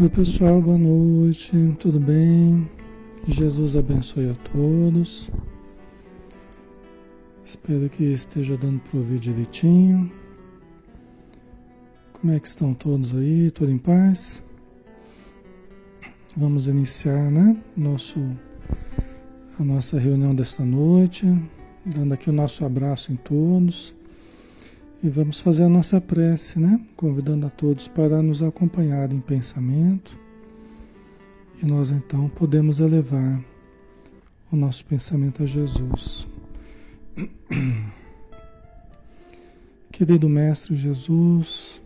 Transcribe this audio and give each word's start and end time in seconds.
Oi 0.00 0.08
pessoal, 0.08 0.62
boa 0.62 0.78
noite, 0.78 1.50
tudo 1.80 1.98
bem? 1.98 2.70
Jesus 3.26 3.76
abençoe 3.76 4.30
a 4.30 4.34
todos. 4.52 5.28
Espero 7.44 7.88
que 7.88 8.04
esteja 8.04 8.56
dando 8.56 8.78
para 8.78 8.96
ouvir 8.96 9.18
direitinho. 9.18 10.08
Como 12.12 12.32
é 12.32 12.38
que 12.38 12.46
estão 12.46 12.74
todos 12.74 13.12
aí? 13.12 13.50
Tudo 13.50 13.72
em 13.72 13.78
paz? 13.78 14.40
Vamos 16.36 16.68
iniciar, 16.68 17.28
né? 17.32 17.60
Nosso, 17.76 18.20
a 19.58 19.64
nossa 19.64 19.98
reunião 19.98 20.32
desta 20.32 20.64
noite, 20.64 21.26
dando 21.84 22.14
aqui 22.14 22.30
o 22.30 22.32
nosso 22.32 22.64
abraço 22.64 23.12
em 23.12 23.16
todos. 23.16 23.97
E 25.00 25.08
vamos 25.08 25.38
fazer 25.38 25.62
a 25.62 25.68
nossa 25.68 26.00
prece, 26.00 26.58
né? 26.58 26.80
Convidando 26.96 27.46
a 27.46 27.50
todos 27.50 27.86
para 27.86 28.20
nos 28.20 28.42
acompanhar 28.42 29.12
em 29.12 29.20
pensamento. 29.20 30.18
E 31.62 31.66
nós 31.66 31.92
então 31.92 32.28
podemos 32.28 32.80
elevar 32.80 33.40
o 34.50 34.56
nosso 34.56 34.84
pensamento 34.84 35.44
a 35.44 35.46
Jesus. 35.46 36.26
Querido 39.92 40.28
Mestre 40.28 40.74
Jesus, 40.74 41.80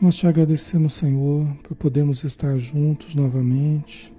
nós 0.00 0.14
te 0.14 0.28
agradecemos, 0.28 0.94
Senhor, 0.94 1.52
por 1.64 1.74
podermos 1.74 2.22
estar 2.22 2.56
juntos 2.58 3.16
novamente. 3.16 4.12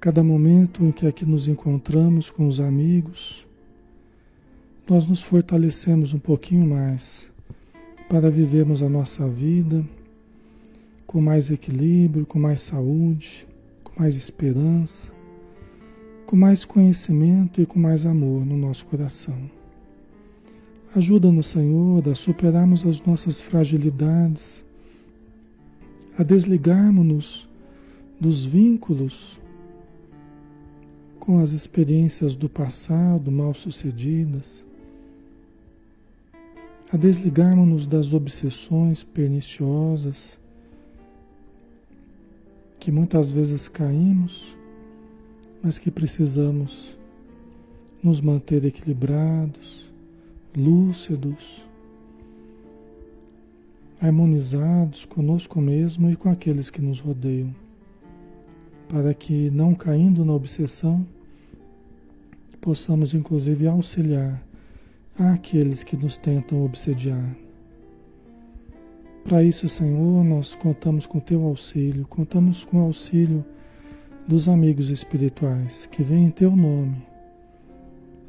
Cada 0.00 0.22
momento 0.22 0.84
em 0.84 0.92
que 0.92 1.06
aqui 1.06 1.26
nos 1.26 1.48
encontramos 1.48 2.30
com 2.30 2.46
os 2.46 2.60
amigos, 2.60 3.44
nós 4.90 5.06
nos 5.06 5.22
fortalecemos 5.22 6.12
um 6.12 6.18
pouquinho 6.18 6.66
mais 6.66 7.30
para 8.08 8.28
vivermos 8.28 8.82
a 8.82 8.88
nossa 8.88 9.28
vida 9.28 9.86
com 11.06 11.20
mais 11.20 11.48
equilíbrio, 11.48 12.26
com 12.26 12.40
mais 12.40 12.60
saúde, 12.60 13.46
com 13.84 13.92
mais 14.00 14.16
esperança, 14.16 15.12
com 16.26 16.34
mais 16.34 16.64
conhecimento 16.64 17.62
e 17.62 17.66
com 17.66 17.78
mais 17.78 18.04
amor 18.04 18.44
no 18.44 18.56
nosso 18.56 18.84
coração. 18.86 19.38
Ajuda-nos, 20.96 21.46
Senhor, 21.46 22.08
a 22.08 22.14
superarmos 22.16 22.84
as 22.84 23.00
nossas 23.00 23.40
fragilidades, 23.40 24.64
a 26.18 26.24
desligarmos-nos 26.24 27.48
dos 28.20 28.44
vínculos 28.44 29.40
com 31.20 31.38
as 31.38 31.52
experiências 31.52 32.34
do 32.34 32.48
passado 32.48 33.30
mal 33.30 33.54
sucedidas 33.54 34.68
a 36.92 36.96
desligarmos-nos 36.96 37.86
das 37.86 38.12
obsessões 38.12 39.04
perniciosas 39.04 40.40
que 42.80 42.90
muitas 42.90 43.30
vezes 43.30 43.68
caímos, 43.68 44.56
mas 45.62 45.78
que 45.78 45.90
precisamos 45.90 46.98
nos 48.02 48.20
manter 48.20 48.64
equilibrados, 48.64 49.92
lúcidos, 50.56 51.64
harmonizados 54.00 55.04
conosco 55.04 55.60
mesmo 55.60 56.10
e 56.10 56.16
com 56.16 56.28
aqueles 56.28 56.70
que 56.70 56.82
nos 56.82 56.98
rodeiam, 56.98 57.54
para 58.88 59.14
que, 59.14 59.48
não 59.50 59.74
caindo 59.74 60.24
na 60.24 60.32
obsessão, 60.32 61.06
possamos 62.60 63.14
inclusive 63.14 63.68
auxiliar 63.68 64.42
àqueles 65.18 65.84
que 65.84 65.96
nos 65.96 66.16
tentam 66.16 66.64
obsediar. 66.64 67.36
Para 69.24 69.44
isso, 69.44 69.68
Senhor, 69.68 70.24
nós 70.24 70.54
contamos 70.54 71.06
com 71.06 71.20
teu 71.20 71.44
auxílio, 71.44 72.06
contamos 72.06 72.64
com 72.64 72.78
o 72.78 72.84
auxílio 72.84 73.44
dos 74.26 74.48
amigos 74.48 74.88
espirituais 74.88 75.86
que 75.86 76.02
vêm 76.02 76.26
em 76.26 76.30
teu 76.30 76.54
nome 76.56 77.10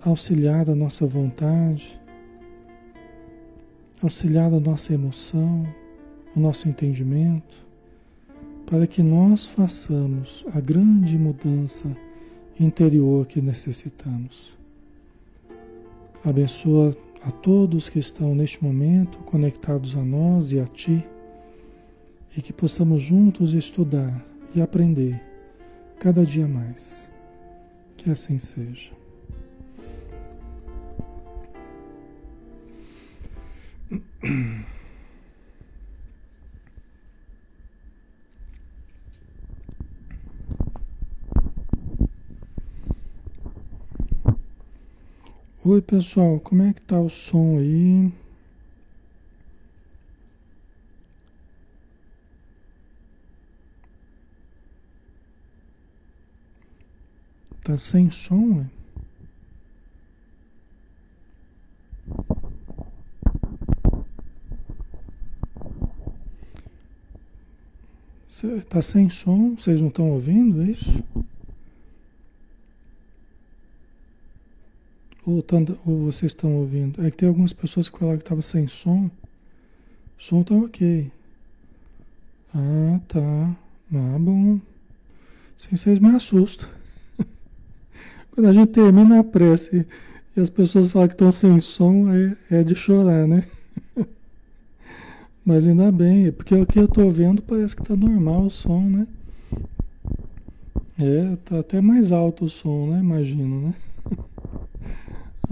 auxiliar 0.03 0.69
a 0.69 0.75
nossa 0.75 1.05
vontade, 1.05 1.99
auxiliar 4.01 4.51
a 4.51 4.59
nossa 4.59 4.93
emoção, 4.93 5.65
o 6.35 6.39
nosso 6.39 6.67
entendimento, 6.67 7.65
para 8.65 8.87
que 8.87 9.03
nós 9.03 9.45
façamos 9.45 10.45
a 10.53 10.59
grande 10.59 11.17
mudança 11.17 11.95
interior 12.59 13.27
que 13.27 13.41
necessitamos. 13.41 14.60
Abençoa 16.23 16.95
a 17.23 17.31
todos 17.31 17.89
que 17.89 17.97
estão 17.97 18.35
neste 18.35 18.63
momento 18.63 19.17
conectados 19.19 19.95
a 19.95 20.01
nós 20.03 20.51
e 20.51 20.59
a 20.59 20.65
Ti, 20.67 21.03
e 22.37 22.41
que 22.41 22.53
possamos 22.53 23.01
juntos 23.01 23.53
estudar 23.53 24.23
e 24.55 24.61
aprender 24.61 25.21
cada 25.99 26.23
dia 26.23 26.47
mais. 26.47 27.07
Que 27.97 28.11
assim 28.11 28.37
seja. 28.37 28.91
Oi 45.63 45.79
pessoal, 45.79 46.39
como 46.39 46.63
é 46.63 46.73
que 46.73 46.81
tá 46.81 46.99
o 46.99 47.07
som 47.07 47.59
aí? 47.59 48.11
Tá 57.63 57.77
sem 57.77 58.09
som, 58.09 58.61
é? 58.61 58.65
Tá 68.67 68.81
sem 68.81 69.09
som? 69.09 69.55
Vocês 69.55 69.79
não 69.79 69.89
estão 69.89 70.09
ouvindo 70.09 70.63
isso? 70.63 71.03
Ou, 75.31 75.41
tanto, 75.41 75.79
ou 75.85 76.11
vocês 76.11 76.33
estão 76.33 76.53
ouvindo? 76.57 77.01
É 77.05 77.09
que 77.09 77.15
tem 77.15 77.29
algumas 77.29 77.53
pessoas 77.53 77.89
que 77.89 77.97
falaram 77.97 78.17
que 78.17 78.25
estava 78.25 78.41
sem 78.41 78.67
som. 78.67 79.05
O 79.05 80.21
som 80.21 80.43
tá 80.43 80.53
ok. 80.53 81.09
Ah, 82.53 82.99
tá. 83.07 83.55
Ah, 83.93 84.17
bom. 84.19 84.59
Sim, 85.57 85.77
vocês 85.77 85.99
me 85.99 86.09
assustam. 86.09 86.67
Quando 88.31 88.45
a 88.45 88.51
gente 88.51 88.73
termina 88.73 89.19
a 89.19 89.23
prece 89.23 89.87
e 90.35 90.41
as 90.41 90.49
pessoas 90.49 90.91
falam 90.91 91.07
que 91.07 91.13
estão 91.13 91.31
sem 91.31 91.61
som, 91.61 92.11
é, 92.11 92.59
é 92.59 92.63
de 92.63 92.75
chorar, 92.75 93.25
né? 93.25 93.45
Mas 95.45 95.65
ainda 95.65 95.93
bem, 95.93 96.29
porque 96.33 96.55
o 96.55 96.65
que 96.65 96.77
eu 96.77 96.85
estou 96.85 97.09
vendo 97.09 97.41
parece 97.41 97.73
que 97.73 97.83
está 97.83 97.95
normal 97.95 98.47
o 98.47 98.49
som, 98.49 98.81
né? 98.81 99.07
É, 100.99 101.37
tá 101.45 101.59
até 101.59 101.79
mais 101.79 102.11
alto 102.11 102.43
o 102.43 102.49
som, 102.49 102.87
né? 102.91 102.99
Imagino, 102.99 103.69
né? 103.69 103.75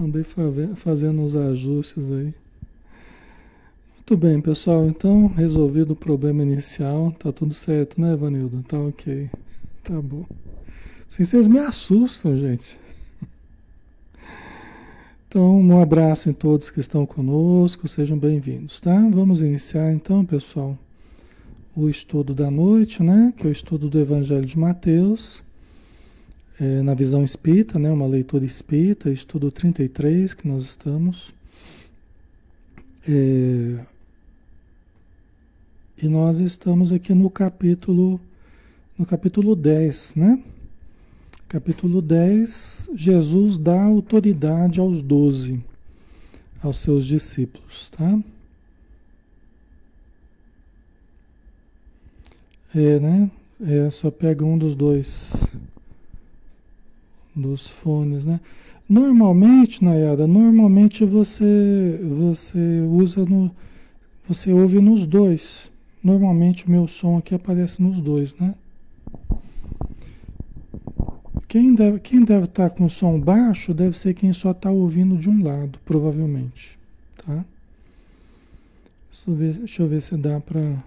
Andei 0.02 0.24
fazendo 0.76 1.20
uns 1.20 1.36
ajustes 1.36 2.10
aí. 2.10 2.32
Muito 3.96 4.16
bem, 4.16 4.40
pessoal. 4.40 4.86
Então, 4.86 5.26
resolvido 5.26 5.90
o 5.90 5.96
problema 5.96 6.42
inicial. 6.42 7.14
Tá 7.18 7.30
tudo 7.30 7.52
certo, 7.52 8.00
né, 8.00 8.16
Vanilda? 8.16 8.62
Tá 8.66 8.80
ok. 8.80 9.28
Tá 9.84 10.00
bom. 10.00 10.24
Sim, 11.06 11.24
vocês 11.24 11.46
me 11.46 11.58
assustam, 11.58 12.34
gente. 12.34 12.78
Então, 15.28 15.60
um 15.60 15.80
abraço 15.82 16.30
em 16.30 16.32
todos 16.32 16.70
que 16.70 16.80
estão 16.80 17.04
conosco. 17.04 17.86
Sejam 17.86 18.18
bem-vindos, 18.18 18.80
tá? 18.80 18.96
Vamos 19.12 19.42
iniciar 19.42 19.92
então, 19.92 20.24
pessoal, 20.24 20.78
o 21.76 21.90
estudo 21.90 22.34
da 22.34 22.50
noite, 22.50 23.02
né? 23.02 23.34
Que 23.36 23.46
é 23.46 23.50
o 23.50 23.52
estudo 23.52 23.90
do 23.90 24.00
Evangelho 24.00 24.46
de 24.46 24.58
Mateus 24.58 25.44
é, 26.60 26.82
na 26.82 26.92
visão 26.92 27.24
espírita, 27.24 27.78
né, 27.78 27.90
uma 27.90 28.06
leitura 28.06 28.44
espírita, 28.44 29.10
estudo 29.10 29.50
33 29.50 30.34
que 30.34 30.46
nós 30.46 30.64
estamos. 30.64 31.32
É, 33.08 33.86
e 36.02 36.08
nós 36.08 36.40
estamos 36.40 36.92
aqui 36.92 37.14
no 37.14 37.30
capítulo 37.30 38.20
no 38.98 39.06
capítulo 39.06 39.56
10, 39.56 40.16
né? 40.16 40.42
Capítulo 41.48 42.02
10, 42.02 42.90
Jesus 42.94 43.56
dá 43.56 43.82
autoridade 43.82 44.78
aos 44.78 45.00
doze, 45.00 45.58
aos 46.62 46.78
seus 46.80 47.06
discípulos, 47.06 47.88
tá? 47.88 48.20
É, 52.74 53.00
né? 53.00 53.30
É, 53.62 53.88
só 53.88 54.10
pega 54.10 54.44
um 54.44 54.58
dos 54.58 54.76
dois 54.76 55.32
dos 57.34 57.66
fones, 57.68 58.26
né? 58.26 58.40
Normalmente, 58.88 59.84
Nayara, 59.84 60.26
normalmente 60.26 61.04
você 61.04 62.00
você 62.02 62.80
usa 62.90 63.24
no 63.24 63.50
você 64.26 64.52
ouve 64.52 64.80
nos 64.80 65.06
dois, 65.06 65.70
Normalmente 66.02 66.66
o 66.66 66.70
meu 66.70 66.88
som 66.88 67.18
aqui 67.18 67.34
aparece 67.34 67.82
nos 67.82 68.00
dois, 68.00 68.34
né? 68.36 68.54
Quem 71.46 71.74
deve, 71.74 71.98
quem 72.00 72.24
deve 72.24 72.44
estar 72.44 72.70
com 72.70 72.84
o 72.84 72.90
som 72.90 73.20
baixo 73.20 73.74
deve 73.74 73.98
ser 73.98 74.14
quem 74.14 74.32
só 74.32 74.52
está 74.52 74.70
ouvindo 74.70 75.18
de 75.18 75.28
um 75.28 75.42
lado, 75.42 75.78
provavelmente. 75.84 76.78
Tá? 77.16 77.44
Deixa 79.10 79.30
eu 79.30 79.34
ver, 79.34 79.54
deixa 79.54 79.82
eu 79.82 79.88
ver 79.88 80.00
se 80.00 80.16
dá 80.16 80.40
para 80.40 80.82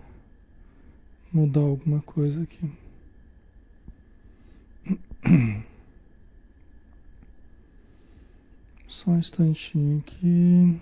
mudar 1.31 1.61
alguma 1.61 2.01
coisa 2.01 2.43
aqui. 2.43 2.71
Só 8.93 9.09
um 9.09 9.17
instantinho 9.17 9.97
aqui. 10.05 10.79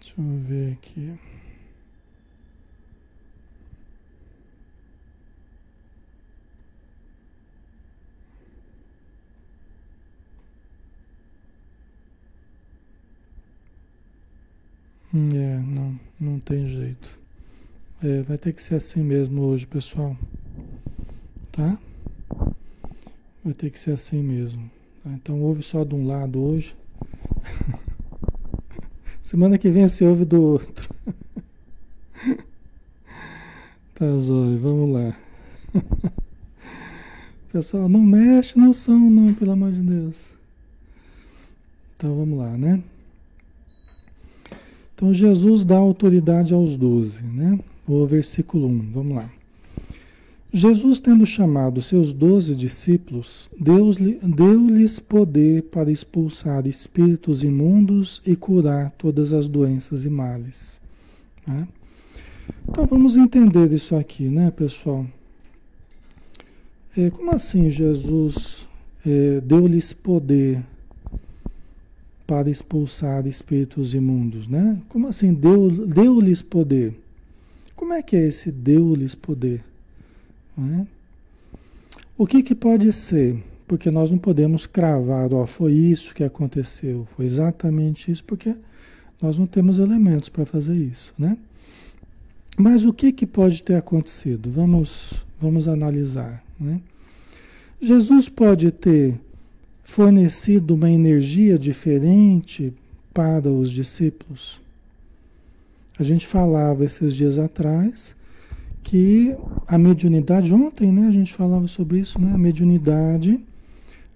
Deixa 0.00 0.14
eu 0.18 0.38
ver 0.48 0.72
aqui. 0.72 1.18
É, 15.12 15.58
não, 15.66 15.98
não 16.20 16.38
tem 16.38 16.68
jeito. 16.68 17.18
É, 18.02 18.22
vai 18.22 18.38
ter 18.38 18.52
que 18.52 18.62
ser 18.62 18.76
assim 18.76 19.02
mesmo 19.02 19.42
hoje, 19.42 19.66
pessoal. 19.66 20.16
Tá? 21.50 21.76
Vai 23.44 23.52
ter 23.54 23.70
que 23.70 23.78
ser 23.78 23.90
assim 23.92 24.22
mesmo. 24.22 24.70
Tá? 25.02 25.10
Então 25.10 25.40
ouve 25.40 25.64
só 25.64 25.82
de 25.82 25.96
um 25.96 26.06
lado 26.06 26.40
hoje. 26.40 26.76
Semana 29.20 29.58
que 29.58 29.68
vem 29.68 29.88
se 29.88 30.04
ouve 30.04 30.24
do 30.24 30.40
outro. 30.40 30.94
tá 33.94 34.06
jóia, 34.18 34.58
vamos 34.58 34.90
lá. 34.90 35.16
Pessoal, 37.52 37.88
não 37.88 38.00
mexe 38.00 38.56
no 38.56 38.72
som 38.72 39.10
não, 39.10 39.34
pelo 39.34 39.50
amor 39.50 39.72
de 39.72 39.82
Deus. 39.82 40.34
Então 41.96 42.16
vamos 42.16 42.38
lá, 42.38 42.56
né? 42.56 42.80
Então 45.00 45.14
Jesus 45.14 45.64
dá 45.64 45.78
autoridade 45.78 46.52
aos 46.52 46.76
doze, 46.76 47.24
né? 47.24 47.58
O 47.88 48.04
versículo 48.04 48.68
1, 48.68 48.90
vamos 48.92 49.16
lá. 49.16 49.30
Jesus, 50.52 51.00
tendo 51.00 51.24
chamado 51.24 51.80
seus 51.80 52.12
doze 52.12 52.54
discípulos, 52.54 53.48
deu-lhes 53.58 55.00
poder 55.00 55.62
para 55.62 55.90
expulsar 55.90 56.66
espíritos 56.66 57.42
imundos 57.42 58.20
e 58.26 58.36
curar 58.36 58.90
todas 58.98 59.32
as 59.32 59.48
doenças 59.48 60.04
e 60.04 60.10
males. 60.10 60.82
Né? 61.46 61.66
Então 62.68 62.84
vamos 62.84 63.16
entender 63.16 63.72
isso 63.72 63.96
aqui, 63.96 64.24
né, 64.24 64.50
pessoal? 64.50 65.06
É, 66.94 67.08
como 67.08 67.30
assim 67.30 67.70
Jesus 67.70 68.68
é, 69.06 69.40
deu-lhes 69.40 69.94
poder 69.94 70.62
para 72.30 72.48
expulsar 72.48 73.26
espíritos 73.26 73.92
imundos, 73.92 74.46
né? 74.46 74.80
Como 74.88 75.08
assim 75.08 75.34
deu-lhes 75.34 75.88
deu 75.88 76.48
poder? 76.48 76.96
Como 77.74 77.92
é 77.92 78.04
que 78.04 78.14
é 78.14 78.24
esse 78.24 78.52
deu-lhes 78.52 79.16
poder? 79.16 79.64
É? 80.56 80.86
O 82.16 82.28
que, 82.28 82.40
que 82.44 82.54
pode 82.54 82.92
ser? 82.92 83.42
Porque 83.66 83.90
nós 83.90 84.12
não 84.12 84.18
podemos 84.18 84.64
cravar, 84.64 85.34
ó, 85.34 85.44
foi 85.44 85.72
isso 85.72 86.14
que 86.14 86.22
aconteceu, 86.22 87.04
foi 87.16 87.24
exatamente 87.24 88.12
isso, 88.12 88.22
porque 88.22 88.54
nós 89.20 89.36
não 89.36 89.46
temos 89.48 89.80
elementos 89.80 90.28
para 90.28 90.46
fazer 90.46 90.76
isso, 90.76 91.12
né? 91.18 91.36
Mas 92.56 92.84
o 92.84 92.92
que, 92.92 93.10
que 93.10 93.26
pode 93.26 93.60
ter 93.60 93.74
acontecido? 93.74 94.48
Vamos, 94.52 95.26
vamos 95.40 95.66
analisar. 95.66 96.44
Né? 96.60 96.80
Jesus 97.82 98.28
pode 98.28 98.70
ter 98.70 99.18
fornecido 99.90 100.74
uma 100.74 100.88
energia 100.88 101.58
diferente 101.58 102.72
para 103.12 103.50
os 103.50 103.70
discípulos. 103.70 104.60
A 105.98 106.04
gente 106.04 106.26
falava 106.26 106.84
esses 106.84 107.14
dias 107.14 107.38
atrás 107.38 108.14
que 108.84 109.36
a 109.66 109.76
mediunidade, 109.76 110.54
ontem 110.54 110.92
né, 110.92 111.08
a 111.08 111.12
gente 111.12 111.32
falava 111.34 111.66
sobre 111.66 111.98
isso, 111.98 112.20
né? 112.20 112.32
A 112.32 112.38
mediunidade, 112.38 113.40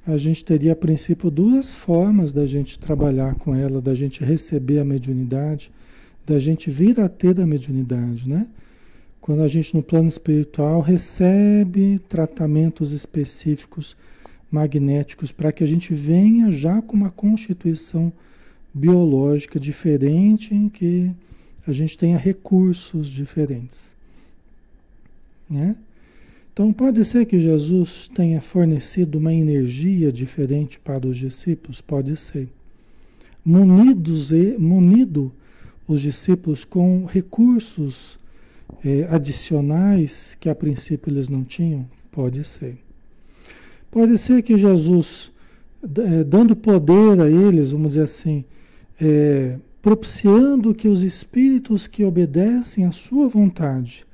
a 0.07 0.17
gente 0.17 0.45
teria 0.45 0.73
a 0.73 0.77
princípio 0.77 1.29
duas 1.29 1.75
formas 1.75 2.33
da 2.33 2.47
gente 2.47 2.79
trabalhar 2.79 3.35
com 3.35 3.53
ela, 3.53 3.83
da 3.83 3.97
gente 3.97 4.25
receber 4.25 4.79
a 4.79 4.85
mediunidade, 4.85 5.73
da 6.25 6.39
gente 6.39 6.71
vir 6.71 7.01
a 7.01 7.09
ter 7.09 7.39
a 7.41 7.47
mediunidade, 7.47 8.29
né? 8.29 8.47
Quando 9.21 9.43
a 9.43 9.49
gente 9.49 9.75
no 9.75 9.83
plano 9.83 10.09
espiritual 10.09 10.81
recebe 10.81 12.01
tratamentos 12.09 12.93
específicos 12.93 13.97
magnéticos 14.55 15.33
para 15.33 15.51
que 15.51 15.65
a 15.65 15.67
gente 15.67 15.93
venha 15.93 16.53
já 16.53 16.81
com 16.81 16.97
uma 16.97 17.11
constituição 17.11 18.13
biológica 18.73 19.59
diferente, 19.59 20.55
em 20.55 20.69
que 20.69 21.11
a 21.67 21.73
gente 21.73 21.99
tenha 21.99 22.17
recursos 22.17 23.09
diferentes. 23.09 23.97
Né? 25.51 25.75
Então 26.53 26.73
pode 26.73 27.05
ser 27.05 27.27
que 27.27 27.41
Jesus 27.41 28.09
tenha 28.15 28.41
fornecido 28.41 29.19
uma 29.19 29.35
energia 29.35 30.13
diferente 30.13 30.79
para 30.79 31.05
os 31.05 31.17
discípulos, 31.17 31.81
pode 31.81 32.17
ser. 32.17 32.49
Munidos 33.45 34.31
e 34.31 34.57
munido 34.57 35.33
os 35.87 36.01
discípulos 36.01 36.65
com 36.65 37.05
recursos 37.07 38.21
eh, 38.85 39.07
adicionais 39.11 40.37
que 40.39 40.49
a 40.49 40.55
princípio 40.55 41.13
eles 41.13 41.29
não 41.29 41.43
tinham, 41.43 41.87
pode 42.11 42.43
ser. 42.45 42.84
Pode 43.95 44.19
ser 44.19 44.43
que 44.43 44.59
Jesus, 44.59 45.31
é, 45.85 46.25
dando 46.25 46.57
poder 46.57 47.21
a 47.21 47.31
eles, 47.31 47.71
vamos 47.71 47.91
dizer 47.91 48.03
assim, 48.03 48.45
é, 49.01 49.57
propiciando 49.81 50.75
que 50.75 50.89
os 50.89 51.05
espíritos 51.05 51.87
que 51.87 52.05
obedecem 52.05 52.87
à 52.87 52.91
sua 52.91 53.29
vontade 53.29 54.05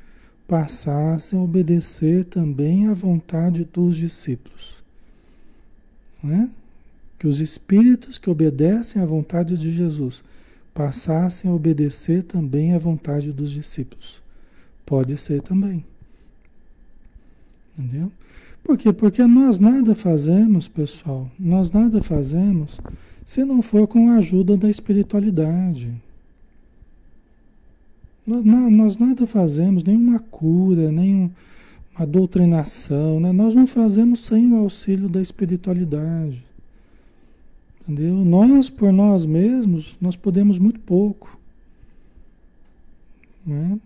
passassem 0.46 1.38
a 1.38 1.42
obedecer 1.42 2.26
também 2.26 2.88
à 2.88 2.92
vontade 2.92 3.66
dos 3.72 3.96
discípulos. 3.96 4.84
Né? 6.22 6.50
Que 7.18 7.26
os 7.26 7.40
espíritos 7.40 8.18
que 8.18 8.28
obedecem 8.28 9.00
à 9.00 9.06
vontade 9.06 9.56
de 9.56 9.72
Jesus 9.72 10.22
passassem 10.74 11.50
a 11.50 11.54
obedecer 11.54 12.22
também 12.22 12.74
à 12.74 12.78
vontade 12.78 13.32
dos 13.32 13.50
discípulos. 13.50 14.22
Pode 14.84 15.16
ser 15.16 15.40
também. 15.40 15.82
Entendeu? 17.78 18.12
Por 18.62 18.76
quê? 18.76 18.92
Porque 18.92 19.24
nós 19.26 19.58
nada 19.58 19.94
fazemos, 19.94 20.68
pessoal, 20.68 21.30
nós 21.38 21.70
nada 21.70 22.02
fazemos 22.02 22.80
se 23.24 23.44
não 23.44 23.62
for 23.62 23.86
com 23.86 24.10
a 24.10 24.16
ajuda 24.16 24.56
da 24.56 24.68
espiritualidade. 24.68 25.92
Nós, 28.26 28.44
nós 28.44 28.96
nada 28.96 29.26
fazemos, 29.26 29.82
nenhuma 29.82 30.18
cura, 30.18 30.92
nenhuma 30.92 31.30
doutrinação, 32.08 33.18
né? 33.18 33.32
nós 33.32 33.54
não 33.54 33.66
fazemos 33.66 34.20
sem 34.20 34.52
o 34.52 34.56
auxílio 34.56 35.08
da 35.08 35.20
espiritualidade. 35.20 36.44
Entendeu? 37.82 38.16
Nós, 38.24 38.70
por 38.70 38.92
nós 38.92 39.24
mesmos, 39.26 39.96
nós 40.00 40.16
podemos 40.16 40.58
muito 40.58 40.78
pouco. 40.80 41.38
Né? 43.44 43.78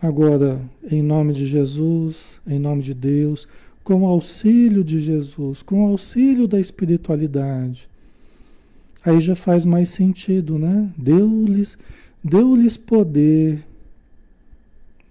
Agora, 0.00 0.60
em 0.90 1.02
nome 1.02 1.32
de 1.32 1.44
Jesus, 1.44 2.40
em 2.46 2.58
nome 2.58 2.82
de 2.82 2.94
Deus, 2.94 3.46
com 3.82 4.02
o 4.02 4.06
auxílio 4.06 4.84
de 4.84 4.98
Jesus, 4.98 5.62
com 5.62 5.84
o 5.84 5.88
auxílio 5.88 6.46
da 6.46 6.60
espiritualidade. 6.60 7.88
Aí 9.04 9.20
já 9.20 9.34
faz 9.34 9.64
mais 9.64 9.88
sentido, 9.88 10.58
né? 10.58 10.92
Deu-lhes 10.96 11.76
deu-lhes 12.22 12.76
poder, 12.76 13.64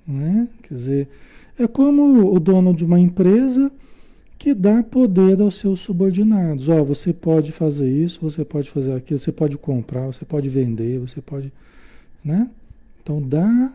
né? 0.08 0.48
Quer 0.64 0.74
dizer, 0.74 1.08
é 1.60 1.68
como 1.68 2.34
o 2.34 2.40
dono 2.40 2.74
de 2.74 2.86
uma 2.86 3.00
empresa 3.00 3.72
que 4.38 4.54
dá 4.54 4.82
poder 4.82 5.40
aos 5.42 5.56
seus 5.56 5.82
subordinados. 5.82 6.70
Ó, 6.70 6.82
oh, 6.82 6.86
você 6.86 7.14
pode 7.14 7.52
fazer 7.52 7.92
isso, 7.92 8.20
você 8.22 8.44
pode 8.44 8.70
fazer 8.70 8.94
aquilo, 8.94 9.20
você 9.20 9.32
pode 9.32 9.58
comprar, 9.58 10.08
você 10.08 10.26
pode 10.26 10.50
vender, 10.50 11.00
você 11.00 11.22
pode, 11.22 11.52
né? 12.24 12.50
Então 13.04 13.22
dá 13.22 13.74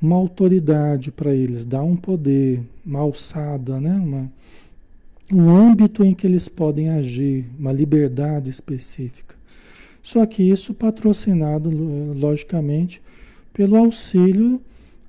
uma 0.00 0.16
autoridade 0.16 1.10
para 1.10 1.34
eles, 1.34 1.64
dá 1.64 1.82
um 1.82 1.96
poder, 1.96 2.60
uma 2.84 3.00
alçada, 3.00 3.80
né? 3.80 3.94
uma, 3.94 4.30
um 5.32 5.48
âmbito 5.48 6.04
em 6.04 6.14
que 6.14 6.26
eles 6.26 6.48
podem 6.48 6.90
agir, 6.90 7.46
uma 7.58 7.72
liberdade 7.72 8.50
específica. 8.50 9.34
Só 10.02 10.24
que 10.26 10.42
isso 10.42 10.74
patrocinado, 10.74 11.70
logicamente, 12.14 13.00
pelo 13.52 13.76
auxílio 13.76 14.60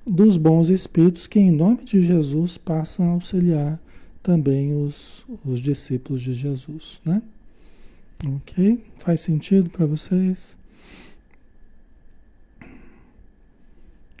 dos 0.06 0.38
bons 0.38 0.70
espíritos 0.70 1.26
que, 1.26 1.38
em 1.38 1.50
nome 1.50 1.84
de 1.84 2.00
Jesus, 2.00 2.56
passam 2.56 3.10
a 3.10 3.12
auxiliar 3.12 3.78
também 4.22 4.74
os, 4.74 5.24
os 5.44 5.60
discípulos 5.60 6.22
de 6.22 6.32
Jesus, 6.32 7.00
né? 7.04 7.20
Ok? 8.24 8.82
Faz 8.96 9.20
sentido 9.20 9.68
para 9.68 9.84
vocês? 9.84 10.56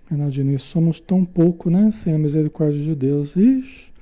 Renaldinho, 0.08 0.58
somos 0.58 1.00
tão 1.00 1.24
pouco, 1.24 1.68
né? 1.68 1.90
Sem 1.90 2.14
a 2.14 2.18
misericórdia 2.18 2.82
de 2.82 2.94
Deus. 2.94 3.34
Ixi. 3.34 3.92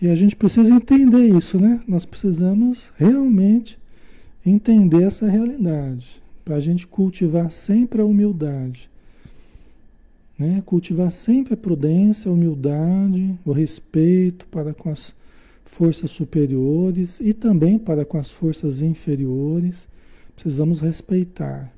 E 0.00 0.08
a 0.08 0.14
gente 0.14 0.34
precisa 0.34 0.72
entender 0.72 1.26
isso, 1.28 1.60
né? 1.60 1.80
Nós 1.86 2.04
precisamos 2.04 2.92
realmente 2.96 3.78
entender 4.44 5.02
essa 5.02 5.28
realidade. 5.28 6.22
Para 6.44 6.56
a 6.56 6.60
gente 6.60 6.86
cultivar 6.86 7.50
sempre 7.50 8.02
a 8.02 8.04
humildade. 8.04 8.90
Né? 10.38 10.62
Cultivar 10.66 11.10
sempre 11.10 11.54
a 11.54 11.56
prudência, 11.56 12.30
a 12.30 12.34
humildade, 12.34 13.38
o 13.44 13.52
respeito 13.52 14.46
para 14.46 14.74
com 14.74 14.90
as 14.90 15.14
forças 15.64 16.10
superiores 16.10 17.20
e 17.20 17.32
também 17.32 17.78
para 17.78 18.04
com 18.04 18.18
as 18.18 18.30
forças 18.30 18.82
inferiores. 18.82 19.88
Precisamos 20.34 20.80
respeitar. 20.80 21.73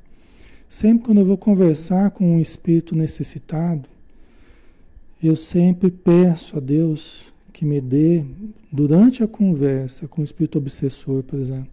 Sempre 0.69 1.07
quando 1.07 1.19
eu 1.19 1.25
vou 1.25 1.39
conversar 1.39 2.11
com 2.11 2.37
um 2.37 2.41
espírito 2.41 2.95
necessitado, 2.97 3.89
eu 5.23 5.37
sempre 5.37 5.91
peço 5.91 6.57
a 6.57 6.61
Deus 6.61 7.33
que 7.53 7.65
me 7.65 7.81
dê, 7.81 8.25
durante 8.71 9.23
a 9.23 9.29
conversa 9.29 10.07
com 10.07 10.21
o 10.21 10.25
espírito 10.25 10.59
obsessor, 10.59 11.23
por 11.23 11.39
exemplo, 11.39 11.71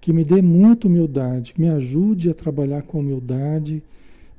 que 0.00 0.12
me 0.12 0.24
dê 0.24 0.40
muita 0.42 0.86
humildade, 0.86 1.54
que 1.54 1.60
me 1.60 1.68
ajude 1.68 2.30
a 2.30 2.34
trabalhar 2.34 2.82
com 2.82 3.00
humildade, 3.00 3.82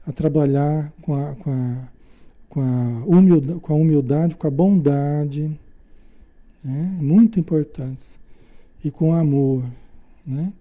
a 0.05 0.11
trabalhar 0.11 0.93
com 1.01 1.15
a, 1.15 1.35
com 1.35 1.51
a, 1.51 1.87
com 2.49 2.61
a, 2.61 3.03
humildade, 3.05 3.59
com 3.59 3.73
a 3.73 3.75
humildade, 3.75 4.35
com 4.37 4.47
a 4.47 4.51
bondade, 4.51 5.51
né? 6.63 6.97
muito 7.01 7.39
importantes, 7.39 8.19
e 8.83 8.91
com 8.91 9.13
amor, 9.13 9.65
né? 10.25 10.53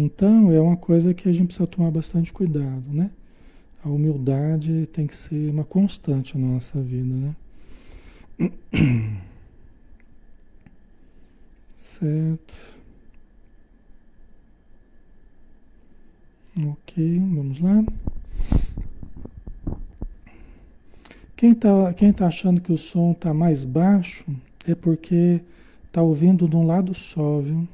Então 0.00 0.52
é 0.52 0.60
uma 0.60 0.76
coisa 0.76 1.12
que 1.12 1.28
a 1.28 1.32
gente 1.32 1.46
precisa 1.46 1.66
tomar 1.66 1.90
bastante 1.90 2.32
cuidado, 2.32 2.88
né? 2.92 3.10
A 3.84 3.88
humildade 3.88 4.86
tem 4.92 5.08
que 5.08 5.16
ser 5.16 5.50
uma 5.50 5.64
constante 5.64 6.38
na 6.38 6.46
nossa 6.46 6.80
vida, 6.80 7.34
né? 8.38 8.50
Certo. 11.74 12.78
Ok, 16.64 17.18
vamos 17.18 17.58
lá. 17.58 17.84
Quem 21.34 21.50
está 21.52 21.92
quem 21.92 22.12
tá 22.12 22.28
achando 22.28 22.60
que 22.60 22.72
o 22.72 22.78
som 22.78 23.10
está 23.10 23.34
mais 23.34 23.64
baixo 23.64 24.24
é 24.64 24.76
porque 24.76 25.40
está 25.88 26.02
ouvindo 26.02 26.46
de 26.48 26.54
um 26.54 26.64
lado 26.64 26.94
só, 26.94 27.40
viu? 27.40 27.66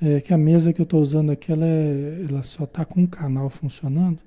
É 0.00 0.20
que 0.20 0.32
a 0.32 0.38
mesa 0.38 0.72
que 0.72 0.80
eu 0.80 0.84
estou 0.84 1.00
usando 1.00 1.30
aqui, 1.30 1.50
ela, 1.50 1.66
é, 1.66 2.26
ela 2.28 2.42
só 2.42 2.64
está 2.64 2.84
com 2.84 3.00
um 3.00 3.06
canal 3.06 3.50
funcionando. 3.50 4.18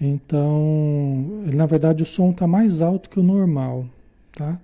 Então, 0.00 1.44
na 1.54 1.66
verdade, 1.66 2.02
o 2.02 2.06
som 2.06 2.30
está 2.30 2.46
mais 2.46 2.82
alto 2.82 3.08
que 3.08 3.18
o 3.18 3.22
normal, 3.22 3.86
tá? 4.32 4.60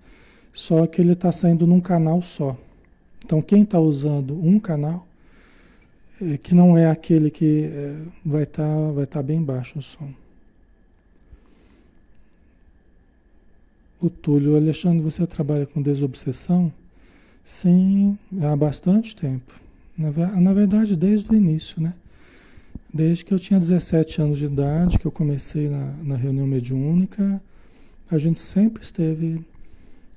Só 0.52 0.86
que 0.86 1.00
ele 1.00 1.12
está 1.12 1.32
saindo 1.32 1.66
num 1.66 1.80
canal 1.80 2.22
só. 2.22 2.56
Então, 3.24 3.40
quem 3.40 3.62
está 3.62 3.80
usando 3.80 4.34
um 4.34 4.60
canal, 4.60 5.06
é, 6.20 6.38
que 6.38 6.54
não 6.54 6.76
é 6.76 6.88
aquele 6.88 7.30
que 7.30 7.64
é, 7.64 7.96
vai 8.24 8.44
estar 8.44 8.62
tá, 8.62 8.92
vai 8.92 9.06
tá 9.06 9.22
bem 9.22 9.42
baixo 9.42 9.78
o 9.78 9.82
som. 9.82 10.12
O 14.00 14.10
Túlio, 14.10 14.56
Alexandre, 14.56 15.02
você 15.02 15.26
trabalha 15.26 15.66
com 15.66 15.80
desobsessão? 15.80 16.72
Sim, 17.42 18.18
há 18.42 18.54
bastante 18.54 19.16
tempo. 19.16 19.63
Na, 19.96 20.10
na 20.40 20.52
verdade, 20.52 20.96
desde 20.96 21.30
o 21.30 21.34
início, 21.34 21.80
né? 21.80 21.94
Desde 22.92 23.24
que 23.24 23.32
eu 23.32 23.38
tinha 23.38 23.58
17 23.58 24.22
anos 24.22 24.38
de 24.38 24.46
idade, 24.46 24.98
que 24.98 25.06
eu 25.06 25.12
comecei 25.12 25.68
na, 25.68 25.92
na 26.02 26.16
reunião 26.16 26.46
mediúnica, 26.46 27.40
a 28.10 28.18
gente 28.18 28.40
sempre 28.40 28.82
esteve 28.82 29.44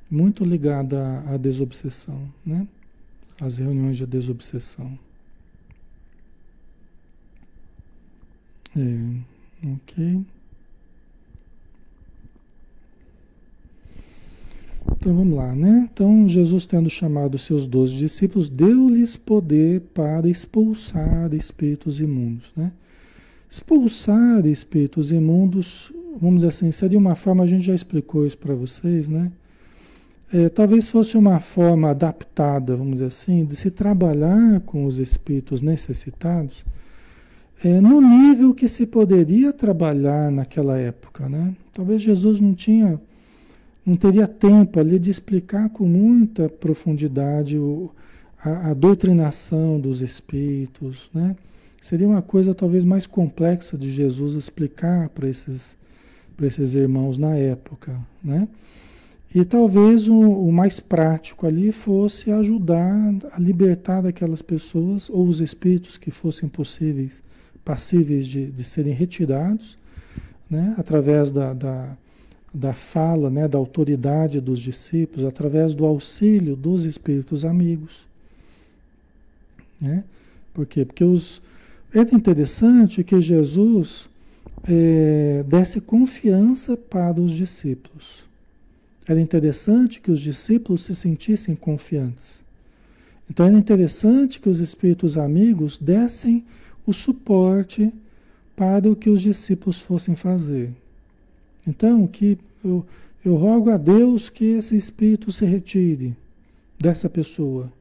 muito 0.10 0.44
ligado 0.44 0.96
à, 0.96 1.34
à 1.34 1.38
desobsessão, 1.38 2.32
né? 2.46 2.68
As 3.40 3.60
reuniões 3.60 3.98
de 3.98 4.06
desobsessão. 4.06 4.98
É, 8.76 9.68
ok. 9.74 10.26
Então 15.08 15.16
vamos 15.16 15.38
lá, 15.38 15.56
né? 15.56 15.88
Então 15.90 16.28
Jesus, 16.28 16.66
tendo 16.66 16.90
chamado 16.90 17.38
seus 17.38 17.66
doze 17.66 17.96
discípulos, 17.96 18.50
deu-lhes 18.50 19.16
poder 19.16 19.80
para 19.94 20.28
expulsar 20.28 21.34
espíritos 21.34 22.02
imundos, 22.02 22.52
né? 22.58 22.74
Expulsar 23.50 24.46
espíritos 24.46 25.14
imundos, 25.14 25.94
vamos 26.20 26.40
dizer 26.40 26.50
assim, 26.50 26.74
seria 26.74 27.00
uma 27.00 27.16
forma, 27.16 27.46
a 27.46 27.48
gente 27.48 27.64
já 27.64 27.74
explicou 27.74 28.28
isso 28.28 28.38
para 28.38 28.54
vocês, 28.54 29.08
né? 29.08 29.32
É, 30.34 30.50
talvez 30.50 30.90
fosse 30.90 31.18
uma 31.18 31.40
forma 31.40 31.92
adaptada, 31.92 32.76
vamos 32.76 32.96
dizer 32.96 33.06
assim, 33.06 33.46
de 33.46 33.56
se 33.56 33.72
trabalhar 33.72 34.60
com 34.66 34.84
os 34.84 35.00
espíritos 35.00 35.62
necessitados 35.62 36.66
é, 37.64 37.80
no 37.80 38.02
nível 38.02 38.54
que 38.54 38.68
se 38.68 38.86
poderia 38.86 39.54
trabalhar 39.54 40.30
naquela 40.30 40.78
época, 40.78 41.30
né? 41.30 41.56
Talvez 41.74 42.02
Jesus 42.02 42.42
não 42.42 42.54
tinha 42.54 43.00
não 43.88 43.96
teria 43.96 44.28
tempo 44.28 44.82
ali 44.82 45.00
de 45.00 45.10
explicar 45.10 45.70
com 45.70 45.88
muita 45.88 46.50
profundidade 46.50 47.58
o, 47.58 47.90
a, 48.38 48.72
a, 48.72 48.74
doutrinação 48.74 49.80
dos 49.80 50.02
espíritos, 50.02 51.10
né? 51.14 51.38
Seria 51.80 52.06
uma 52.06 52.22
coisa 52.22 52.54
talvez 52.54 52.84
mais 52.84 53.08
complexa 53.08 53.78
de 53.78 53.90
Jesus 53.90 54.34
explicar 54.34 55.08
para 55.10 55.30
esses, 55.30 55.78
esses 56.42 56.76
irmãos 56.76 57.18
na 57.18 57.38
época, 57.38 57.98
né? 58.22 58.50
E 59.34 59.46
talvez 59.46 60.10
o, 60.10 60.20
o, 60.20 60.52
mais 60.52 60.82
prático 60.82 61.48
ali 61.48 61.72
fosse 61.72 62.30
ajudar 62.30 63.16
a 63.32 63.40
libertar 63.40 64.02
daquelas 64.02 64.42
pessoas 64.42 65.10
ou 65.10 65.26
os 65.26 65.40
espíritos 65.40 65.98
que 65.98 66.12
fossem 66.12 66.50
possíveis, 66.50 67.24
passíveis 67.64 68.28
de, 68.28 68.52
de 68.52 68.64
serem 68.66 68.94
retirados, 68.94 69.78
né? 70.50 70.76
Através 70.78 71.32
da, 71.32 71.54
da 71.54 71.98
da 72.58 72.74
fala, 72.74 73.30
né, 73.30 73.48
da 73.48 73.58
autoridade 73.58 74.42
dos 74.42 74.60
discípulos, 74.60 75.28
através 75.28 75.76
do 75.76 75.86
auxílio 75.86 76.56
dos 76.56 76.86
espíritos 76.86 77.46
amigos. 77.46 78.08
Né? 79.80 80.04
Por 80.54 80.66
quê? 80.66 80.84
Porque 80.84 81.04
os, 81.04 81.40
é 81.94 82.02
interessante 82.16 83.04
que 83.04 83.22
Jesus 83.22 84.10
é, 84.64 85.46
desse 85.48 85.80
confiança 85.80 86.76
para 86.76 87.22
os 87.22 87.32
discípulos. 87.32 88.26
Era 89.08 89.22
interessante 89.22 90.02
que 90.02 90.12
os 90.12 90.20
discípulos 90.20 90.84
se 90.84 90.96
sentissem 90.96 91.56
confiantes. 91.56 92.44
Então 93.30 93.46
era 93.46 93.58
interessante 93.58 94.40
que 94.40 94.50
os 94.50 94.60
espíritos 94.60 95.16
amigos 95.16 95.78
dessem 95.78 96.44
o 96.88 96.94
suporte 96.94 97.94
para 98.56 98.90
o 98.90 98.96
que 98.96 99.12
os 99.12 99.22
discípulos 99.22 99.80
fossem 99.80 100.16
fazer. 100.16 100.74
Então, 101.68 102.08
que 102.08 102.38
eu, 102.64 102.86
eu 103.24 103.36
rogo 103.36 103.70
a 103.70 103.78
Deus 103.78 104.30
que 104.30 104.46
esse 104.46 104.76
espírito 104.76 105.32
se 105.32 105.46
retire 105.46 106.16
dessa 106.80 107.10
pessoa. 107.10 107.72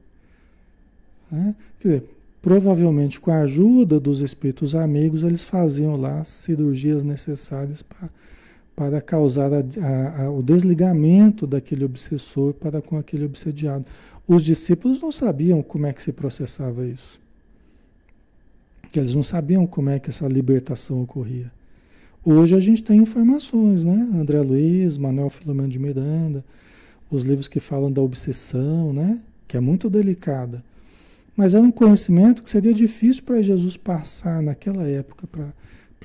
Né? 1.31 1.55
Quer 1.79 1.87
dizer, 1.87 2.03
provavelmente 2.41 3.19
com 3.19 3.31
a 3.31 3.41
ajuda 3.41 3.99
dos 3.99 4.21
espíritos 4.21 4.75
amigos, 4.75 5.23
eles 5.23 5.43
faziam 5.43 5.95
lá 5.95 6.21
as 6.21 6.27
cirurgias 6.27 7.03
necessárias 7.03 7.81
para, 7.81 8.09
para 8.75 9.01
causar 9.01 9.51
a, 9.53 9.63
a, 9.81 10.23
a, 10.25 10.31
o 10.31 10.43
desligamento 10.43 11.47
daquele 11.47 11.85
obsessor 11.85 12.53
para 12.53 12.81
com 12.81 12.97
aquele 12.97 13.25
obsediado. 13.25 13.85
Os 14.27 14.43
discípulos 14.43 15.01
não 15.01 15.11
sabiam 15.11 15.63
como 15.63 15.85
é 15.85 15.93
que 15.93 16.01
se 16.01 16.11
processava 16.11 16.85
isso. 16.85 17.19
Eles 18.93 19.13
não 19.13 19.23
sabiam 19.23 19.67
como 19.67 19.89
é 19.89 19.99
que 19.99 20.09
essa 20.09 20.27
libertação 20.27 21.01
ocorria. 21.03 21.51
Hoje 22.29 22.57
a 22.57 22.59
gente 22.59 22.83
tem 22.83 22.99
informações, 22.99 23.85
né? 23.85 24.05
André 24.13 24.41
Luiz, 24.41 24.97
Manuel 24.97 25.29
Filomeno 25.29 25.69
de 25.69 25.79
Miranda, 25.79 26.43
os 27.09 27.23
livros 27.23 27.47
que 27.47 27.61
falam 27.61 27.89
da 27.89 28.01
obsessão, 28.01 28.91
né? 28.91 29.21
Que 29.47 29.55
é 29.55 29.61
muito 29.61 29.89
delicada. 29.89 30.61
Mas 31.37 31.53
é 31.53 31.59
um 31.61 31.71
conhecimento 31.71 32.43
que 32.43 32.49
seria 32.49 32.73
difícil 32.73 33.23
para 33.23 33.41
Jesus 33.41 33.77
passar 33.77 34.41
naquela 34.41 34.85
época 34.85 35.25
para 35.25 35.53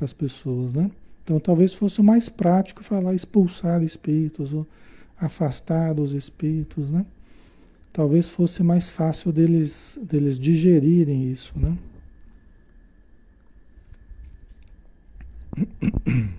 as 0.00 0.12
pessoas, 0.12 0.74
né? 0.74 0.92
Então 1.24 1.40
talvez 1.40 1.74
fosse 1.74 2.00
o 2.00 2.04
mais 2.04 2.28
prático 2.28 2.84
falar 2.84 3.16
expulsar 3.16 3.82
espíritos 3.82 4.52
ou 4.52 4.64
afastar 5.18 5.98
os 5.98 6.14
espíritos, 6.14 6.92
né? 6.92 7.04
Talvez 7.92 8.28
fosse 8.28 8.62
mais 8.62 8.88
fácil 8.88 9.32
deles, 9.32 9.98
deles 10.00 10.38
digerirem 10.38 11.32
isso, 11.32 11.52
né? 11.56 11.76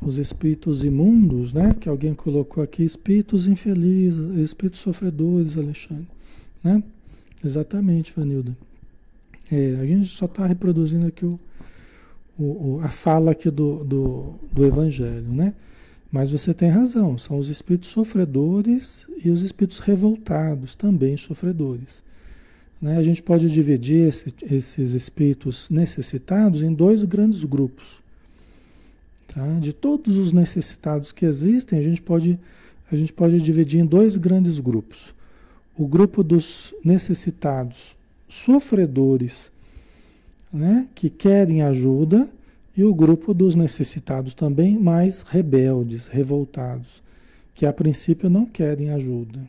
os 0.00 0.18
espíritos 0.18 0.84
imundos, 0.84 1.52
né? 1.52 1.74
Que 1.78 1.88
alguém 1.88 2.14
colocou 2.14 2.62
aqui, 2.62 2.82
espíritos 2.84 3.46
infelizes, 3.46 4.36
espíritos 4.38 4.80
sofredores, 4.80 5.56
Alexandre, 5.56 6.06
né? 6.62 6.82
Exatamente, 7.44 8.12
Vanilda. 8.16 8.56
É, 9.50 9.78
a 9.80 9.86
gente 9.86 10.08
só 10.08 10.26
está 10.26 10.46
reproduzindo 10.46 11.06
aqui 11.06 11.24
o, 11.24 11.38
o, 12.38 12.80
a 12.82 12.88
fala 12.88 13.32
aqui 13.32 13.50
do, 13.50 13.84
do, 13.84 14.34
do 14.52 14.64
Evangelho, 14.64 15.32
né? 15.32 15.54
Mas 16.10 16.30
você 16.30 16.54
tem 16.54 16.70
razão, 16.70 17.18
são 17.18 17.38
os 17.38 17.50
espíritos 17.50 17.90
sofredores 17.90 19.06
e 19.22 19.30
os 19.30 19.42
espíritos 19.42 19.78
revoltados, 19.78 20.74
também 20.74 21.16
sofredores. 21.16 22.02
Né? 22.80 22.96
A 22.96 23.02
gente 23.02 23.22
pode 23.22 23.50
dividir 23.50 24.08
esse, 24.08 24.32
esses 24.42 24.92
espíritos 24.92 25.68
necessitados 25.70 26.62
em 26.62 26.72
dois 26.72 27.02
grandes 27.02 27.44
grupos. 27.44 28.02
Tá? 29.26 29.46
De 29.60 29.72
todos 29.72 30.16
os 30.16 30.32
necessitados 30.32 31.12
que 31.12 31.26
existem, 31.26 31.78
a 31.78 31.82
gente, 31.82 32.00
pode, 32.00 32.38
a 32.90 32.96
gente 32.96 33.12
pode 33.12 33.40
dividir 33.40 33.80
em 33.80 33.86
dois 33.86 34.16
grandes 34.16 34.58
grupos. 34.58 35.12
O 35.76 35.86
grupo 35.86 36.22
dos 36.22 36.74
necessitados 36.84 37.96
sofredores, 38.28 39.50
né? 40.52 40.88
que 40.94 41.10
querem 41.10 41.62
ajuda, 41.62 42.28
e 42.76 42.84
o 42.84 42.94
grupo 42.94 43.34
dos 43.34 43.56
necessitados 43.56 44.34
também 44.34 44.78
mais 44.78 45.22
rebeldes, 45.22 46.06
revoltados, 46.06 47.02
que 47.52 47.66
a 47.66 47.72
princípio 47.72 48.30
não 48.30 48.46
querem 48.46 48.90
ajuda. 48.90 49.40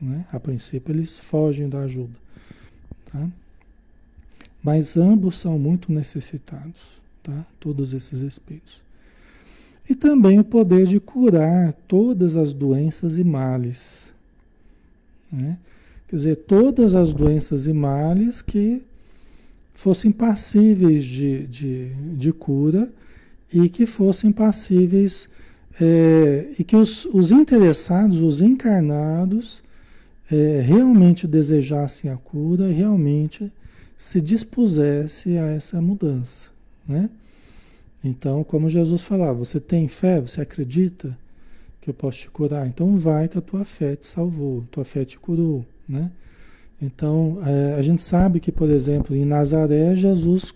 Né? 0.00 0.26
A 0.32 0.40
princípio 0.40 0.92
eles 0.92 1.16
fogem 1.20 1.68
da 1.68 1.82
ajuda. 1.82 2.18
Tá? 3.12 3.28
Mas 4.62 4.96
ambos 4.96 5.38
são 5.38 5.58
muito 5.58 5.92
necessitados, 5.92 7.02
tá? 7.22 7.44
todos 7.60 7.92
esses 7.92 8.20
espíritos. 8.20 8.80
E 9.88 9.94
também 9.94 10.38
o 10.38 10.44
poder 10.44 10.86
de 10.86 10.98
curar 10.98 11.72
todas 11.86 12.36
as 12.36 12.52
doenças 12.52 13.18
e 13.18 13.24
males. 13.24 14.12
Né? 15.30 15.58
Quer 16.08 16.16
dizer, 16.16 16.36
todas 16.36 16.94
as 16.94 17.12
doenças 17.12 17.66
e 17.66 17.72
males 17.72 18.40
que 18.40 18.82
fossem 19.74 20.12
passíveis 20.12 21.04
de, 21.04 21.46
de, 21.46 21.88
de 22.16 22.32
cura 22.32 22.90
e 23.52 23.68
que 23.68 23.86
fossem 23.86 24.30
passíveis 24.30 25.28
é, 25.80 26.48
e 26.58 26.64
que 26.64 26.76
os, 26.76 27.06
os 27.06 27.32
interessados, 27.32 28.20
os 28.20 28.40
encarnados, 28.40 29.62
é, 30.32 30.60
realmente 30.60 31.26
desejassem 31.26 32.10
a 32.10 32.16
cura 32.16 32.68
realmente 32.72 33.52
se 33.98 34.20
dispusesse 34.20 35.36
a 35.36 35.46
essa 35.46 35.80
mudança, 35.80 36.50
né? 36.88 37.10
Então, 38.02 38.42
como 38.42 38.68
Jesus 38.68 39.02
falava, 39.02 39.34
você 39.34 39.60
tem 39.60 39.86
fé, 39.86 40.20
você 40.20 40.40
acredita 40.40 41.16
que 41.80 41.90
eu 41.90 41.94
posso 41.94 42.18
te 42.18 42.30
curar? 42.30 42.66
Então 42.66 42.96
vai 42.96 43.28
que 43.28 43.38
a 43.38 43.42
tua 43.42 43.64
fé 43.64 43.94
te 43.94 44.06
salvou, 44.06 44.64
tua 44.70 44.84
fé 44.84 45.04
te 45.04 45.18
curou, 45.18 45.64
né? 45.88 46.10
Então, 46.80 47.38
é, 47.44 47.74
a 47.74 47.82
gente 47.82 48.02
sabe 48.02 48.40
que, 48.40 48.50
por 48.50 48.68
exemplo, 48.68 49.14
em 49.14 49.24
Nazaré, 49.24 49.94
Jesus 49.94 50.52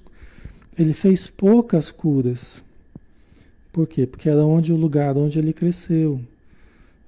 ele 0.77 0.93
fez 0.93 1.29
poucas 1.29 1.93
curas. 1.93 2.65
Por 3.73 3.87
quê? 3.87 4.07
Porque 4.07 4.29
era 4.29 4.45
onde 4.45 4.73
o 4.73 4.77
lugar 4.77 5.17
onde 5.17 5.39
ele 5.39 5.53
cresceu. 5.53 6.21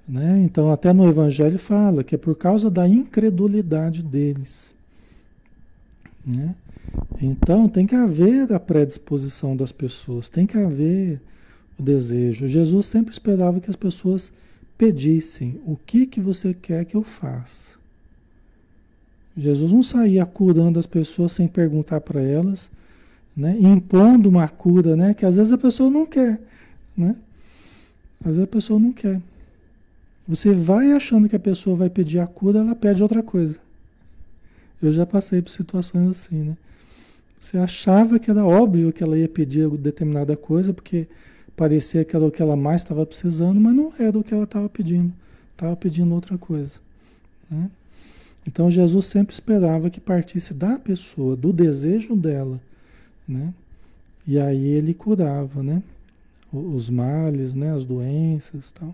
Né? 0.09 0.41
Então, 0.43 0.71
até 0.71 0.91
no 0.91 1.07
Evangelho 1.07 1.59
fala 1.59 2.03
que 2.03 2.15
é 2.15 2.17
por 2.17 2.35
causa 2.35 2.67
da 2.67 2.87
incredulidade 2.87 4.01
deles. 4.01 4.73
Né? 6.25 6.55
Então, 7.21 7.69
tem 7.69 7.85
que 7.85 7.93
haver 7.93 8.51
a 8.51 8.59
predisposição 8.59 9.55
das 9.55 9.71
pessoas, 9.71 10.27
tem 10.27 10.47
que 10.47 10.57
haver 10.57 11.21
o 11.77 11.83
desejo. 11.83 12.47
Jesus 12.47 12.87
sempre 12.87 13.11
esperava 13.11 13.59
que 13.59 13.69
as 13.69 13.75
pessoas 13.75 14.33
pedissem: 14.75 15.61
o 15.63 15.77
que, 15.77 16.07
que 16.07 16.19
você 16.19 16.55
quer 16.55 16.85
que 16.85 16.97
eu 16.97 17.03
faça? 17.03 17.77
Jesus 19.37 19.71
não 19.71 19.83
saía 19.83 20.25
curando 20.25 20.79
as 20.79 20.87
pessoas 20.87 21.33
sem 21.33 21.47
perguntar 21.47 22.01
para 22.01 22.19
elas, 22.19 22.71
né? 23.37 23.55
impondo 23.59 24.27
uma 24.27 24.47
cura, 24.47 24.95
né? 24.95 25.13
que 25.13 25.23
às 25.23 25.35
vezes 25.35 25.53
a 25.53 25.57
pessoa 25.57 25.91
não 25.91 26.07
quer. 26.07 26.41
Né? 26.97 27.15
Às 28.21 28.35
vezes 28.35 28.43
a 28.43 28.47
pessoa 28.47 28.79
não 28.79 28.91
quer. 28.91 29.21
Você 30.29 30.53
vai 30.53 30.91
achando 30.91 31.27
que 31.27 31.35
a 31.35 31.39
pessoa 31.39 31.75
vai 31.75 31.89
pedir 31.89 32.19
a 32.19 32.27
cura, 32.27 32.59
ela 32.59 32.75
pede 32.75 33.01
outra 33.01 33.23
coisa. 33.23 33.57
Eu 34.79 34.93
já 34.93 35.03
passei 35.03 35.41
por 35.41 35.49
situações 35.49 36.07
assim, 36.07 36.35
né? 36.43 36.57
Você 37.39 37.57
achava 37.57 38.19
que 38.19 38.29
era 38.29 38.45
óbvio 38.45 38.93
que 38.93 39.03
ela 39.03 39.17
ia 39.17 39.27
pedir 39.27 39.67
determinada 39.71 40.37
coisa, 40.37 40.71
porque 40.71 41.07
parecia 41.57 42.05
que 42.05 42.15
era 42.15 42.23
o 42.23 42.29
que 42.29 42.43
ela 42.43 42.55
mais 42.55 42.83
estava 42.83 43.03
precisando, 43.07 43.59
mas 43.59 43.73
não 43.73 43.91
era 43.97 44.19
o 44.19 44.23
que 44.23 44.31
ela 44.31 44.43
estava 44.43 44.69
pedindo. 44.69 45.11
Estava 45.53 45.75
pedindo 45.75 46.13
outra 46.13 46.37
coisa. 46.37 46.73
Né? 47.49 47.67
Então 48.47 48.69
Jesus 48.69 49.07
sempre 49.07 49.33
esperava 49.33 49.89
que 49.89 49.99
partisse 49.99 50.53
da 50.53 50.77
pessoa, 50.77 51.35
do 51.35 51.51
desejo 51.51 52.15
dela, 52.15 52.61
né? 53.27 53.51
E 54.27 54.37
aí 54.37 54.67
ele 54.67 54.93
curava, 54.93 55.63
né? 55.63 55.81
Os 56.53 56.87
males, 56.87 57.55
né? 57.55 57.73
As 57.73 57.83
doenças, 57.83 58.69
tal, 58.69 58.93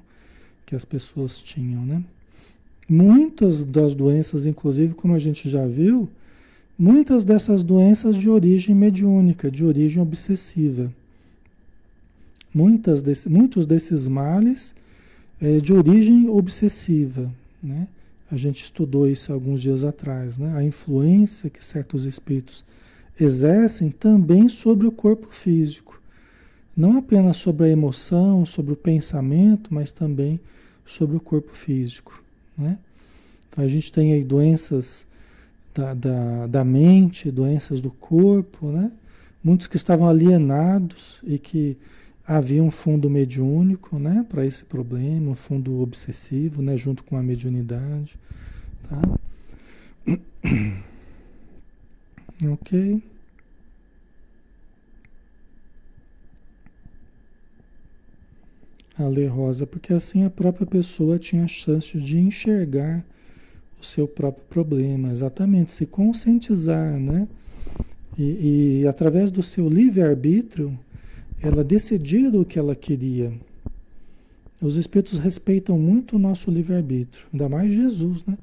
que 0.65 0.75
as 0.75 0.86
pessoas 0.86 1.38
tinham, 1.38 1.86
né? 1.86 2.04
Muitas 2.88 3.65
das 3.65 3.95
doenças, 3.95 4.45
inclusive, 4.45 4.93
como 4.93 5.13
a 5.13 5.19
gente 5.19 5.49
já 5.49 5.65
viu, 5.65 6.08
muitas 6.78 7.25
dessas 7.25 7.63
doenças 7.63 8.15
de 8.15 8.30
origem 8.30 8.75
mediúnica, 8.75 9.49
de 9.49 9.65
origem 9.65 10.01
obsessiva. 10.01 10.93
Muitas 12.54 13.01
desse, 13.01 13.28
muitos 13.28 13.65
desses 13.65 14.08
males 14.08 14.75
é, 15.41 15.60
de 15.60 15.73
origem 15.73 16.30
obsessiva, 16.30 17.32
né? 17.62 17.88
A 18.32 18.38
gente 18.38 18.63
estudou 18.63 19.08
isso 19.08 19.32
alguns 19.32 19.62
dias 19.62 19.84
atrás, 19.84 20.38
né? 20.38 20.56
A 20.56 20.63
influência 20.63 21.49
que 21.49 21.63
certos 21.63 22.06
espíritos 22.06 22.63
exercem 23.19 23.89
também 23.89 24.49
sobre 24.49 24.88
o 24.88 24.91
corpo 24.91 25.28
físico. 25.28 26.01
Não 26.75 26.97
apenas 26.97 27.38
sobre 27.38 27.65
a 27.65 27.69
emoção, 27.69 28.45
sobre 28.45 28.73
o 28.73 28.75
pensamento, 28.75 29.73
mas 29.73 29.91
também 29.91 30.39
sobre 30.85 31.17
o 31.17 31.19
corpo 31.19 31.51
físico. 31.51 32.23
Né? 32.57 32.77
Então 33.49 33.63
a 33.63 33.67
gente 33.67 33.91
tem 33.91 34.13
aí 34.13 34.23
doenças 34.23 35.05
da, 35.73 35.93
da, 35.93 36.47
da 36.47 36.63
mente, 36.63 37.31
doenças 37.31 37.81
do 37.81 37.91
corpo, 37.91 38.67
né? 38.67 38.91
muitos 39.43 39.67
que 39.67 39.75
estavam 39.75 40.07
alienados 40.07 41.19
e 41.23 41.37
que 41.37 41.77
havia 42.27 42.63
um 42.63 42.71
fundo 42.71 43.09
mediúnico, 43.09 43.99
né, 43.99 44.25
para 44.27 44.43
esse 44.43 44.65
problema, 44.65 45.29
um 45.29 45.35
fundo 45.35 45.79
obsessivo, 45.81 46.63
né, 46.63 46.75
junto 46.75 47.03
com 47.03 47.15
a 47.15 47.21
mediunidade, 47.21 48.17
tá? 48.89 48.99
ok. 52.51 53.03
A 58.97 59.08
lei 59.08 59.27
rosa, 59.27 59.67
porque 59.67 59.93
assim 59.93 60.23
a 60.23 60.29
própria 60.29 60.65
pessoa 60.65 61.19
tinha 61.19 61.43
a 61.43 61.47
chance 61.47 61.97
de 61.97 62.17
enxergar 62.17 63.05
o 63.81 63.86
seu 63.86 64.08
próprio 64.08 64.45
problema, 64.45 65.12
exatamente, 65.12 65.73
se 65.73 65.86
conscientizar, 65.86 66.97
né? 66.97 67.27
E, 68.17 68.81
e 68.81 68.88
através 68.88 69.29
do 69.31 69.43
seu 69.43 69.67
livre-arbítrio, 69.67 70.77
ela 71.41 71.63
decidir 71.63 72.34
o 72.34 72.45
que 72.45 72.58
ela 72.58 72.75
queria. 72.75 73.34
Os 74.62 74.77
espíritos 74.77 75.19
respeitam 75.19 75.77
muito 75.77 76.15
o 76.15 76.19
nosso 76.19 76.49
livre-arbítrio, 76.49 77.25
ainda 77.34 77.49
mais 77.49 77.71
Jesus, 77.73 78.23
né? 78.25 78.38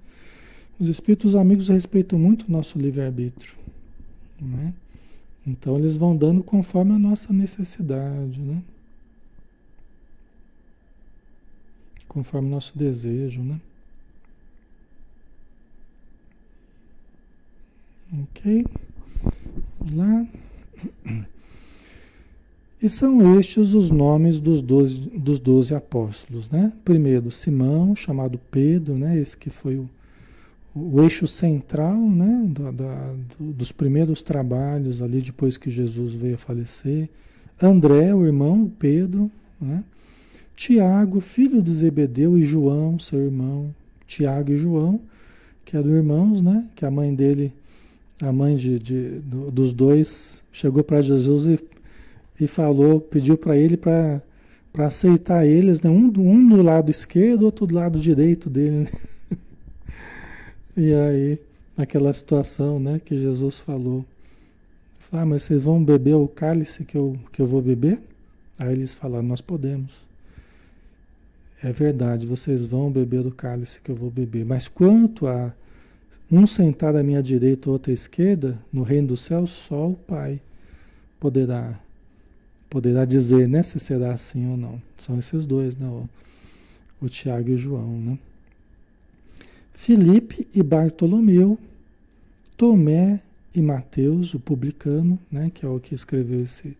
Os 0.79 0.89
espíritos 0.89 1.35
amigos 1.35 1.69
respeitam 1.69 2.19
muito 2.19 2.43
o 2.49 2.53
nosso 2.53 2.79
livre-arbítrio, 2.79 3.55
né? 4.41 4.75
Então 5.47 5.79
eles 5.79 5.97
vão 5.97 6.17
dando 6.17 6.43
conforme 6.43 6.93
a 6.93 6.99
nossa 6.99 7.33
necessidade, 7.33 8.41
né? 8.41 8.63
Conforme 12.13 12.51
nosso 12.51 12.77
desejo, 12.77 13.41
né? 13.43 13.59
Ok? 18.13 18.67
Vamos 19.81 19.97
lá. 19.97 20.27
E 22.83 22.89
são 22.89 23.39
estes 23.39 23.73
os 23.73 23.91
nomes 23.91 24.41
dos 24.41 24.61
doze, 24.61 24.99
dos 24.99 25.39
doze 25.39 25.75
apóstolos, 25.75 26.51
né? 26.51 26.73
Primeiro, 26.85 27.31
Simão, 27.31 27.97
chamado 27.97 28.39
Pedro, 28.51 28.95
né? 28.95 29.19
Esse 29.19 29.35
que 29.35 29.49
foi 29.49 29.77
o, 29.77 29.89
o 30.75 31.01
eixo 31.01 31.27
central, 31.27 31.97
né? 31.97 32.47
Da, 32.49 32.71
da, 32.73 33.15
dos 33.41 33.73
primeiros 33.73 34.21
trabalhos 34.21 35.01
ali 35.01 35.23
depois 35.23 35.57
que 35.57 35.71
Jesus 35.71 36.13
veio 36.13 36.35
a 36.35 36.39
falecer. 36.39 37.09
André, 37.61 38.15
o 38.15 38.27
irmão 38.27 38.71
Pedro, 38.79 39.31
né? 39.59 39.83
Tiago, 40.57 41.21
filho 41.21 41.63
de 41.63 41.71
Zebedeu, 41.71 42.39
e 42.39 42.43
João, 42.43 42.99
seu 42.99 43.21
irmão. 43.21 43.75
Tiago 44.07 44.53
e 44.53 44.57
João, 44.57 45.01
que 45.65 45.77
eram 45.77 45.91
irmãos, 45.91 46.43
né? 46.43 46.69
Que 46.75 46.85
a 46.85 46.91
mãe 46.91 47.15
dele, 47.15 47.53
a 48.21 48.33
mãe 48.33 48.57
de, 48.57 48.79
de 48.79 49.21
dos 49.53 49.73
dois, 49.73 50.43
chegou 50.53 50.85
para 50.85 51.01
Jesus 51.01 51.47
e 51.47 51.59
e 52.43 52.47
falou, 52.47 53.01
pediu 53.01 53.37
para 53.37 53.57
ele 53.57 53.77
para 53.77 54.21
para 54.73 54.87
aceitar 54.87 55.47
eles, 55.47 55.83
né? 55.83 55.91
um, 55.91 56.07
um 56.07 56.49
do 56.49 56.63
lado 56.63 56.91
esquerdo, 56.91 57.43
outro 57.43 57.67
do 57.67 57.75
lado 57.75 57.99
direito 57.99 58.49
dele. 58.49 58.79
Né? 58.85 58.91
E 60.75 60.95
aí, 60.95 61.39
naquela 61.77 62.11
situação 62.15 62.81
né, 62.81 62.99
que 63.05 63.21
Jesus 63.21 63.59
falou, 63.59 64.03
falou, 64.99 65.23
ah, 65.23 65.27
mas 65.27 65.43
vocês 65.43 65.63
vão 65.63 65.85
beber 65.85 66.15
o 66.15 66.27
cálice 66.27 66.87
que 66.87 66.97
eu, 66.97 67.19
que 67.31 67.43
eu 67.43 67.47
vou 67.47 67.61
beber? 67.61 68.01
Aí 68.59 68.73
eles 68.73 68.95
falaram, 68.95 69.29
nós 69.29 69.43
podemos. 69.43 70.07
É 71.63 71.71
verdade, 71.73 72.27
vocês 72.27 72.67
vão 72.67 72.91
beber 72.91 73.23
do 73.23 73.31
cálice 73.31 73.81
que 73.81 73.91
eu 73.91 73.95
vou 73.95 74.11
beber. 74.11 74.45
Mas 74.45 74.67
quanto 74.67 75.29
a 75.29 75.55
um 76.31 76.47
sentar 76.47 76.97
à 76.97 77.03
minha 77.03 77.23
direita 77.23 77.69
ou 77.69 77.75
outra 77.75 77.93
à 77.93 77.95
esquerda, 77.95 78.59
no 78.73 78.83
reino 78.83 79.09
do 79.09 79.17
céu, 79.17 79.47
só 79.47 79.91
o 79.91 79.95
Pai 79.95 80.41
poderá 81.21 81.79
poderá 82.69 83.05
dizer, 83.05 83.47
né, 83.47 83.63
se 83.63 83.79
será 83.79 84.13
assim 84.13 84.51
ou 84.51 84.57
não. 84.57 84.81
São 84.97 85.19
esses 85.19 85.45
dois, 85.45 85.77
né, 85.77 85.87
o, 85.87 86.09
o 87.03 87.09
Tiago 87.09 87.51
e 87.51 87.53
o 87.53 87.59
João, 87.59 88.01
né? 88.01 88.19
Filipe 89.75 90.49
e 90.55 90.63
Bartolomeu, 90.63 91.59
Tomé 92.57 93.21
e 93.55 93.61
Mateus, 93.61 94.33
o 94.33 94.41
publicano, 94.41 95.19
né, 95.31 95.51
que 95.53 95.67
é 95.67 95.69
o 95.69 95.79
que 95.79 95.95
escreveu 95.95 96.41
esse, 96.41 96.75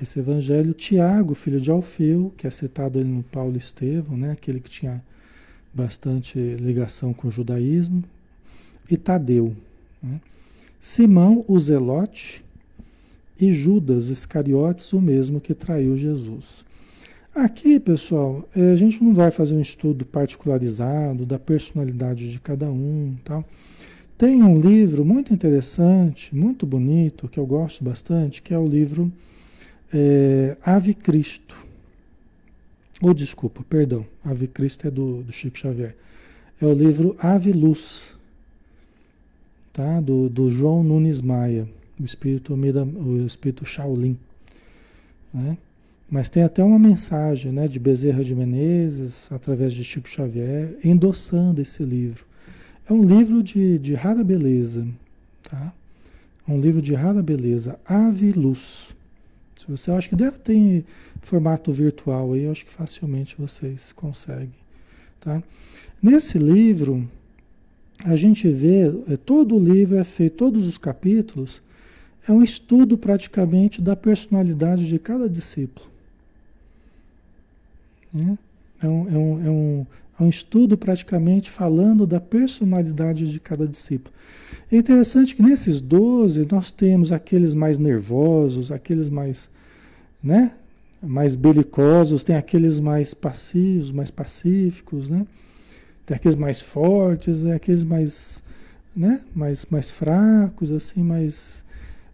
esse 0.00 0.18
evangelho, 0.18 0.72
Tiago, 0.74 1.34
filho 1.34 1.60
de 1.60 1.70
Alfeu, 1.70 2.32
que 2.36 2.46
é 2.46 2.50
citado 2.50 2.98
ali 2.98 3.08
no 3.08 3.22
Paulo 3.22 3.56
Estevão, 3.56 4.16
né, 4.16 4.32
aquele 4.32 4.60
que 4.60 4.70
tinha 4.70 5.02
bastante 5.72 6.38
ligação 6.60 7.12
com 7.12 7.28
o 7.28 7.30
judaísmo, 7.30 8.02
e 8.90 8.96
Tadeu. 8.96 9.54
Né? 10.02 10.20
Simão, 10.80 11.44
o 11.46 11.58
Zelote, 11.58 12.44
e 13.40 13.52
Judas 13.52 14.08
Iscariotes, 14.08 14.92
o 14.92 15.00
mesmo 15.00 15.40
que 15.40 15.54
traiu 15.54 15.96
Jesus. 15.96 16.64
Aqui, 17.34 17.78
pessoal, 17.78 18.48
é, 18.54 18.72
a 18.72 18.74
gente 18.74 19.02
não 19.02 19.14
vai 19.14 19.30
fazer 19.30 19.54
um 19.54 19.60
estudo 19.60 20.04
particularizado 20.04 21.24
da 21.24 21.38
personalidade 21.38 22.32
de 22.32 22.40
cada 22.40 22.68
um, 22.68 23.14
tal. 23.24 23.44
Tem 24.16 24.42
um 24.42 24.58
livro 24.58 25.04
muito 25.04 25.32
interessante, 25.32 26.34
muito 26.34 26.66
bonito, 26.66 27.28
que 27.28 27.38
eu 27.38 27.46
gosto 27.46 27.84
bastante, 27.84 28.42
que 28.42 28.52
é 28.52 28.58
o 28.58 28.66
livro 28.66 29.12
é, 29.92 30.56
Ave 30.62 30.94
Cristo. 30.94 31.56
Ou 33.00 33.10
oh, 33.10 33.14
desculpa, 33.14 33.64
perdão, 33.68 34.04
Ave 34.24 34.48
Cristo 34.48 34.88
é 34.88 34.90
do, 34.90 35.22
do 35.22 35.32
Chico 35.32 35.58
Xavier. 35.58 35.96
É 36.60 36.66
o 36.66 36.72
livro 36.72 37.16
Ave 37.20 37.52
Luz, 37.52 38.16
tá? 39.72 40.00
do, 40.00 40.28
do 40.28 40.50
João 40.50 40.82
Nunes 40.82 41.20
Maia 41.20 41.68
o 42.00 42.04
espírito, 42.04 42.54
o 42.54 43.26
espírito 43.26 43.64
Shaolin. 43.64 44.16
Né? 45.32 45.58
Mas 46.08 46.30
tem 46.30 46.42
até 46.42 46.62
uma 46.62 46.78
mensagem 46.78 47.52
né, 47.52 47.68
de 47.68 47.78
Bezerra 47.78 48.24
de 48.24 48.34
Menezes, 48.34 49.30
através 49.30 49.74
de 49.74 49.84
Chico 49.84 50.08
Xavier, 50.08 50.76
endossando 50.82 51.60
esse 51.60 51.82
livro. 51.82 52.24
É 52.88 52.92
um 52.92 53.02
livro 53.02 53.42
de, 53.42 53.78
de 53.78 53.94
rara 53.94 54.24
beleza. 54.24 54.86
Tá? 55.42 55.72
É 56.46 56.52
um 56.52 56.58
livro 56.58 56.80
de 56.80 56.94
rara 56.94 57.22
beleza. 57.22 57.78
Ave 57.84 58.32
Luz. 58.32 58.96
Você 59.68 59.90
acha 59.90 60.08
que 60.08 60.16
deve 60.16 60.38
ter 60.38 60.84
formato 61.20 61.70
virtual 61.70 62.32
aí, 62.32 62.44
eu 62.44 62.52
acho 62.52 62.64
que 62.64 62.72
facilmente 62.72 63.36
vocês 63.38 63.92
conseguem. 63.92 64.50
Tá? 65.20 65.42
Nesse 66.02 66.38
livro, 66.38 67.08
a 68.04 68.16
gente 68.16 68.48
vê, 68.48 68.86
é, 69.08 69.16
todo 69.16 69.56
o 69.56 69.58
livro 69.58 69.96
é 69.96 70.04
feito, 70.04 70.36
todos 70.36 70.66
os 70.66 70.78
capítulos, 70.78 71.60
é 72.26 72.32
um 72.32 72.42
estudo 72.42 72.96
praticamente 72.96 73.80
da 73.80 73.96
personalidade 73.96 74.86
de 74.86 74.98
cada 74.98 75.28
discípulo. 75.28 75.86
Né? 78.12 78.38
É, 78.82 78.88
um, 78.88 79.08
é, 79.08 79.18
um, 79.18 79.46
é, 79.46 79.50
um, 79.50 79.86
é 80.20 80.22
um 80.22 80.28
estudo 80.28 80.76
praticamente 80.76 81.50
falando 81.50 82.06
da 82.06 82.20
personalidade 82.20 83.30
de 83.30 83.40
cada 83.40 83.66
discípulo. 83.66 84.14
É 84.70 84.76
interessante 84.76 85.34
que 85.34 85.42
nesses 85.42 85.80
12 85.80 86.46
nós 86.50 86.70
temos 86.70 87.10
aqueles 87.10 87.54
mais 87.54 87.78
nervosos, 87.78 88.70
aqueles 88.70 89.08
mais, 89.08 89.50
né, 90.22 90.52
mais 91.02 91.36
belicosos, 91.36 92.22
tem 92.24 92.36
aqueles 92.36 92.80
mais 92.80 93.14
passivos, 93.14 93.92
mais 93.92 94.10
pacíficos, 94.10 95.08
né? 95.08 95.26
Tem 96.04 96.16
aqueles 96.16 96.36
mais 96.36 96.60
fortes, 96.60 97.44
aqueles 97.44 97.84
mais, 97.84 98.42
né, 98.96 99.20
mais, 99.34 99.66
mais 99.70 99.90
fracos, 99.90 100.72
assim, 100.72 101.02
mais 101.02 101.64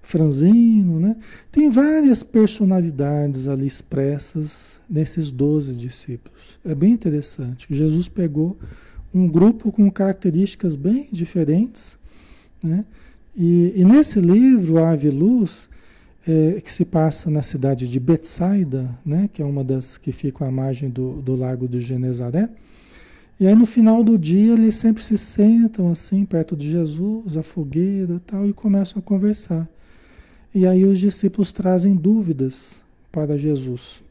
franzino, 0.03 1.01
né? 1.01 1.17
Tem 1.51 1.71
várias 1.71 2.23
personalidades 2.23 3.49
ali 3.49 3.67
expressas 3.67 4.81
nesses 4.89 5.31
doze 5.31 5.75
discípulos. 5.75 6.59
É 6.65 6.75
bem 6.75 6.93
interessante. 6.93 7.67
Jesus 7.71 8.07
pegou 8.09 8.59
um 9.13 9.27
grupo 9.27 9.73
com 9.73 9.91
características 9.91 10.77
bem 10.77 11.09
diferentes, 11.11 11.99
né? 12.63 12.85
E, 13.37 13.73
e 13.77 13.85
nesse 13.85 14.21
livro, 14.21 14.79
Ave 14.79 15.11
Luz, 15.11 15.69
é, 16.27 16.61
que 16.61 16.73
se 16.73 16.85
passa 16.85 17.31
na 17.31 17.43
cidade 17.43 17.89
de 17.89 18.01
Betsaida, 18.01 18.99
né? 19.05 19.29
Que 19.33 19.43
é 19.43 19.45
uma 19.45 19.63
das 19.63 19.99
que 19.99 20.13
fica 20.13 20.47
à 20.47 20.51
margem 20.51 20.89
do, 20.89 21.21
do 21.23 21.37
lago 21.37 21.69
de 21.69 21.81
Genezaré. 21.81 22.49
E 23.39 23.47
aí 23.47 23.55
no 23.55 23.67
final 23.67 24.03
do 24.05 24.19
dia 24.19 24.53
eles 24.53 24.77
sempre 24.77 25.03
se 25.03 25.19
sentam 25.19 25.91
assim 25.91 26.25
perto 26.25 26.57
de 26.57 26.71
Jesus, 26.71 27.37
a 27.37 27.43
fogueira, 27.43 28.21
tal, 28.25 28.49
e 28.49 28.53
começam 28.53 29.01
a 29.01 29.03
conversar. 29.03 29.69
E 30.55 30.67
aí 30.67 30.85
os 30.85 30.99
discípulos 30.99 31.51
trazem 31.51 31.97
dúvidas 31.97 32.85
para 33.11 33.37
Jesus. 33.37 34.03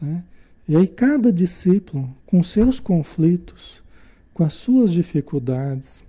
Né? 0.00 0.22
E 0.68 0.76
aí 0.76 0.88
cada 0.88 1.32
discípulo, 1.32 2.12
com 2.26 2.42
seus 2.42 2.80
conflitos, 2.80 3.82
com 4.32 4.42
as 4.42 4.54
suas 4.54 4.92
dificuldades, 4.92 6.04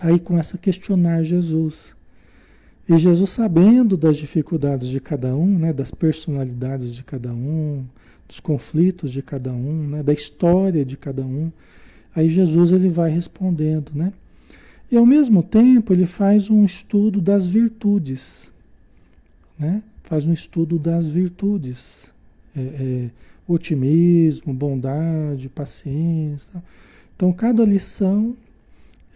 aí 0.00 0.18
começa 0.18 0.56
a 0.56 0.60
questionar 0.60 1.22
Jesus. 1.22 1.95
E 2.88 2.96
Jesus, 2.98 3.30
sabendo 3.30 3.96
das 3.96 4.16
dificuldades 4.16 4.88
de 4.88 5.00
cada 5.00 5.34
um, 5.34 5.58
né, 5.58 5.72
das 5.72 5.90
personalidades 5.90 6.94
de 6.94 7.02
cada 7.02 7.32
um, 7.32 7.84
dos 8.28 8.38
conflitos 8.38 9.10
de 9.12 9.22
cada 9.22 9.52
um, 9.52 9.88
né, 9.88 10.02
da 10.02 10.12
história 10.12 10.84
de 10.84 10.96
cada 10.96 11.24
um, 11.24 11.50
aí 12.14 12.30
Jesus 12.30 12.70
ele 12.70 12.88
vai 12.88 13.10
respondendo, 13.10 13.92
né? 13.94 14.12
E 14.90 14.96
ao 14.96 15.04
mesmo 15.04 15.42
tempo 15.42 15.92
ele 15.92 16.06
faz 16.06 16.48
um 16.48 16.64
estudo 16.64 17.20
das 17.20 17.46
virtudes, 17.46 18.52
né? 19.58 19.82
faz 20.04 20.24
um 20.26 20.32
estudo 20.32 20.78
das 20.78 21.08
virtudes, 21.08 22.12
é, 22.56 22.60
é, 22.60 23.10
otimismo, 23.48 24.54
bondade, 24.54 25.48
paciência. 25.48 26.62
Então 27.16 27.32
cada 27.32 27.64
lição 27.64 28.36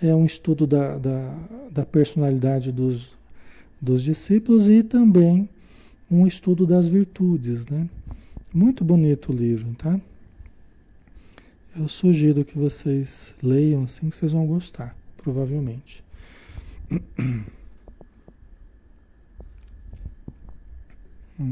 é 0.02 0.12
um 0.14 0.26
estudo 0.26 0.66
da, 0.66 0.98
da, 0.98 1.38
da 1.70 1.86
personalidade 1.86 2.72
dos, 2.72 3.16
dos 3.80 4.02
discípulos 4.02 4.68
e 4.68 4.82
também 4.82 5.48
um 6.10 6.26
estudo 6.26 6.66
das 6.66 6.86
virtudes, 6.88 7.66
né? 7.66 7.88
Muito 8.52 8.84
bonito 8.84 9.32
o 9.32 9.34
livro, 9.34 9.72
tá? 9.74 10.00
Eu 11.76 11.88
sugiro 11.88 12.44
que 12.44 12.58
vocês 12.58 13.34
leiam 13.42 13.84
assim 13.84 14.10
que 14.10 14.16
vocês 14.16 14.32
vão 14.32 14.46
gostar 14.46 14.96
provavelmente. 15.16 16.02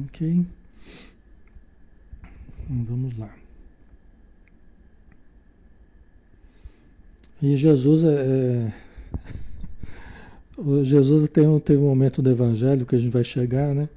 Ok. 0.04 0.44
Então, 2.68 2.84
vamos 2.84 3.16
lá. 3.16 3.34
E 7.40 7.56
Jesus 7.56 8.04
é, 8.04 8.08
é 8.66 8.72
Jesus 10.84 11.28
tem 11.28 11.46
um, 11.46 11.60
teve 11.60 11.80
um 11.80 11.86
momento 11.86 12.20
do 12.20 12.30
Evangelho 12.30 12.84
que 12.84 12.96
a 12.96 12.98
gente 12.98 13.12
vai 13.12 13.24
chegar, 13.24 13.74
né? 13.74 13.88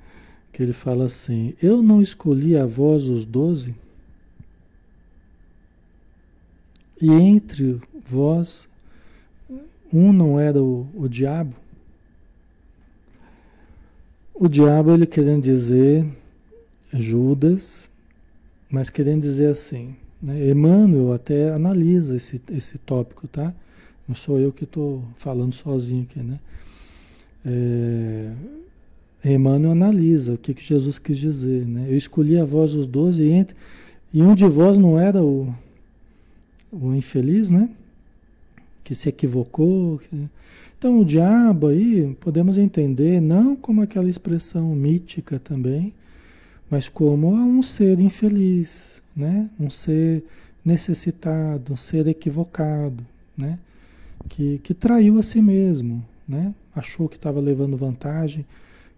Que 0.52 0.62
ele 0.62 0.74
fala 0.74 1.06
assim: 1.06 1.56
Eu 1.62 1.82
não 1.82 2.02
escolhi 2.02 2.56
a 2.56 2.65
vós 2.65 3.08
os 3.08 3.26
doze, 3.26 3.76
e 7.02 7.10
entre 7.10 7.82
vós 8.06 8.69
um 9.91 10.13
não 10.13 10.39
era 10.39 10.62
o, 10.62 10.88
o 10.93 11.08
diabo? 11.10 11.56
O 14.34 14.47
diabo, 14.47 14.91
ele 14.91 15.06
querendo 15.06 15.43
dizer 15.43 16.06
Judas, 16.93 17.89
mas 18.69 18.89
querendo 18.89 19.21
dizer 19.21 19.47
assim. 19.47 19.95
Né? 20.21 20.50
Emmanuel 20.50 21.13
até 21.13 21.52
analisa 21.52 22.15
esse, 22.15 22.41
esse 22.52 22.78
tópico, 22.78 23.28
tá? 23.28 23.54
Não 24.07 24.15
sou 24.15 24.39
eu 24.39 24.51
que 24.51 24.63
estou 24.63 25.03
falando 25.15 25.53
sozinho 25.53 26.03
aqui, 26.03 26.19
né? 26.19 26.39
É, 27.45 28.33
Emmanuel 29.23 29.71
analisa 29.71 30.33
o 30.33 30.37
que, 30.37 30.53
que 30.53 30.63
Jesus 30.63 30.99
quis 30.99 31.17
dizer, 31.17 31.65
né? 31.67 31.87
Eu 31.89 31.97
escolhi 31.97 32.39
a 32.39 32.45
voz 32.45 32.73
dos 32.73 32.87
doze 32.87 33.23
e, 33.23 33.31
entre, 33.31 33.55
e 34.13 34.21
um 34.21 34.35
de 34.35 34.45
vós 34.45 34.77
não 34.77 34.99
era 34.99 35.23
o, 35.23 35.53
o 36.71 36.93
infeliz, 36.93 37.51
né? 37.51 37.69
que 38.91 38.95
se 38.95 39.07
equivocou. 39.07 40.01
Então, 40.77 40.99
o 40.99 41.05
diabo 41.05 41.67
aí 41.67 42.13
podemos 42.19 42.57
entender 42.57 43.21
não 43.21 43.55
como 43.55 43.81
aquela 43.81 44.09
expressão 44.09 44.75
mítica 44.75 45.39
também, 45.39 45.93
mas 46.69 46.89
como 46.89 47.33
um 47.33 47.61
ser 47.61 48.01
infeliz, 48.01 49.01
né? 49.15 49.49
Um 49.57 49.69
ser 49.69 50.25
necessitado, 50.63 51.71
um 51.71 51.75
ser 51.77 52.05
equivocado, 52.07 53.05
né? 53.37 53.57
Que, 54.29 54.60
que 54.60 54.73
traiu 54.73 55.17
a 55.19 55.23
si 55.23 55.41
mesmo, 55.41 56.03
né? 56.27 56.53
Achou 56.75 57.10
que 57.10 57.17
estava 57.17 57.39
levando 57.39 57.75
vantagem, 57.75 58.45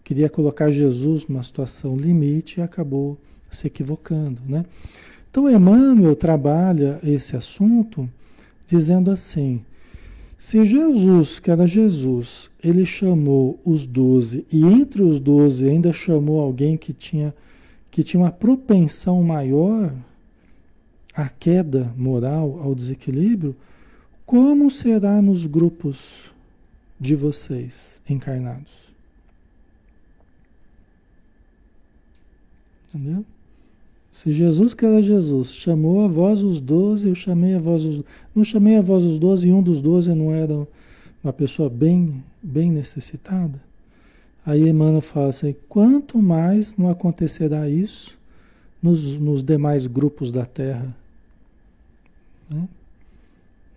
queria 0.04 0.30
colocar 0.30 0.70
Jesus 0.70 1.28
numa 1.28 1.42
situação 1.42 1.96
limite 1.96 2.60
e 2.60 2.64
acabou 2.64 3.18
se 3.50 3.68
equivocando, 3.68 4.42
né? 4.48 4.66
Então 5.30 5.50
Emmanuel 5.50 6.16
trabalha 6.16 7.00
esse 7.04 7.36
assunto 7.36 8.10
dizendo 8.68 9.10
assim: 9.10 9.62
se 10.38 10.64
Jesus, 10.66 11.40
que 11.40 11.50
era 11.50 11.66
Jesus, 11.66 12.52
ele 12.64 12.86
chamou 12.86 13.60
os 13.64 13.86
doze 13.86 14.46
e 14.52 14.64
entre 14.64 15.02
os 15.02 15.20
doze 15.20 15.68
ainda 15.68 15.94
chamou 15.94 16.42
alguém 16.42 16.78
que 16.78 16.94
tinha 16.94 17.34
que 17.90 18.04
tinha 18.04 18.22
uma 18.22 18.32
propensão 18.32 19.24
maior 19.24 19.94
à 21.16 21.30
queda 21.30 21.94
moral, 21.96 22.60
ao 22.60 22.74
desequilíbrio, 22.74 23.56
como 24.26 24.70
será 24.72 25.22
nos 25.22 25.46
grupos 25.46 26.32
de 27.00 27.16
vocês 27.16 28.02
encarnados? 28.10 28.94
Entendeu? 32.90 33.26
Se 34.12 34.32
Jesus, 34.32 34.74
que 34.74 34.86
era 34.86 35.02
Jesus, 35.02 35.54
chamou 35.54 36.06
a 36.06 36.08
vós 36.08 36.44
os 36.44 36.62
doze, 36.62 37.10
eu 37.10 37.16
chamei 37.16 37.56
a 37.56 37.60
vós 37.60 37.84
os... 37.84 38.04
Não 38.36 38.44
chamei 38.44 38.78
a 38.78 38.82
vós 38.82 39.04
os 39.04 39.18
doze 39.18 39.48
e 39.48 39.52
um 39.52 39.62
dos 39.62 39.82
doze 39.82 40.14
não 40.14 40.32
era 40.32 40.68
uma 41.24 41.34
pessoa 41.34 41.70
bem, 41.70 42.24
bem 42.42 42.72
necessitada? 42.72 43.60
Aí 44.46 44.70
Emmanuel 44.70 45.02
fala 45.02 45.30
assim, 45.30 45.56
quanto 45.68 46.22
mais 46.22 46.76
não 46.78 46.90
acontecerá 46.90 47.68
isso 47.68 48.18
nos, 48.82 49.18
nos 49.18 49.44
demais 49.44 49.88
grupos 49.88 50.32
da 50.32 50.46
Terra, 50.46 50.96
né? 52.50 52.68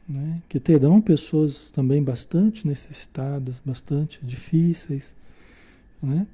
Né? 0.09 0.41
que 0.49 0.61
terão 0.61 1.01
pessoas 1.01 1.69
também 1.69 2.01
bastante 2.01 2.65
necessitadas, 2.65 3.61
bastante 3.65 4.21
difíceis, 4.25 5.17
né? 6.01 6.25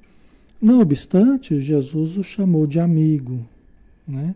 Não 0.61 0.79
obstante, 0.79 1.59
Jesus 1.59 2.15
o 2.15 2.23
chamou 2.23 2.67
de 2.67 2.79
amigo, 2.79 3.45
né? 4.07 4.35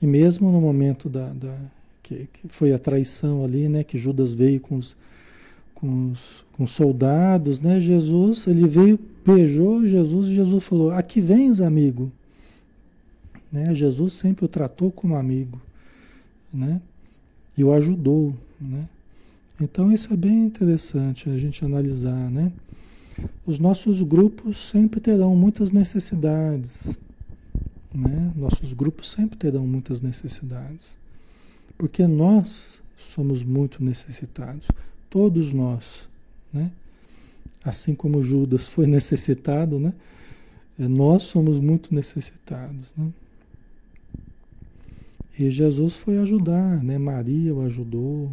E 0.00 0.06
mesmo 0.06 0.50
no 0.50 0.60
momento 0.60 1.08
da, 1.08 1.32
da 1.34 1.56
que, 2.02 2.28
que, 2.32 2.48
foi 2.48 2.72
a 2.72 2.78
traição 2.78 3.44
ali, 3.44 3.68
né? 3.68 3.84
Que 3.84 3.96
Judas 3.96 4.32
veio 4.32 4.58
com 4.58 4.76
os, 4.76 4.96
com 5.74 6.10
os, 6.10 6.44
com 6.52 6.64
os 6.64 6.70
soldados, 6.72 7.60
né? 7.60 7.78
Jesus, 7.78 8.46
ele 8.46 8.66
veio, 8.66 8.98
beijou 9.24 9.86
Jesus 9.86 10.28
e 10.28 10.34
Jesus 10.34 10.64
falou: 10.64 10.90
Aqui 10.90 11.20
vens, 11.20 11.60
amigo. 11.60 12.10
Né? 13.52 13.74
Jesus 13.74 14.14
sempre 14.14 14.46
o 14.46 14.48
tratou 14.48 14.90
como 14.90 15.14
amigo, 15.14 15.60
né? 16.52 16.80
E 17.56 17.62
o 17.62 17.72
ajudou, 17.72 18.34
né? 18.62 18.88
Então 19.60 19.92
isso 19.92 20.12
é 20.12 20.16
bem 20.16 20.44
interessante 20.44 21.28
a 21.28 21.38
gente 21.38 21.64
analisar, 21.64 22.30
né? 22.30 22.52
Os 23.46 23.58
nossos 23.58 24.02
grupos 24.02 24.56
sempre 24.56 25.00
terão 25.00 25.36
muitas 25.36 25.70
necessidades, 25.70 26.96
né? 27.94 28.32
Nossos 28.34 28.72
grupos 28.72 29.10
sempre 29.10 29.36
terão 29.36 29.66
muitas 29.66 30.00
necessidades. 30.00 30.96
Porque 31.76 32.06
nós 32.06 32.82
somos 32.96 33.42
muito 33.42 33.82
necessitados. 33.82 34.66
Todos 35.10 35.52
nós. 35.52 36.08
Né? 36.52 36.70
Assim 37.64 37.94
como 37.94 38.22
Judas 38.22 38.68
foi 38.68 38.86
necessitado, 38.88 39.78
né? 39.78 39.92
É, 40.78 40.88
nós 40.88 41.24
somos 41.24 41.60
muito 41.60 41.94
necessitados. 41.94 42.94
Né? 42.96 43.10
E 45.38 45.50
Jesus 45.50 45.94
foi 45.94 46.18
ajudar, 46.18 46.82
né? 46.82 46.98
Maria 46.98 47.54
o 47.54 47.62
ajudou. 47.62 48.30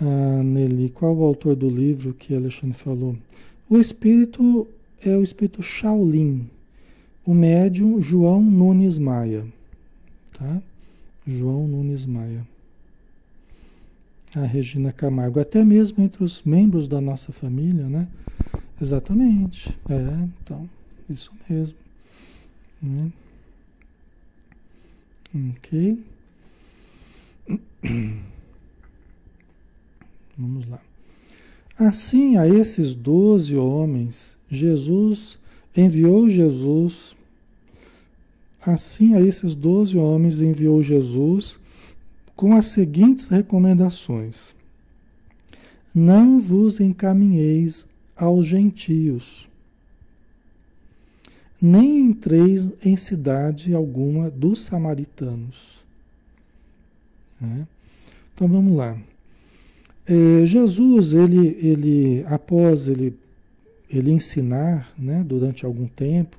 Ah, 0.00 0.42
Nelly, 0.42 0.90
qual 0.90 1.16
o 1.16 1.24
autor 1.24 1.56
do 1.56 1.70
livro 1.70 2.12
que 2.12 2.34
Alexandre 2.34 2.76
falou? 2.76 3.16
O 3.68 3.78
espírito 3.78 4.68
é 5.00 5.16
o 5.16 5.22
espírito 5.22 5.62
Shaolin, 5.62 6.48
o 7.24 7.32
médium 7.32 8.00
João 8.00 8.42
Nunes 8.42 8.98
Maia. 8.98 9.46
Tá? 10.34 10.60
João 11.26 11.66
Nunes 11.66 12.04
Maia. 12.04 12.46
A 14.34 14.44
Regina 14.44 14.92
Camargo, 14.92 15.40
até 15.40 15.64
mesmo 15.64 16.04
entre 16.04 16.22
os 16.22 16.42
membros 16.42 16.86
da 16.86 17.00
nossa 17.00 17.32
família, 17.32 17.88
né? 17.88 18.06
Exatamente. 18.80 19.70
É, 19.88 20.28
então, 20.42 20.68
isso 21.08 21.32
mesmo. 21.48 21.78
Né? 22.82 23.10
Ok. 25.34 26.04
Vamos 30.38 30.68
lá. 30.68 30.80
Assim, 31.78 32.36
a 32.36 32.46
esses 32.46 32.94
doze 32.94 33.56
homens, 33.56 34.38
Jesus 34.50 35.38
enviou 35.76 36.28
Jesus 36.28 37.16
Assim, 38.66 39.14
a 39.14 39.20
esses 39.20 39.54
doze 39.54 39.96
homens 39.96 40.40
enviou 40.40 40.82
Jesus 40.82 41.56
com 42.34 42.52
as 42.56 42.66
seguintes 42.66 43.28
recomendações: 43.28 44.56
Não 45.94 46.40
vos 46.40 46.80
encaminheis 46.80 47.86
aos 48.16 48.44
gentios, 48.44 49.48
nem 51.62 52.00
entreis 52.00 52.72
em 52.84 52.96
cidade 52.96 53.72
alguma 53.72 54.28
dos 54.28 54.62
samaritanos. 54.62 55.84
É. 57.40 57.66
Então 58.34 58.48
vamos 58.48 58.76
lá. 58.76 58.98
É, 60.06 60.46
Jesus, 60.46 61.12
ele, 61.12 61.58
ele, 61.60 62.24
após 62.26 62.86
ele, 62.88 63.16
ele 63.90 64.12
ensinar, 64.12 64.92
né, 64.96 65.24
durante 65.26 65.66
algum 65.66 65.86
tempo, 65.86 66.38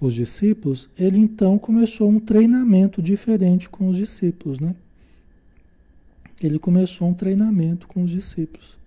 os 0.00 0.14
discípulos, 0.14 0.88
ele 0.98 1.18
então 1.18 1.58
começou 1.58 2.08
um 2.08 2.20
treinamento 2.20 3.02
diferente 3.02 3.68
com 3.68 3.88
os 3.88 3.96
discípulos, 3.96 4.60
né? 4.60 4.74
Ele 6.40 6.58
começou 6.58 7.08
um 7.08 7.14
treinamento 7.14 7.88
com 7.88 8.04
os 8.04 8.12
discípulos. 8.12 8.78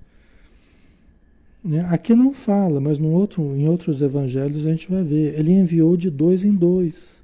Né? 1.63 1.81
Aqui 1.89 2.15
não 2.15 2.33
fala, 2.33 2.79
mas 2.79 2.97
no 2.97 3.09
outro, 3.09 3.43
em 3.55 3.67
outros 3.67 4.01
evangelhos 4.01 4.65
a 4.65 4.69
gente 4.69 4.89
vai 4.89 5.03
ver. 5.03 5.37
Ele 5.37 5.51
enviou 5.51 5.97
de 5.97 6.09
dois 6.09 6.45
em 6.45 6.55
dois. 6.55 7.23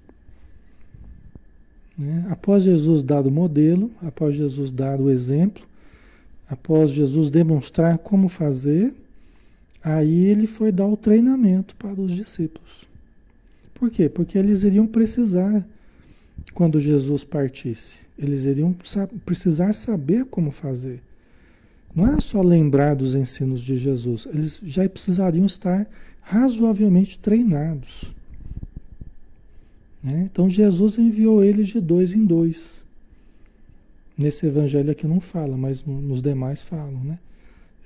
Né? 1.97 2.25
Após 2.29 2.63
Jesus 2.63 3.01
dar 3.01 3.25
o 3.25 3.31
modelo, 3.31 3.89
após 4.01 4.35
Jesus 4.35 4.71
dar 4.71 4.99
o 4.99 5.09
exemplo, 5.09 5.63
após 6.49 6.91
Jesus 6.91 7.29
demonstrar 7.29 7.97
como 7.97 8.29
fazer, 8.29 8.93
aí 9.83 10.25
ele 10.25 10.47
foi 10.47 10.71
dar 10.71 10.87
o 10.87 10.97
treinamento 10.97 11.75
para 11.75 11.99
os 11.99 12.13
discípulos. 12.13 12.87
Por 13.73 13.91
quê? 13.91 14.09
Porque 14.09 14.37
eles 14.37 14.63
iriam 14.63 14.87
precisar, 14.87 15.65
quando 16.53 16.79
Jesus 16.79 17.23
partisse, 17.23 18.07
eles 18.17 18.45
iriam 18.45 18.75
precisar 19.25 19.73
saber 19.73 20.25
como 20.25 20.51
fazer. 20.51 21.01
Não 21.93 22.07
é 22.07 22.19
só 22.19 22.41
lembrar 22.41 22.95
dos 22.95 23.15
ensinos 23.15 23.61
de 23.61 23.77
Jesus, 23.77 24.27
eles 24.31 24.59
já 24.63 24.87
precisariam 24.87 25.45
estar 25.45 25.87
razoavelmente 26.21 27.19
treinados. 27.19 28.13
Né? 30.03 30.27
Então 30.31 30.49
Jesus 30.49 30.97
enviou 30.97 31.43
eles 31.43 31.69
de 31.69 31.79
dois 31.79 32.13
em 32.13 32.25
dois. 32.25 32.76
Nesse 34.17 34.47
evangelho 34.47 34.91
aqui 34.91 35.05
não 35.05 35.21
fala, 35.21 35.55
mas 35.55 35.83
nos 35.85 36.21
demais 36.21 36.61
falam, 36.63 37.03
né? 37.03 37.19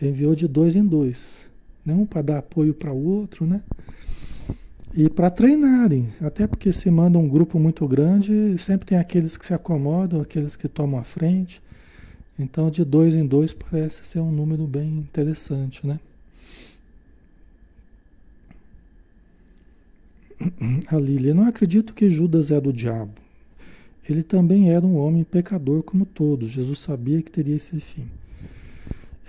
Enviou 0.02 0.34
de 0.34 0.48
dois 0.48 0.76
em 0.76 0.86
dois. 0.86 1.52
Né? 1.86 1.94
Um 1.94 2.06
para 2.06 2.22
dar 2.22 2.38
apoio 2.38 2.74
para 2.74 2.94
o 2.94 3.06
outro, 3.06 3.46
né? 3.46 3.62
E 4.96 5.10
para 5.10 5.30
treinarem, 5.30 6.08
até 6.22 6.48
porque 6.48 6.72
se 6.74 6.90
manda 6.92 7.18
um 7.18 7.28
grupo 7.28 7.58
muito 7.60 7.88
grande, 7.88 8.58
sempre 8.58 8.86
tem 8.86 8.98
aqueles 8.98 9.38
que 9.38 9.46
se 9.46 9.54
acomodam, 9.54 10.22
aqueles 10.22 10.56
que 10.56 10.68
tomam 10.68 11.00
a 11.00 11.04
frente. 11.04 11.62
Então, 12.38 12.70
de 12.70 12.84
dois 12.84 13.16
em 13.16 13.26
dois 13.26 13.54
parece 13.54 14.04
ser 14.04 14.20
um 14.20 14.32
número 14.32 14.66
bem 14.68 14.90
interessante, 14.90 15.86
né? 15.86 16.00
A 20.92 20.98
Lília, 20.98 21.34
não 21.34 21.44
acredito 21.44 21.94
que 21.94 22.10
Judas 22.10 22.52
era 22.52 22.68
o 22.68 22.74
diabo. 22.74 23.14
Ele 24.08 24.24
também 24.24 24.72
era 24.72 24.86
um 24.86 24.98
homem 24.98 25.24
pecador 25.24 25.84
como 25.84 26.06
todos. 26.06 26.50
Jesus 26.50 26.80
sabia 26.80 27.22
que 27.22 27.32
teria 27.32 27.56
esse 27.56 27.80
fim. 27.80 28.08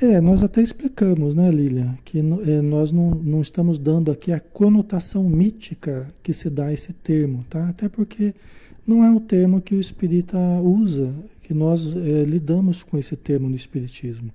É, 0.00 0.20
nós 0.20 0.42
até 0.42 0.60
explicamos, 0.60 1.34
né, 1.34 1.50
Lilian, 1.50 1.96
que 2.04 2.18
é, 2.18 2.60
nós 2.60 2.90
não, 2.90 3.10
não 3.10 3.40
estamos 3.40 3.78
dando 3.78 4.10
aqui 4.10 4.32
a 4.32 4.40
conotação 4.40 5.28
mítica 5.28 6.08
que 6.22 6.32
se 6.32 6.50
dá 6.50 6.66
a 6.66 6.72
esse 6.72 6.92
termo, 6.92 7.44
tá? 7.48 7.68
Até 7.68 7.88
porque 7.88 8.34
não 8.86 9.04
é 9.04 9.10
o 9.12 9.20
termo 9.20 9.60
que 9.60 9.74
o 9.74 9.80
espírita 9.80 10.38
usa, 10.60 11.14
que 11.42 11.54
nós 11.54 11.94
é, 11.94 12.24
lidamos 12.24 12.82
com 12.82 12.98
esse 12.98 13.14
termo 13.14 13.48
no 13.48 13.54
espiritismo, 13.54 14.32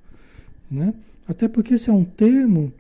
né? 0.72 0.94
Até 1.28 1.50
porque 1.50 1.74
esse 1.74 1.90
é 1.90 1.94
um 1.94 2.06
termo 2.06 2.72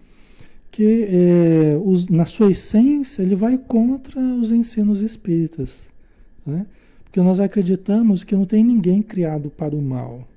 porque 0.78 1.08
é, 1.10 1.82
os, 1.84 2.08
na 2.08 2.24
sua 2.28 2.52
essência 2.52 3.24
ele 3.24 3.36
vai 3.36 3.58
contra 3.58 4.20
os 4.20 4.52
ensinos 4.52 5.02
espíritas. 5.02 5.90
Né? 6.46 6.68
Porque 7.08 7.22
nós 7.22 7.40
acreditamos 7.40 8.24
que 8.24 8.36
não 8.36 8.46
tem 8.46 8.64
ninguém 8.64 9.02
criado 9.02 9.50
para 9.50 9.74
o 9.74 9.82
mal. 9.82 10.28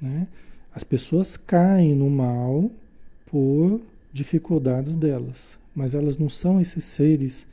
Né? 0.00 0.26
As 0.74 0.82
pessoas 0.82 1.36
caem 1.36 1.94
no 1.94 2.08
mal 2.08 2.70
por 3.26 3.80
dificuldades 4.12 4.96
delas, 4.96 5.58
mas 5.74 5.94
elas 5.94 6.16
não 6.16 6.30
são 6.30 6.58
esses 6.60 6.84
seres 6.84 7.46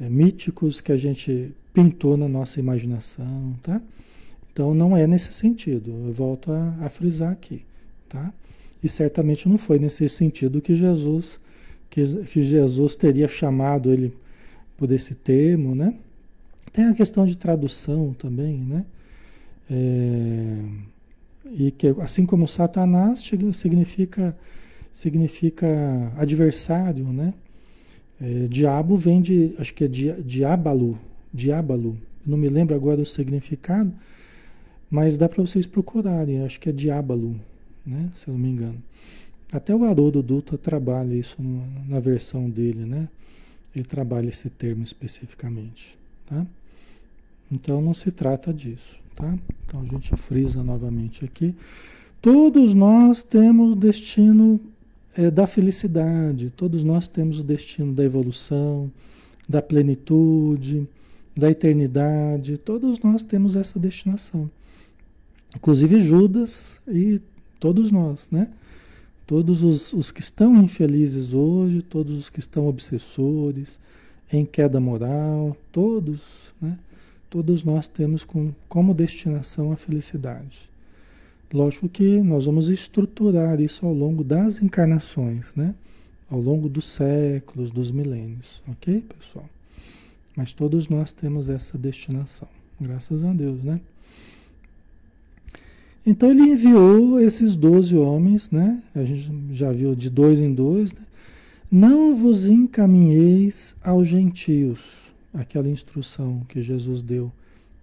é, 0.00 0.08
míticos 0.08 0.80
que 0.80 0.92
a 0.92 0.96
gente 0.96 1.52
pintou 1.74 2.16
na 2.16 2.28
nossa 2.28 2.60
imaginação, 2.60 3.56
tá? 3.62 3.80
Então 4.52 4.74
não 4.74 4.96
é 4.96 5.06
nesse 5.06 5.32
sentido. 5.32 5.90
Eu 6.06 6.12
volto 6.12 6.52
a, 6.52 6.76
a 6.80 6.88
frisar 6.88 7.32
aqui, 7.32 7.64
tá? 8.08 8.32
E 8.82 8.88
certamente 8.88 9.48
não 9.48 9.58
foi 9.58 9.78
nesse 9.78 10.08
sentido 10.08 10.60
que 10.60 10.74
Jesus 10.74 11.40
que, 11.90 12.04
que 12.24 12.42
Jesus 12.42 12.94
teria 12.94 13.26
chamado 13.26 13.92
ele 13.92 14.12
por 14.76 14.90
esse 14.92 15.14
termo, 15.14 15.74
né? 15.74 15.94
Tem 16.72 16.86
a 16.86 16.94
questão 16.94 17.24
de 17.26 17.36
tradução 17.36 18.12
também, 18.12 18.58
né? 18.58 18.84
É, 19.70 20.62
e 21.44 21.70
que 21.70 21.88
assim 22.00 22.24
como 22.24 22.48
Satanás 22.48 23.22
significa 23.52 24.36
significa 24.92 26.12
adversário, 26.16 27.12
né? 27.12 27.34
É, 28.20 28.48
diabo 28.48 28.96
vem 28.96 29.20
de, 29.20 29.54
acho 29.58 29.72
que 29.72 29.84
é 29.84 29.88
di, 29.88 30.12
diabalo, 30.22 30.98
diabalo. 31.32 31.96
Não 32.26 32.36
me 32.36 32.48
lembro 32.48 32.74
agora 32.74 33.00
o 33.00 33.06
significado, 33.06 33.92
mas 34.90 35.16
dá 35.16 35.28
para 35.28 35.42
vocês 35.42 35.66
procurarem. 35.66 36.42
Acho 36.42 36.58
que 36.58 36.68
é 36.68 36.72
diabalo, 36.72 37.38
né? 37.86 38.10
Se 38.14 38.28
eu 38.28 38.34
não 38.34 38.40
me 38.40 38.48
engano. 38.48 38.82
Até 39.52 39.74
o 39.74 39.84
Haroldo 39.84 40.22
Dutra 40.22 40.58
trabalha 40.58 41.14
isso 41.14 41.36
na 41.86 42.00
versão 42.00 42.50
dele, 42.50 42.84
né? 42.84 43.08
Ele 43.74 43.84
trabalha 43.84 44.28
esse 44.28 44.50
termo 44.50 44.82
especificamente, 44.82 45.96
tá? 46.28 46.46
Então 47.50 47.80
não 47.80 47.94
se 47.94 48.10
trata 48.10 48.52
disso, 48.52 49.00
tá? 49.16 49.36
Então 49.64 49.80
a 49.80 49.84
gente 49.84 50.14
frisa 50.16 50.62
novamente 50.62 51.24
aqui. 51.24 51.54
Todos 52.20 52.74
nós 52.74 53.22
temos 53.22 53.74
destino 53.74 54.60
é, 55.16 55.30
da 55.30 55.46
felicidade, 55.46 56.50
todos 56.50 56.84
nós 56.84 57.08
temos 57.08 57.40
o 57.40 57.44
destino 57.44 57.92
da 57.94 58.04
evolução, 58.04 58.90
da 59.48 59.62
plenitude, 59.62 60.86
da 61.34 61.50
eternidade, 61.50 62.58
todos 62.58 63.00
nós 63.00 63.22
temos 63.22 63.56
essa 63.56 63.78
destinação. 63.78 64.50
Inclusive 65.56 66.00
Judas 66.00 66.80
e 66.86 67.20
todos 67.58 67.90
nós, 67.90 68.28
né? 68.30 68.48
Todos 69.26 69.62
os, 69.62 69.92
os 69.92 70.10
que 70.10 70.20
estão 70.20 70.62
infelizes 70.62 71.32
hoje, 71.32 71.82
todos 71.82 72.18
os 72.18 72.30
que 72.30 72.40
estão 72.40 72.66
obsessores, 72.66 73.78
em 74.32 74.44
queda 74.44 74.80
moral, 74.80 75.56
todos, 75.72 76.52
né? 76.60 76.78
Todos 77.30 77.62
nós 77.62 77.88
temos 77.88 78.24
com, 78.24 78.52
como 78.68 78.94
destinação 78.94 79.70
a 79.70 79.76
felicidade. 79.76 80.70
Lógico 81.52 81.88
que 81.88 82.22
nós 82.22 82.46
vamos 82.46 82.68
estruturar 82.68 83.60
isso 83.60 83.86
ao 83.86 83.92
longo 83.92 84.22
das 84.22 84.62
encarnações, 84.62 85.54
né? 85.54 85.74
Ao 86.30 86.40
longo 86.40 86.68
dos 86.68 86.86
séculos, 86.86 87.70
dos 87.70 87.90
milênios, 87.90 88.62
ok, 88.68 89.02
pessoal? 89.18 89.48
Mas 90.36 90.52
todos 90.52 90.88
nós 90.88 91.10
temos 91.10 91.48
essa 91.48 91.76
destinação, 91.78 92.48
graças 92.80 93.24
a 93.24 93.32
Deus, 93.32 93.62
né? 93.62 93.80
Então 96.06 96.30
ele 96.30 96.42
enviou 96.42 97.20
esses 97.20 97.56
doze 97.56 97.96
homens, 97.96 98.50
né? 98.50 98.82
A 98.94 99.04
gente 99.04 99.30
já 99.52 99.72
viu 99.72 99.94
de 99.94 100.08
dois 100.08 100.38
em 100.38 100.52
dois, 100.52 100.92
né? 100.92 101.00
Não 101.70 102.16
vos 102.16 102.46
encaminheis 102.46 103.76
aos 103.84 104.08
gentios, 104.08 105.12
aquela 105.34 105.68
instrução 105.68 106.40
que 106.48 106.62
Jesus 106.62 107.02
deu 107.02 107.30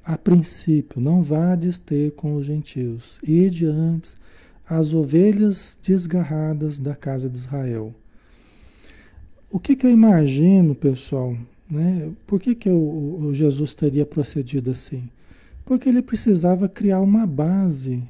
a 0.03 0.17
princípio, 0.17 0.99
não 0.99 1.21
vades 1.21 1.77
ter 1.77 2.11
com 2.13 2.33
os 2.33 2.47
gentios, 2.47 3.19
ide 3.23 3.67
antes 3.67 4.15
as 4.67 4.91
ovelhas 4.91 5.77
desgarradas 5.83 6.79
da 6.79 6.95
casa 6.95 7.29
de 7.29 7.37
Israel. 7.37 7.93
O 9.51 9.59
que, 9.59 9.75
que 9.75 9.85
eu 9.85 9.91
imagino, 9.91 10.73
pessoal? 10.73 11.37
Né? 11.69 12.11
Por 12.25 12.39
que, 12.39 12.55
que 12.55 12.69
o, 12.71 13.19
o 13.21 13.33
Jesus 13.35 13.75
teria 13.75 14.05
procedido 14.05 14.71
assim? 14.71 15.07
Porque 15.63 15.89
ele 15.89 16.01
precisava 16.01 16.67
criar 16.67 17.01
uma 17.01 17.27
base. 17.27 18.01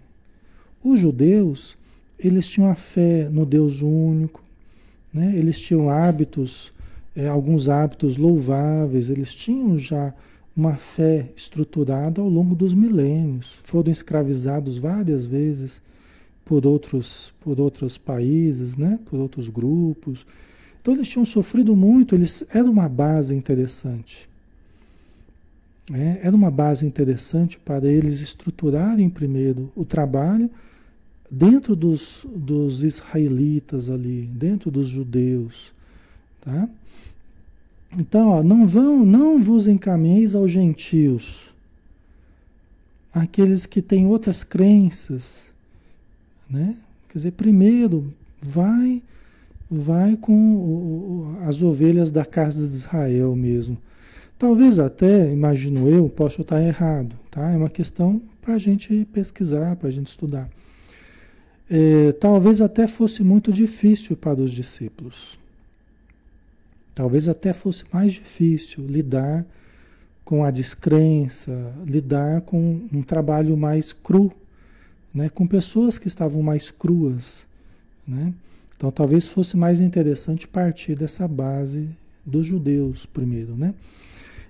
Os 0.82 1.02
judeus, 1.02 1.78
eles 2.18 2.48
tinham 2.48 2.70
a 2.70 2.76
fé 2.76 3.28
no 3.30 3.46
Deus 3.46 3.82
único, 3.82 4.45
né? 5.16 5.34
eles 5.34 5.58
tinham 5.58 5.90
hábitos, 5.90 6.74
é, 7.16 7.26
alguns 7.30 7.70
hábitos 7.70 8.18
louváveis, 8.18 9.10
eles 9.10 9.34
tinham 9.34 9.78
já 9.78 10.14
uma 10.56 10.76
fé 10.76 11.32
estruturada 11.38 12.20
ao 12.20 12.28
longo 12.28 12.54
dos 12.54 12.74
milênios. 12.74 13.60
Foram 13.64 13.94
escravizados 13.94 14.78
várias 14.78 15.26
vezes 15.26 15.82
por 16.44 16.68
outros, 16.68 17.34
por 17.40 17.62
outros 17.62 17.98
países, 17.98 18.76
né? 18.76 19.00
por 19.06 19.18
outros 19.18 19.48
grupos. 19.48 20.26
Então 20.82 20.94
eles 20.94 21.08
tinham 21.08 21.24
sofrido 21.26 21.78
muito, 21.78 22.14
eles 22.14 22.44
era 22.50 22.70
uma 22.70 22.90
base 22.90 23.34
interessante. 23.34 24.28
É, 25.94 26.20
era 26.24 26.36
uma 26.36 26.52
base 26.52 26.86
interessante 26.86 27.58
para 27.58 27.88
eles 27.88 28.20
estruturarem 28.20 29.10
primeiro 29.10 29.72
o 29.76 29.86
trabalho 29.86 30.50
dentro 31.30 31.76
dos, 31.76 32.26
dos 32.36 32.84
israelitas 32.84 33.90
ali, 33.90 34.24
dentro 34.28 34.70
dos 34.70 34.88
judeus. 34.88 35.74
Tá? 36.42 36.70
Então, 37.98 38.30
ó, 38.30 38.44
não 38.44 38.68
vão, 38.68 39.06
não 39.06 39.42
vos 39.42 39.68
encaminheis 39.68 40.36
aos 40.36 40.52
gentios, 40.52 41.54
aqueles 43.14 43.66
que 43.66 43.82
têm 43.82 44.06
outras 44.08 44.44
crenças, 44.44 45.52
né? 46.50 46.76
Quer 47.08 47.20
dizer, 47.20 47.32
primeiro 47.32 48.14
vai 48.42 49.02
vai 49.70 50.16
com 50.16 51.38
as 51.42 51.62
ovelhas 51.62 52.12
da 52.12 52.24
casa 52.24 52.68
de 52.68 52.76
Israel 52.76 53.36
mesmo. 53.36 53.78
Talvez 54.38 54.80
até, 54.80 55.32
imagino 55.32 55.90
eu, 55.90 56.10
posso 56.10 56.42
estar 56.42 56.62
errado, 56.62 57.16
tá? 57.32 57.52
É 57.52 57.58
uma 57.58 57.70
questão 57.70 58.22
para 58.42 58.56
a 58.56 58.60
gente 58.60 59.08
pesquisar, 59.12 59.76
para 59.78 59.88
a 59.88 59.92
gente 59.92 60.08
estudar. 60.08 60.50
É, 61.70 62.12
talvez 62.14 62.62
até 62.62 62.88
fosse 62.88 63.24
muito 63.24 63.52
difícil 63.52 64.16
para 64.16 64.42
os 64.42 64.52
discípulos. 64.52 65.40
Talvez 66.94 67.28
até 67.28 67.52
fosse 67.52 67.84
mais 67.92 68.14
difícil 68.14 68.86
lidar 68.86 69.46
com 70.24 70.44
a 70.44 70.52
descrença, 70.52 71.74
lidar 71.86 72.42
com 72.42 72.82
um 72.92 73.02
trabalho 73.02 73.58
mais 73.58 73.92
cru, 73.92 74.32
né? 75.14 75.30
com 75.30 75.46
pessoas 75.46 75.98
que 75.98 76.08
estavam 76.08 76.42
mais 76.42 76.72
cruas. 76.72 77.46
Né? 78.08 78.34
Então 78.78 78.92
talvez 78.92 79.28
fosse 79.28 79.58
mais 79.58 79.82
interessante 79.82 80.48
partir 80.48 80.96
dessa 80.96 81.28
base 81.28 81.90
dos 82.26 82.46
judeus 82.46 83.06
primeiro. 83.06 83.56
Né? 83.56 83.74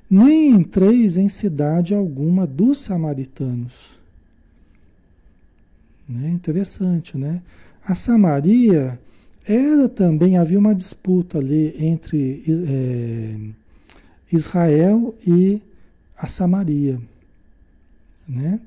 Nem 0.10 0.52
entreis 0.52 1.18
em 1.18 1.28
cidade 1.28 1.94
alguma 1.94 2.46
dos 2.46 2.80
samaritanos. 2.80 3.98
Né? 6.08 6.30
Interessante, 6.30 7.18
né? 7.18 7.42
A 7.86 7.96
Samaria 7.96 9.00
era 9.48 9.88
também, 9.88 10.38
havia 10.38 10.58
uma 10.58 10.74
disputa 10.74 11.38
ali 11.38 11.76
entre 11.80 12.44
é, 12.48 13.38
Israel 14.32 15.16
e 15.26 15.62
a 16.18 16.28
Samaria, 16.28 17.00
né? 18.28 18.60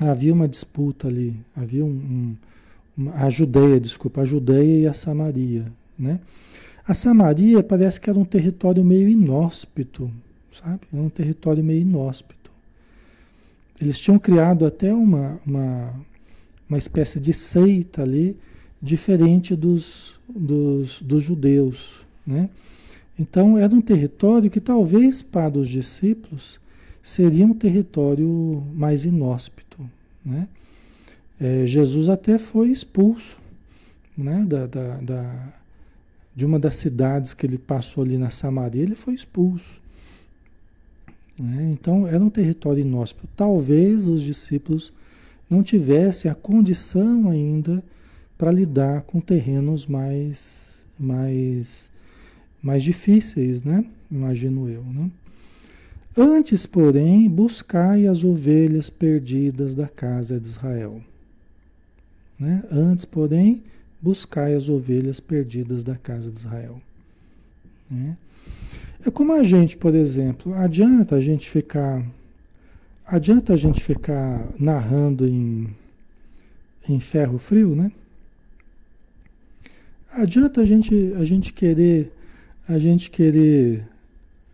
Havia 0.00 0.32
uma 0.32 0.48
disputa 0.48 1.08
ali, 1.08 1.36
havia 1.54 1.84
um, 1.84 1.88
um 1.88 2.36
uma, 3.00 3.14
a 3.14 3.30
Judeia, 3.30 3.80
desculpa, 3.80 4.20
a 4.20 4.24
Judeia 4.24 4.82
e 4.82 4.86
a 4.86 4.92
Samaria, 4.92 5.72
né? 5.98 6.20
A 6.86 6.92
Samaria 6.92 7.62
parece 7.62 8.00
que 8.00 8.10
era 8.10 8.18
um 8.18 8.24
território 8.24 8.84
meio 8.84 9.08
inóspito, 9.08 10.10
sabe? 10.52 10.80
Era 10.92 11.02
um 11.02 11.08
território 11.08 11.62
meio 11.62 11.82
inóspito. 11.82 12.50
Eles 13.80 13.98
tinham 13.98 14.18
criado 14.18 14.66
até 14.66 14.92
uma, 14.92 15.40
uma, 15.46 15.94
uma 16.70 16.78
espécie 16.78 17.18
de 17.18 17.32
seita 17.32 18.02
ali, 18.02 18.36
diferente 18.80 19.56
dos, 19.56 20.20
dos, 20.28 21.02
dos 21.02 21.22
judeus. 21.22 22.06
Né? 22.24 22.48
Então, 23.18 23.58
era 23.58 23.74
um 23.74 23.80
território 23.80 24.48
que 24.48 24.60
talvez 24.60 25.20
para 25.20 25.58
os 25.58 25.68
discípulos 25.68 26.60
seria 27.02 27.44
um 27.44 27.52
território 27.52 28.62
mais 28.72 29.04
inóspito. 29.04 29.78
Né? 30.24 30.46
É, 31.40 31.66
Jesus 31.66 32.08
até 32.08 32.38
foi 32.38 32.68
expulso 32.68 33.36
né? 34.16 34.44
da, 34.46 34.66
da, 34.66 34.96
da, 34.98 35.48
de 36.36 36.46
uma 36.46 36.58
das 36.58 36.76
cidades 36.76 37.34
que 37.34 37.44
ele 37.44 37.58
passou 37.58 38.04
ali 38.04 38.16
na 38.16 38.30
Samaria, 38.30 38.82
ele 38.82 38.94
foi 38.94 39.14
expulso. 39.14 39.80
Né? 41.40 41.68
Então, 41.72 42.06
era 42.06 42.22
um 42.22 42.30
território 42.30 42.80
inóspito. 42.80 43.28
Talvez 43.34 44.06
os 44.06 44.22
discípulos 44.22 44.92
não 45.50 45.62
tivessem 45.62 46.30
a 46.30 46.34
condição 46.34 47.28
ainda 47.28 47.82
para 48.38 48.52
lidar 48.52 49.02
com 49.02 49.20
terrenos 49.20 49.86
mais 49.86 50.70
mais, 51.00 51.90
mais 52.62 52.82
difíceis, 52.82 53.62
né? 53.62 53.84
Imagino 54.10 54.68
eu, 54.68 54.84
né? 54.84 55.10
Antes, 56.16 56.66
porém, 56.66 57.28
buscai 57.28 58.06
as 58.06 58.22
ovelhas 58.24 58.90
perdidas 58.90 59.74
da 59.74 59.88
casa 59.88 60.38
de 60.38 60.48
Israel. 60.48 61.00
Né? 62.38 62.64
Antes, 62.70 63.04
porém, 63.04 63.62
buscai 64.02 64.54
as 64.54 64.68
ovelhas 64.68 65.20
perdidas 65.20 65.84
da 65.84 65.94
casa 65.94 66.30
de 66.30 66.36
Israel. 66.36 66.82
Né? 67.88 68.16
É 69.06 69.10
como 69.10 69.32
a 69.32 69.42
gente, 69.44 69.76
por 69.76 69.94
exemplo, 69.94 70.52
adianta 70.52 71.14
a 71.14 71.20
gente 71.20 71.48
ficar, 71.48 72.04
adianta 73.10 73.52
a 73.52 73.56
gente 73.56 73.82
ficar 73.82 74.46
narrando 74.56 75.26
em, 75.26 75.66
em 76.88 77.00
ferro 77.00 77.38
frio, 77.38 77.74
né? 77.74 77.90
Adianta 80.12 80.60
a 80.60 80.66
gente, 80.66 81.12
a 81.16 81.24
gente 81.24 81.52
querer, 81.52 82.12
a 82.68 82.78
gente 82.78 83.10
querer 83.10 83.84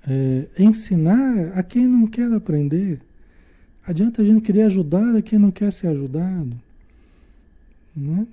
é, 0.09 0.47
ensinar 0.59 1.53
a 1.55 1.63
quem 1.63 1.87
não 1.87 2.07
quer 2.07 2.33
aprender. 2.33 3.01
Adianta 3.87 4.23
a 4.23 4.25
gente 4.25 4.43
querer 4.43 4.63
ajudar 4.63 5.15
a 5.15 5.23
quem 5.23 5.39
não 5.39 5.51
quer 5.51 5.71
ser 5.71 5.89
ajudado. 5.89 6.57
Né? 7.95 8.27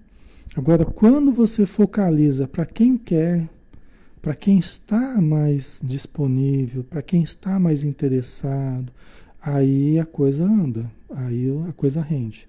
Agora, 0.55 0.85
quando 0.85 1.31
você 1.31 1.65
focaliza 1.65 2.47
para 2.47 2.65
quem 2.65 2.97
quer, 2.97 3.47
para 4.21 4.35
quem 4.35 4.57
está 4.57 5.21
mais 5.21 5.79
disponível, 5.83 6.83
para 6.83 7.01
quem 7.01 7.23
está 7.23 7.59
mais 7.59 7.83
interessado, 7.83 8.91
aí 9.43 9.99
a 9.99 10.05
coisa 10.05 10.43
anda, 10.45 10.89
aí 11.09 11.47
a 11.67 11.73
coisa 11.73 12.01
rende. 12.01 12.47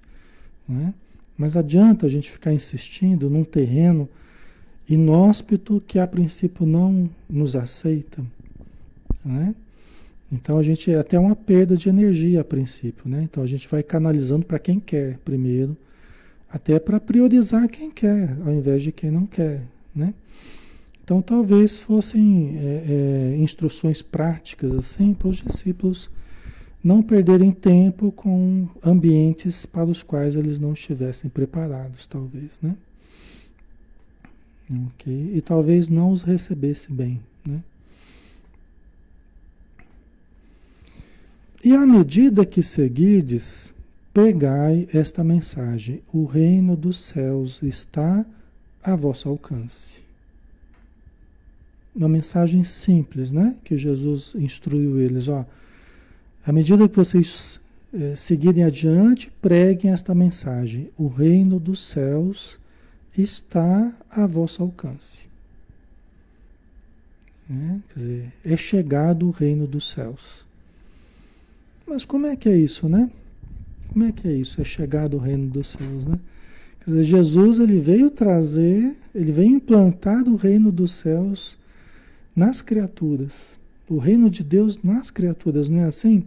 Né? 0.69 0.95
Mas 1.37 1.57
adianta 1.57 2.07
a 2.07 2.09
gente 2.09 2.31
ficar 2.31 2.53
insistindo 2.55 3.29
num 3.29 3.43
terreno 3.43 4.09
inóspito 4.89 5.83
que 5.85 5.99
a 5.99 6.07
princípio 6.07 6.65
não 6.65 7.11
nos 7.29 7.57
aceita. 7.57 8.25
Né? 9.25 9.55
Então 10.31 10.59
a 10.59 10.63
gente 10.63 10.91
é 10.91 10.99
até 10.99 11.19
uma 11.19 11.35
perda 11.35 11.77
de 11.77 11.89
energia 11.89 12.41
a 12.41 12.45
princípio, 12.45 13.09
né? 13.09 13.23
Então 13.23 13.43
a 13.43 13.47
gente 13.47 13.69
vai 13.69 13.83
canalizando 13.83 14.45
para 14.45 14.59
quem 14.59 14.81
quer 14.81 15.19
primeiro, 15.19 15.77
até 16.51 16.79
para 16.81 16.99
priorizar 16.99 17.69
quem 17.69 17.91
quer, 17.91 18.37
ao 18.45 18.53
invés 18.53 18.83
de 18.83 18.91
quem 18.91 19.11
não 19.13 19.27
quer, 19.27 19.63
né? 19.95 20.13
Então 21.05 21.23
talvez 21.23 21.77
fossem 21.77 22.57
é, 22.57 22.85
é, 22.89 23.37
instruções 23.37 24.03
práticas 24.03 24.73
assim 24.73 25.15
para 25.15 25.29
os 25.29 25.37
discípulos 25.37 26.11
não 26.85 27.03
perderem 27.03 27.51
tempo 27.51 28.13
com 28.13 28.69
ambientes 28.85 29.65
para 29.65 29.87
os 29.87 30.03
quais 30.03 30.37
eles 30.37 30.59
não 30.59 30.75
estivessem 30.75 31.31
preparados, 31.31 32.07
talvez, 32.07 32.61
né? 32.61 32.77
Ok? 34.89 35.33
E 35.35 35.41
talvez 35.41 35.89
não 35.89 36.13
os 36.13 36.23
recebesse 36.23 36.93
bem, 36.93 37.21
né? 37.47 37.63
E 41.65 41.73
à 41.73 41.87
medida 41.87 42.45
que 42.45 42.63
seguides, 42.63 43.73
pegai 44.13 44.87
esta 44.93 45.25
mensagem: 45.25 46.03
o 46.13 46.27
reino 46.27 46.77
dos 46.77 46.99
céus 46.99 47.63
está 47.63 48.27
a 48.83 48.95
vosso 48.95 49.27
alcance. 49.31 50.05
Uma 51.97 52.09
mensagem 52.09 52.63
simples, 52.63 53.33
né? 53.33 53.57
Que 53.65 53.79
Jesus 53.79 54.35
instruiu 54.35 55.01
eles, 55.01 55.29
ó. 55.29 55.47
À 56.47 56.53
medida 56.53 56.89
que 56.89 56.97
vocês 56.97 57.61
eh, 57.93 58.15
seguirem 58.17 58.65
adiante, 58.65 59.31
preguem 59.41 59.93
esta 59.93 60.15
mensagem: 60.15 60.91
o 60.99 61.09
reino 61.09 61.59
dos 61.59 61.87
céus 61.87 62.59
está 63.17 63.97
a 64.11 64.27
vosso 64.27 64.63
alcance. 64.63 65.29
É, 67.51 67.79
quer 67.89 67.99
dizer, 67.99 68.33
é 68.45 68.57
chegado 68.57 69.27
o 69.27 69.31
reino 69.31 69.67
dos 69.67 69.91
céus. 69.91 70.47
Mas 71.87 72.05
como 72.05 72.27
é 72.27 72.37
que 72.37 72.49
é 72.49 72.57
isso, 72.57 72.89
né? 72.89 73.11
Como 73.93 74.05
é 74.05 74.13
que 74.13 74.27
é 74.27 74.33
isso? 74.33 74.61
É 74.61 74.65
chegar 74.65 75.09
do 75.09 75.19
reino 75.19 75.49
dos 75.49 75.69
céus, 75.69 76.07
né? 76.07 76.19
Quer 76.81 76.91
dizer, 76.91 77.03
Jesus 77.05 77.59
ele 77.59 77.79
veio 77.79 78.11
trazer, 78.11 78.97
ele 79.15 79.33
veio 79.33 79.51
implantar 79.51 80.27
o 80.29 80.37
reino 80.37 80.73
dos 80.73 80.93
céus 80.93 81.57
nas 82.35 82.61
criaturas. 82.61 83.59
O 83.89 83.99
reino 83.99 84.29
de 84.29 84.43
Deus 84.43 84.79
nas 84.83 85.11
criaturas, 85.11 85.69
não 85.69 85.81
é 85.81 85.85
assim? 85.85 86.25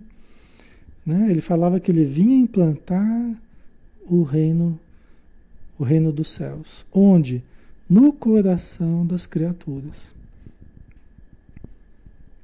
Né? 1.07 1.31
Ele 1.31 1.39
falava 1.39 1.79
que 1.79 1.89
ele 1.89 2.03
vinha 2.03 2.35
implantar 2.35 3.41
o 4.05 4.23
reino, 4.23 4.77
o 5.79 5.83
reino 5.85 6.11
dos 6.11 6.27
céus. 6.27 6.85
Onde? 6.91 7.41
No 7.89 8.11
coração 8.11 9.05
das 9.05 9.25
criaturas. 9.25 10.13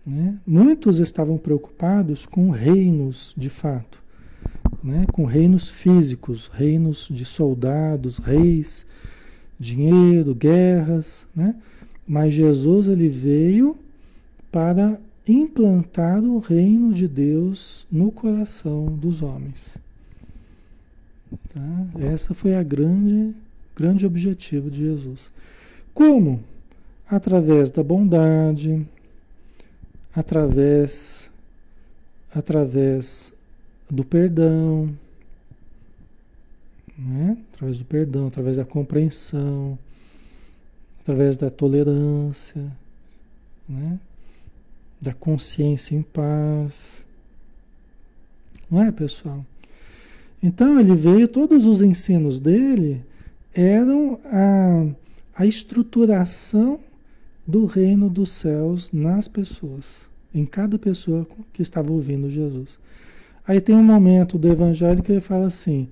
Né? 0.06 0.40
Muitos 0.48 1.00
estavam 1.00 1.38
preocupados 1.38 2.26
com 2.26 2.50
reinos 2.52 3.34
de 3.38 3.50
fato, 3.50 4.02
né? 4.82 5.06
com 5.12 5.26
reinos 5.26 5.70
físicos, 5.70 6.50
reinos 6.54 7.10
de 7.12 7.26
soldados, 7.26 8.18
reis, 8.18 8.86
dinheiro, 9.60 10.34
guerras. 10.34 11.28
Né? 11.36 11.54
Mas 12.08 12.34
Jesus 12.34 12.88
ele 12.88 13.10
veio 13.10 13.78
para 14.50 14.98
implantar 15.28 16.24
o 16.24 16.40
reino 16.40 16.94
de 16.94 17.08
Deus 17.08 17.88
no 17.92 18.12
coração 18.12 18.86
dos 18.86 19.22
homens. 19.22 19.78
Tá? 21.54 21.88
Essa 22.00 22.34
foi 22.34 22.56
a 22.56 22.64
grande, 22.64 23.36
grande 23.76 24.06
objetivo 24.06 24.70
de 24.70 24.80
Jesus. 24.80 25.32
Como? 25.94 26.44
Através 27.08 27.72
da 27.72 27.84
bondade, 27.84 28.86
através 30.16 31.32
através 32.34 33.32
do 33.90 34.04
perdão, 34.04 34.90
né? 36.98 37.38
através 37.54 37.78
do 37.78 37.86
perdão, 37.86 38.28
através 38.28 38.58
da 38.58 38.66
compreensão, 38.66 39.78
através 41.00 41.38
da 41.38 41.50
tolerância, 41.50 42.66
né? 43.70 44.00
Da 45.04 45.14
consciência 45.14 45.96
em 45.96 46.02
paz. 46.02 47.06
Não 48.72 48.82
é, 48.82 48.90
pessoal? 48.90 49.46
Então 50.42 50.80
ele 50.80 50.96
veio, 50.96 51.28
todos 51.28 51.68
os 51.68 51.82
ensinos 51.82 52.40
dele 52.40 53.04
eram 53.54 54.18
a, 54.26 54.88
a 55.36 55.46
estruturação 55.46 56.80
do 57.46 57.66
reino 57.66 58.10
dos 58.10 58.32
céus 58.32 58.92
nas 58.94 59.28
pessoas, 59.28 60.10
em 60.34 60.46
cada 60.46 60.80
pessoa 60.80 61.28
que 61.52 61.62
estava 61.62 61.92
ouvindo 61.92 62.30
Jesus. 62.30 62.80
Aí 63.46 63.60
tem 63.60 63.76
um 63.76 63.84
momento 63.84 64.38
do 64.38 64.48
evangelho 64.48 65.04
que 65.04 65.12
ele 65.12 65.22
fala 65.22 65.48
assim: 65.48 65.90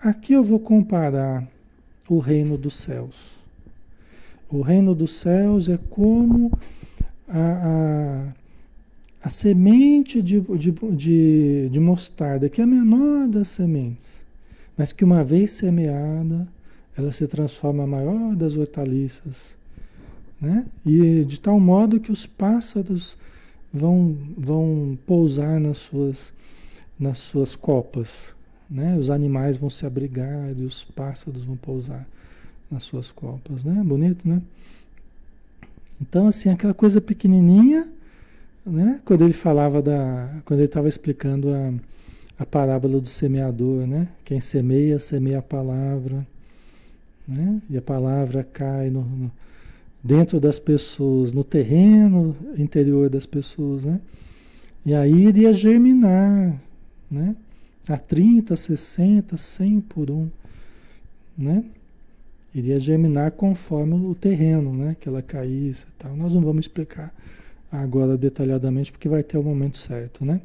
aqui 0.00 0.32
eu 0.32 0.44
vou 0.44 0.60
comparar 0.60 1.46
o 2.08 2.20
reino 2.20 2.56
dos 2.56 2.76
céus. 2.76 3.42
O 4.48 4.60
reino 4.60 4.94
dos 4.94 5.14
céus 5.14 5.68
é 5.68 5.78
como 5.90 6.56
a, 7.28 8.32
a, 9.22 9.30
semente 9.30 10.22
de, 10.22 10.40
de, 10.40 10.72
de, 10.72 11.68
de 11.70 11.80
mostarda, 11.80 12.48
que 12.48 12.60
é 12.60 12.64
a 12.64 12.66
menor 12.66 13.28
das 13.28 13.48
sementes, 13.48 14.26
mas 14.76 14.92
que 14.92 15.04
uma 15.04 15.22
vez 15.22 15.52
semeada, 15.52 16.46
ela 16.96 17.12
se 17.12 17.26
transforma 17.26 17.84
a 17.84 17.86
maior 17.86 18.34
das 18.34 18.56
hortaliças 18.56 19.56
né? 20.42 20.66
E 20.84 21.24
de 21.24 21.38
tal 21.38 21.60
modo 21.60 22.00
que 22.00 22.10
os 22.10 22.26
pássaros 22.26 23.16
vão, 23.72 24.18
vão 24.36 24.98
pousar 25.06 25.60
nas 25.60 25.78
suas, 25.78 26.34
nas 26.98 27.18
suas 27.18 27.54
copas, 27.54 28.34
né? 28.68 28.98
Os 28.98 29.08
animais 29.08 29.56
vão 29.56 29.70
se 29.70 29.86
abrigar 29.86 30.52
e 30.58 30.64
os 30.64 30.82
pássaros 30.82 31.44
vão 31.44 31.56
pousar 31.56 32.04
nas 32.68 32.82
suas 32.82 33.12
copas, 33.12 33.62
né? 33.62 33.80
Bonito, 33.84 34.28
né? 34.28 34.42
Então, 36.00 36.26
assim, 36.26 36.50
aquela 36.50 36.74
coisa 36.74 37.00
pequenininha, 37.00 37.88
né? 38.64 39.00
Quando 39.04 39.24
ele 39.24 39.32
falava 39.32 39.82
da... 39.82 40.40
Quando 40.44 40.60
ele 40.60 40.66
estava 40.66 40.88
explicando 40.88 41.52
a, 41.52 41.72
a 42.38 42.46
parábola 42.46 43.00
do 43.00 43.08
semeador, 43.08 43.86
né? 43.86 44.08
Quem 44.24 44.40
semeia, 44.40 44.98
semeia 44.98 45.38
a 45.38 45.42
palavra, 45.42 46.26
né? 47.26 47.60
E 47.68 47.76
a 47.76 47.82
palavra 47.82 48.44
cai 48.44 48.90
no, 48.90 49.02
no 49.04 49.32
dentro 50.02 50.40
das 50.40 50.58
pessoas, 50.58 51.32
no 51.32 51.44
terreno 51.44 52.36
interior 52.58 53.08
das 53.08 53.26
pessoas, 53.26 53.84
né? 53.84 54.00
E 54.84 54.94
aí 54.94 55.26
iria 55.28 55.52
germinar, 55.52 56.60
né? 57.10 57.36
A 57.88 57.96
30, 57.96 58.56
60, 58.56 59.36
100 59.36 59.80
por 59.82 60.10
um, 60.10 60.28
né? 61.38 61.64
Iria 62.54 62.78
germinar 62.78 63.32
conforme 63.32 63.94
o 63.94 64.14
terreno, 64.14 64.74
né? 64.74 64.96
Que 64.98 65.08
ela 65.08 65.22
caísse 65.22 65.86
tal. 65.98 66.16
Nós 66.16 66.34
não 66.34 66.40
vamos 66.40 66.66
explicar 66.66 67.14
agora 67.72 68.18
detalhadamente 68.18 68.92
porque 68.92 69.08
vai 69.08 69.22
ter 69.22 69.38
o 69.38 69.42
momento 69.42 69.78
certo, 69.78 70.24
né? 70.26 70.42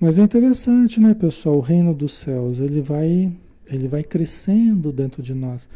Mas 0.00 0.18
é 0.18 0.22
interessante, 0.22 1.00
né, 1.00 1.14
pessoal? 1.14 1.56
O 1.56 1.60
reino 1.60 1.94
dos 1.94 2.12
céus, 2.14 2.58
ele 2.58 2.82
vai, 2.82 3.32
ele 3.66 3.86
vai 3.86 4.02
crescendo 4.02 4.92
dentro 4.92 5.22
de 5.22 5.32
nós. 5.32 5.68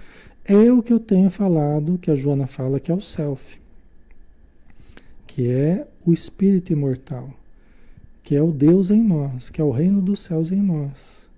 é 0.44 0.72
o 0.72 0.82
que 0.82 0.92
eu 0.92 0.98
tenho 0.98 1.30
falado, 1.30 1.98
que 1.98 2.10
a 2.10 2.16
Joana 2.16 2.46
fala, 2.46 2.80
que 2.80 2.90
é 2.90 2.94
o 2.94 3.00
self, 3.00 3.60
que 5.26 5.48
é 5.48 5.86
o 6.04 6.12
espírito 6.12 6.72
imortal, 6.72 7.32
que 8.22 8.34
é 8.34 8.42
o 8.42 8.50
Deus 8.50 8.90
em 8.90 9.02
nós, 9.02 9.50
que 9.50 9.60
é 9.60 9.64
o 9.64 9.70
reino 9.70 10.02
dos 10.02 10.20
céus 10.20 10.50
em 10.50 10.60
nós. 10.60 11.28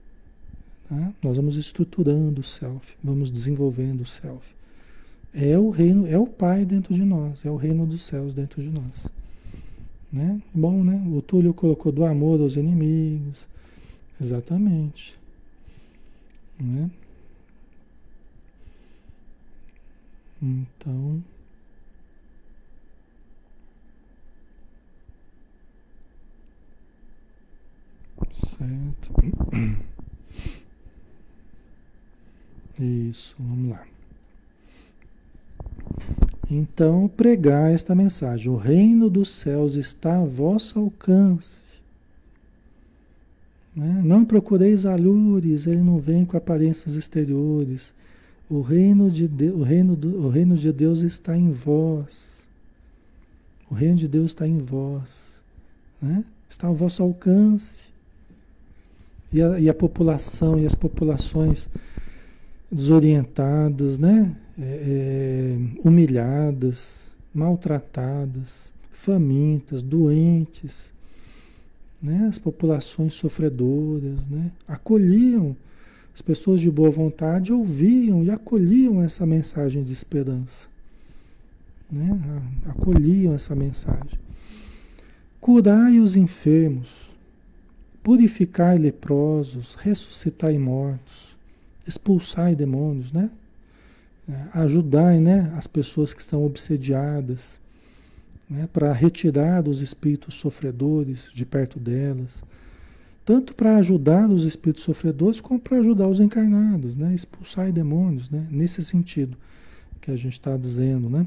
Tá? 0.89 1.13
Nós 1.23 1.37
vamos 1.37 1.57
estruturando 1.57 2.41
o 2.41 2.45
self, 2.45 2.97
vamos 3.05 3.31
desenvolvendo 3.31 4.01
o 4.01 4.07
self. 4.07 4.55
É 5.33 5.57
o 5.59 5.71
reino, 5.71 6.07
é 6.07 6.19
o 6.19 6.27
Pai 6.27 6.65
dentro 6.65 6.93
de 6.93 7.05
nós, 7.05 7.45
é 7.45 7.51
o 7.51 7.57
reino 7.57 7.87
dos 7.87 8.03
céus 8.03 8.35
dentro 8.35 8.63
de 8.63 8.69
nós. 8.69 9.07
Né? 10.13 10.43
Bom, 10.53 10.83
né? 10.83 11.03
O 11.07 11.23
Túlio 11.23 11.55
colocou 11.55 11.93
do 11.93 12.05
amor 12.05 12.41
aos 12.41 12.57
inimigos. 12.57 13.49
Exatamente. 14.21 15.19
Né? 16.59 16.91
Então. 20.43 21.23
Certo. 28.33 29.13
Isso, 32.79 33.37
vamos 33.39 33.71
lá. 33.71 33.87
Então, 36.51 37.09
pregar 37.09 37.73
esta 37.73 37.95
mensagem: 37.95 38.51
o 38.51 38.57
reino 38.57 39.09
dos 39.09 39.31
céus 39.31 39.77
está 39.77 40.19
a 40.19 40.25
vosso 40.25 40.81
alcance. 40.81 41.81
Né? 43.75 44.03
Não 44.05 44.25
procureis 44.25 44.85
alures, 44.85 45.67
ele 45.67 45.83
não 45.83 45.99
vem 45.99 46.25
com 46.25 46.37
aparências 46.37 46.97
exteriores. 46.97 47.95
O 48.49 48.61
reino 48.63 49.09
de, 49.09 49.29
Deus, 49.29 49.61
o 49.61 49.63
reino 49.63 49.95
do, 49.95 50.27
o 50.27 50.29
reino 50.29 50.57
de 50.57 50.73
Deus 50.73 51.03
está 51.03 51.37
em 51.37 51.53
vós. 51.53 52.49
O 53.71 53.75
reino 53.75 53.97
de 53.97 54.09
Deus 54.09 54.33
está 54.33 54.49
em 54.49 54.59
vós. 54.59 55.41
Né? 56.03 56.25
Está 56.49 56.67
ao 56.67 56.75
vosso 56.75 57.01
alcance. 57.01 57.91
E 59.33 59.41
a, 59.41 59.61
e 59.61 59.69
a 59.69 59.75
população 59.75 60.59
e 60.59 60.67
as 60.67 60.75
populações 60.75 61.69
desorientadas, 62.73 63.97
né? 63.97 64.35
É, 64.61 64.65
é, 64.65 65.59
humilhadas, 65.83 67.17
maltratadas, 67.33 68.75
famintas, 68.93 69.81
doentes, 69.81 70.93
né? 72.03 72.27
as 72.29 72.39
populações 72.39 73.15
sofredoras, 73.15 74.27
né? 74.29 74.53
acolhiam 74.69 75.57
as 76.13 76.21
pessoas 76.21 76.61
de 76.61 76.71
boa 76.71 76.91
vontade 76.91 77.53
ouviam 77.53 78.23
e 78.23 78.31
acolhiam 78.31 79.03
essa 79.03 79.25
mensagem 79.25 79.83
de 79.83 79.95
esperança. 79.95 80.69
Né? 81.91 82.21
Acolhiam 82.67 83.33
essa 83.33 83.55
mensagem. 83.55 84.19
Curai 85.41 85.99
os 85.99 86.17
enfermos, 86.17 87.15
purificai 88.03 88.77
leprosos, 88.77 89.75
ressuscitai 89.77 90.59
mortos, 90.59 91.35
expulsai 91.87 92.55
demônios, 92.55 93.11
né? 93.11 93.31
Ajudai 94.53 95.21
né, 95.21 95.53
as 95.57 95.67
pessoas 95.67 96.13
que 96.13 96.21
estão 96.21 96.45
obsediadas, 96.45 97.61
né, 98.49 98.69
para 98.73 98.93
retirar 98.93 99.69
os 99.69 99.81
espíritos 99.81 100.35
sofredores 100.35 101.29
de 101.33 101.45
perto 101.47 101.79
delas 101.79 102.43
tanto 103.31 103.55
para 103.55 103.77
ajudar 103.77 104.29
os 104.29 104.45
espíritos 104.45 104.83
sofredores 104.83 105.41
como 105.41 105.61
para 105.61 105.79
ajudar 105.79 106.09
os 106.09 106.19
encarnados, 106.19 106.97
né? 106.97 107.15
expulsar 107.15 107.71
demônios, 107.71 108.29
né? 108.29 108.45
nesse 108.51 108.85
sentido 108.85 109.37
que 110.01 110.11
a 110.11 110.17
gente 110.17 110.33
está 110.33 110.57
dizendo. 110.57 111.09
Né? 111.09 111.25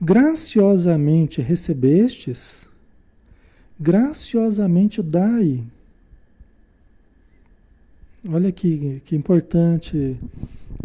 Graciosamente 0.00 1.42
recebestes, 1.42 2.66
graciosamente 3.78 5.02
dai. 5.02 5.62
Olha 8.26 8.50
que, 8.50 9.02
que 9.04 9.14
importante 9.14 10.16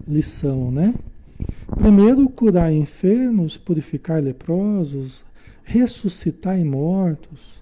lição, 0.08 0.72
né? 0.72 0.94
Primeiro, 1.78 2.30
curar 2.30 2.72
enfermos, 2.72 3.58
purificar 3.58 4.22
leprosos, 4.22 5.26
ressuscitar 5.64 6.58
mortos, 6.64 7.62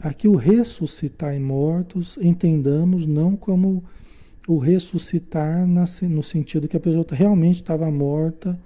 Aqui 0.00 0.28
o 0.28 0.36
ressuscitar 0.36 1.38
mortos, 1.40 2.16
entendamos 2.22 3.04
não 3.04 3.34
como 3.34 3.82
o 4.46 4.56
ressuscitar 4.56 5.66
no 5.66 6.22
sentido 6.22 6.68
que 6.68 6.76
a 6.76 6.80
pessoa 6.80 7.04
realmente 7.10 7.56
estava 7.56 7.90
morta 7.90 8.56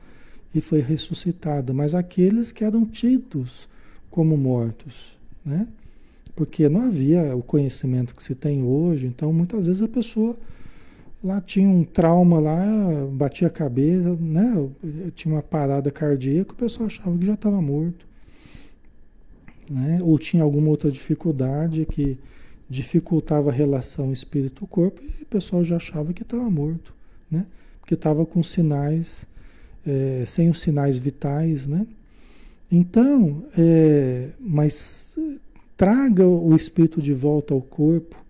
e 0.54 0.60
foi 0.60 0.80
ressuscitada, 0.80 1.72
mas 1.72 1.94
aqueles 1.94 2.52
que 2.52 2.62
eram 2.62 2.84
tidos 2.84 3.66
como 4.10 4.36
mortos, 4.36 5.16
né? 5.42 5.66
Porque 6.36 6.68
não 6.68 6.82
havia 6.82 7.34
o 7.34 7.42
conhecimento 7.42 8.14
que 8.14 8.22
se 8.22 8.34
tem 8.34 8.62
hoje, 8.62 9.06
então 9.06 9.32
muitas 9.32 9.66
vezes 9.66 9.80
a 9.80 9.88
pessoa 9.88 10.36
lá 11.22 11.40
tinha 11.40 11.68
um 11.68 11.84
trauma 11.84 12.40
lá, 12.40 12.64
batia 13.12 13.48
a 13.48 13.50
cabeça, 13.50 14.16
né? 14.20 14.68
Tinha 15.14 15.34
uma 15.34 15.42
parada 15.42 15.90
cardíaca, 15.90 16.52
o 16.52 16.56
pessoal 16.56 16.86
achava 16.86 17.16
que 17.16 17.26
já 17.26 17.34
estava 17.34 17.60
morto 17.60 18.12
né? 19.72 20.00
ou 20.02 20.18
tinha 20.18 20.42
alguma 20.42 20.68
outra 20.68 20.90
dificuldade 20.90 21.86
que 21.86 22.18
dificultava 22.68 23.50
a 23.50 23.52
relação 23.52 24.12
espírito-corpo 24.12 25.00
e 25.02 25.22
o 25.22 25.26
pessoal 25.26 25.64
já 25.64 25.76
achava 25.76 26.12
que 26.12 26.22
estava 26.22 26.48
morto, 26.50 26.94
né? 27.30 27.46
porque 27.80 27.94
estava 27.94 28.24
com 28.24 28.42
sinais, 28.42 29.26
é, 29.86 30.24
sem 30.26 30.50
os 30.50 30.60
sinais 30.60 30.98
vitais. 30.98 31.66
Né? 31.66 31.86
Então, 32.70 33.44
é, 33.56 34.30
mas 34.38 35.18
traga 35.76 36.26
o 36.26 36.54
espírito 36.54 37.00
de 37.00 37.12
volta 37.12 37.52
ao 37.54 37.60
corpo, 37.60 38.21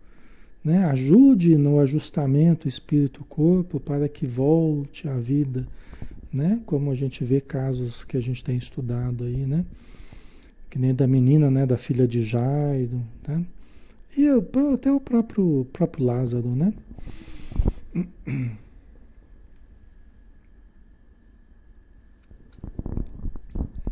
né? 0.65 0.85
ajude 0.87 1.57
no 1.57 1.79
ajustamento 1.79 2.69
espírito-corpo 2.69 3.81
para 3.81 4.09
que 4.09 4.27
volte 4.27 5.09
à 5.09 5.19
vida, 5.19 5.67
né? 6.33 6.61
como 6.67 6.91
a 6.91 6.95
gente 6.95 7.25
vê 7.25 7.41
casos 7.41 8.05
que 8.05 8.17
a 8.17 8.21
gente 8.21 8.43
tem 8.43 8.57
estudado 8.57 9.25
aí, 9.25 9.47
né? 9.47 9.65
que 10.73 10.79
nem 10.79 10.95
da 10.95 11.07
menina, 11.07 11.51
né, 11.51 11.67
da 11.67 11.77
filha 11.77 12.09
de 12.09 12.25
Jairo, 12.25 13.03
né? 13.29 13.45
E 14.17 14.27
até 14.73 14.91
o 14.91 14.99
próprio, 14.99 15.67
próprio 15.71 16.07
Lázaro, 16.07 16.49
né? 16.57 16.73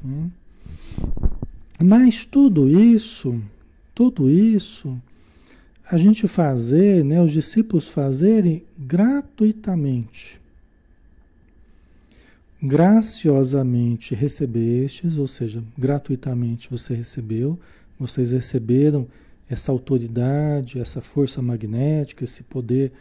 Hum. 0.03 0.31
Mas 1.85 2.25
tudo 2.25 2.67
isso, 2.71 3.39
tudo 3.95 4.31
isso, 4.31 4.99
a 5.91 5.99
gente 5.99 6.29
fazer, 6.29 7.05
né, 7.05 7.21
os 7.21 7.33
discípulos 7.33 7.89
fazerem 7.89 8.65
gratuitamente 8.79 10.41
graciosamente 12.63 14.15
recebestes, 14.15 15.17
ou 15.17 15.27
seja, 15.27 15.65
gratuitamente 15.79 16.69
você 16.71 16.95
recebeu, 16.95 17.59
vocês 17.99 18.33
receberam 18.33 19.07
essa 19.49 19.73
autoridade, 19.73 20.79
essa 20.79 21.01
força 21.01 21.41
magnética, 21.41 22.25
esse 22.25 22.43
poder 22.43 22.93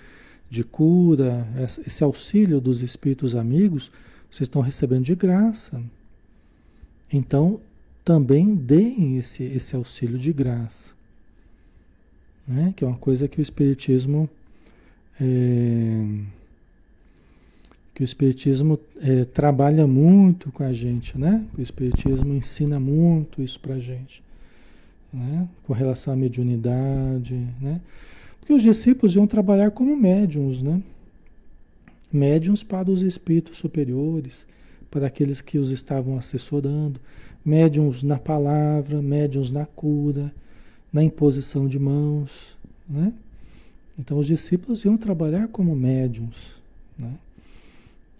de 0.49 0.63
cura, 0.63 1.47
esse 1.85 2.03
auxílio 2.03 2.59
dos 2.59 2.81
espíritos 2.81 3.35
amigos, 3.35 3.91
vocês 4.31 4.47
estão 4.47 4.61
recebendo 4.61 5.03
de 5.03 5.15
graça. 5.15 5.81
Então, 7.11 7.59
também 8.03 8.55
deem 8.55 9.17
esse, 9.17 9.43
esse 9.43 9.75
auxílio 9.75 10.17
de 10.17 10.31
graça. 10.33 10.98
Né? 12.49 12.73
Que 12.75 12.83
é 12.83 12.87
uma 12.87 12.97
coisa 12.97 13.27
que 13.27 13.39
o 13.39 13.43
Espiritismo. 13.43 14.27
É, 15.21 16.05
que 17.93 18.01
o 18.01 18.05
Espiritismo 18.05 18.79
é, 19.01 19.25
trabalha 19.25 19.85
muito 19.85 20.51
com 20.51 20.63
a 20.63 20.71
gente, 20.73 21.17
né? 21.17 21.45
O 21.57 21.61
Espiritismo 21.61 22.33
ensina 22.33 22.79
muito 22.79 23.41
isso 23.41 23.59
para 23.59 23.75
a 23.75 23.79
gente, 23.79 24.23
né? 25.13 25.47
Com 25.63 25.73
relação 25.73 26.13
à 26.13 26.15
mediunidade, 26.15 27.35
né? 27.59 27.81
Porque 28.39 28.53
os 28.53 28.63
discípulos 28.63 29.15
iam 29.15 29.27
trabalhar 29.27 29.71
como 29.71 29.95
médiums, 29.97 30.61
né? 30.61 30.81
Médiums 32.11 32.63
para 32.63 32.89
os 32.89 33.03
espíritos 33.03 33.57
superiores, 33.57 34.47
para 34.89 35.07
aqueles 35.07 35.41
que 35.41 35.59
os 35.59 35.71
estavam 35.71 36.17
assessorando, 36.17 37.01
médiums 37.43 38.01
na 38.01 38.17
palavra, 38.17 39.01
médiums 39.01 39.51
na 39.51 39.65
cura, 39.65 40.33
na 40.91 41.03
imposição 41.03 41.67
de 41.67 41.77
mãos, 41.79 42.57
né? 42.87 43.13
Então 43.97 44.17
os 44.17 44.27
discípulos 44.27 44.85
iam 44.85 44.97
trabalhar 44.97 45.47
como 45.49 45.75
médiums, 45.75 46.59
né? 46.97 47.13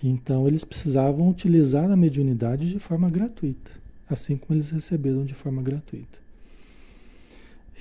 Então 0.04 0.48
eles 0.48 0.64
precisavam 0.64 1.30
utilizar 1.30 1.90
a 1.90 1.96
mediunidade 1.96 2.70
de 2.70 2.80
forma 2.80 3.10
gratuita, 3.10 3.72
assim 4.10 4.38
como 4.38 4.58
eles 4.58 4.70
receberam 4.72 5.26
de 5.26 5.34
forma 5.34 5.62
gratuita. 5.62 6.20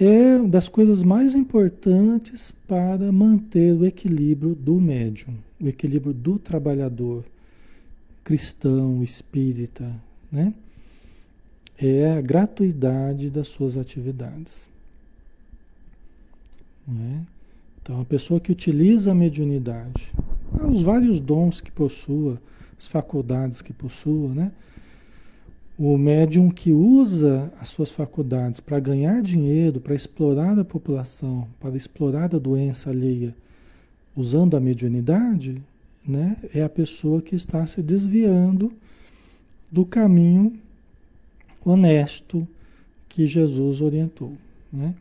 é 0.00 0.38
das 0.44 0.68
coisas 0.68 1.02
mais 1.02 1.34
importantes 1.34 2.52
para 2.68 3.10
manter 3.10 3.72
o 3.72 3.84
equilíbrio 3.84 4.54
do 4.54 4.80
médium, 4.80 5.34
o 5.60 5.66
equilíbrio 5.66 6.14
do 6.14 6.38
trabalhador 6.38 7.24
cristão, 8.28 9.02
espírita, 9.02 9.90
né? 10.30 10.52
É 11.78 12.12
a 12.12 12.20
gratuidade 12.20 13.30
das 13.30 13.48
suas 13.48 13.78
atividades. 13.78 14.68
Né? 16.88 17.26
Então, 17.82 18.00
a 18.00 18.04
pessoa 18.04 18.40
que 18.40 18.50
utiliza 18.50 19.12
a 19.12 19.14
mediunidade, 19.14 20.12
os 20.70 20.82
vários 20.82 21.20
dons 21.20 21.60
que 21.60 21.70
possua, 21.70 22.40
as 22.78 22.86
faculdades 22.86 23.60
que 23.60 23.72
possua, 23.72 24.34
né? 24.34 24.52
O 25.78 25.96
médium 25.96 26.50
que 26.50 26.72
usa 26.72 27.52
as 27.60 27.68
suas 27.68 27.90
faculdades 27.90 28.58
para 28.58 28.80
ganhar 28.80 29.22
dinheiro, 29.22 29.80
para 29.80 29.94
explorar 29.94 30.58
a 30.58 30.64
população, 30.64 31.46
para 31.60 31.76
explorar 31.76 32.34
a 32.34 32.38
doença 32.38 32.90
alheia, 32.90 33.34
usando 34.16 34.56
a 34.56 34.60
mediunidade, 34.60 35.62
né, 36.04 36.36
é 36.52 36.64
a 36.64 36.68
pessoa 36.68 37.22
que 37.22 37.36
está 37.36 37.64
se 37.66 37.80
desviando 37.80 38.72
do 39.70 39.84
caminho 39.84 40.58
honesto 41.64 42.48
que 43.08 43.26
Jesus 43.26 43.80
orientou. 43.80 44.32
Né? 44.72 44.94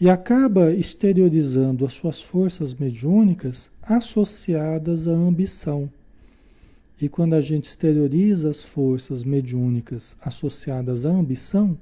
E 0.00 0.08
acaba 0.08 0.72
exteriorizando 0.72 1.84
as 1.84 1.92
suas 1.92 2.20
forças 2.20 2.74
mediúnicas 2.74 3.70
associadas 3.82 5.08
à 5.08 5.12
ambição. 5.12 5.90
E 7.00 7.08
quando 7.08 7.34
a 7.34 7.40
gente 7.40 7.64
exterioriza 7.64 8.50
as 8.50 8.62
forças 8.62 9.24
mediúnicas 9.24 10.16
associadas 10.20 11.04
à 11.04 11.10
ambição, 11.10 11.76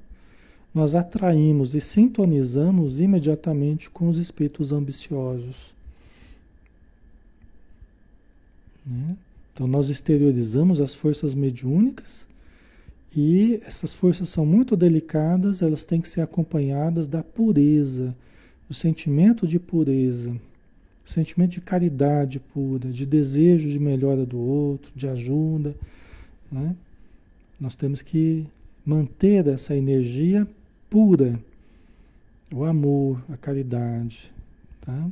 nós 0.75 0.95
atraímos 0.95 1.75
e 1.75 1.81
sintonizamos 1.81 3.01
imediatamente 3.01 3.89
com 3.89 4.09
os 4.09 4.19
espíritos 4.19 4.73
ambiciosos. 4.73 5.75
Né? 8.85 9.17
Então, 9.53 9.67
nós 9.67 9.89
exteriorizamos 9.89 10.83
as 10.83 10.95
forças 10.95 11.35
mediúnicas 11.35 12.29
e 13.17 13.61
essas 13.65 13.93
forças 13.93 14.29
são 14.29 14.45
muito 14.45 14.77
delicadas, 14.77 15.63
elas 15.63 15.85
têm 15.85 16.01
que 16.01 16.09
ser 16.09 16.21
acompanhadas 16.21 17.09
da 17.09 17.23
pureza, 17.23 18.15
do 18.69 18.75
sentimento 18.75 19.47
de 19.47 19.59
pureza 19.59 20.35
sentimento 21.07 21.53
de 21.53 21.61
caridade 21.61 22.41
pura, 22.41 22.91
de 22.91 23.07
desejo 23.07 23.71
de 23.71 23.79
melhora 23.79 24.27
do 24.27 24.39
outro, 24.39 24.91
de 24.95 25.07
ajuda. 25.07 25.75
Né? 26.51 26.75
Nós 27.61 27.77
temos 27.77 28.03
que 28.03 28.45
manter 28.85 29.47
essa 29.47 29.75
energia 29.75 30.47
pura, 30.91 31.41
o 32.53 32.65
amor, 32.65 33.23
a 33.33 33.37
caridade. 33.37 34.33
Tá? 34.81 35.09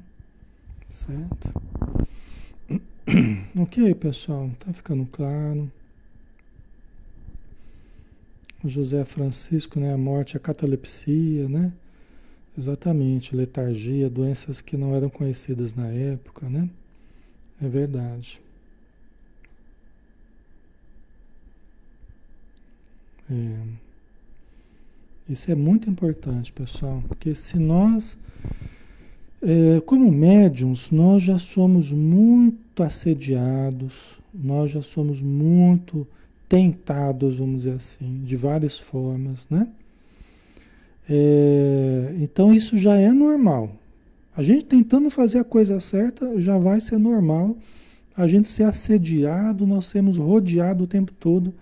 Certo? 0.89 1.55
Ok, 3.57 3.95
pessoal, 3.95 4.51
tá 4.59 4.73
ficando 4.73 5.07
claro. 5.07 5.71
José 8.69 9.05
Francisco, 9.05 9.79
né? 9.79 9.93
A 9.93 9.99
morte, 9.99 10.37
a 10.37 10.41
catalepsia, 10.41 11.49
né? 11.49 11.73
Exatamente, 12.57 13.35
letargia, 13.35 14.09
doenças 14.09 14.61
que 14.61 14.77
não 14.77 14.95
eram 14.95 15.11
conhecidas 15.11 15.75
na 15.75 15.89
época, 15.89 16.49
né? 16.49 16.69
É 17.61 17.69
verdade. 17.69 18.41
É. 23.31 23.85
Isso 25.29 25.51
é 25.51 25.55
muito 25.55 25.89
importante, 25.89 26.53
pessoal, 26.53 27.03
porque 27.09 27.35
se 27.35 27.59
nós, 27.59 28.19
é, 29.41 29.81
como 29.81 30.13
médiums, 30.13 30.91
nós 30.91 31.23
já 31.23 31.39
somos 31.39 31.91
muito 31.91 32.83
assediados, 32.83 34.21
nós 34.33 34.71
já 34.71 34.83
somos 34.83 35.23
muito 35.23 36.07
tentados, 36.55 37.39
vamos 37.39 37.65
dizer 37.65 37.73
assim, 37.73 38.23
de 38.23 38.37
várias 38.37 38.79
formas, 38.79 39.45
né? 39.51 39.67
É, 41.11 42.15
então 42.21 42.55
isso 42.55 42.79
já 42.79 42.95
é 42.95 43.11
normal. 43.11 43.75
A 44.37 44.41
gente 44.41 44.65
tentando 44.65 45.11
fazer 45.11 45.41
a 45.41 45.45
coisa 45.45 45.81
certa 45.81 46.39
já 46.39 46.57
vai 46.57 46.79
ser 46.79 46.97
normal. 46.97 47.57
A 48.17 48.29
gente 48.29 48.47
ser 48.47 48.63
assediado, 48.63 49.67
nós 49.67 49.87
sermos 49.87 50.17
rodeados 50.17 50.85
o 50.85 50.87
tempo 50.87 51.13
todo 51.19 51.53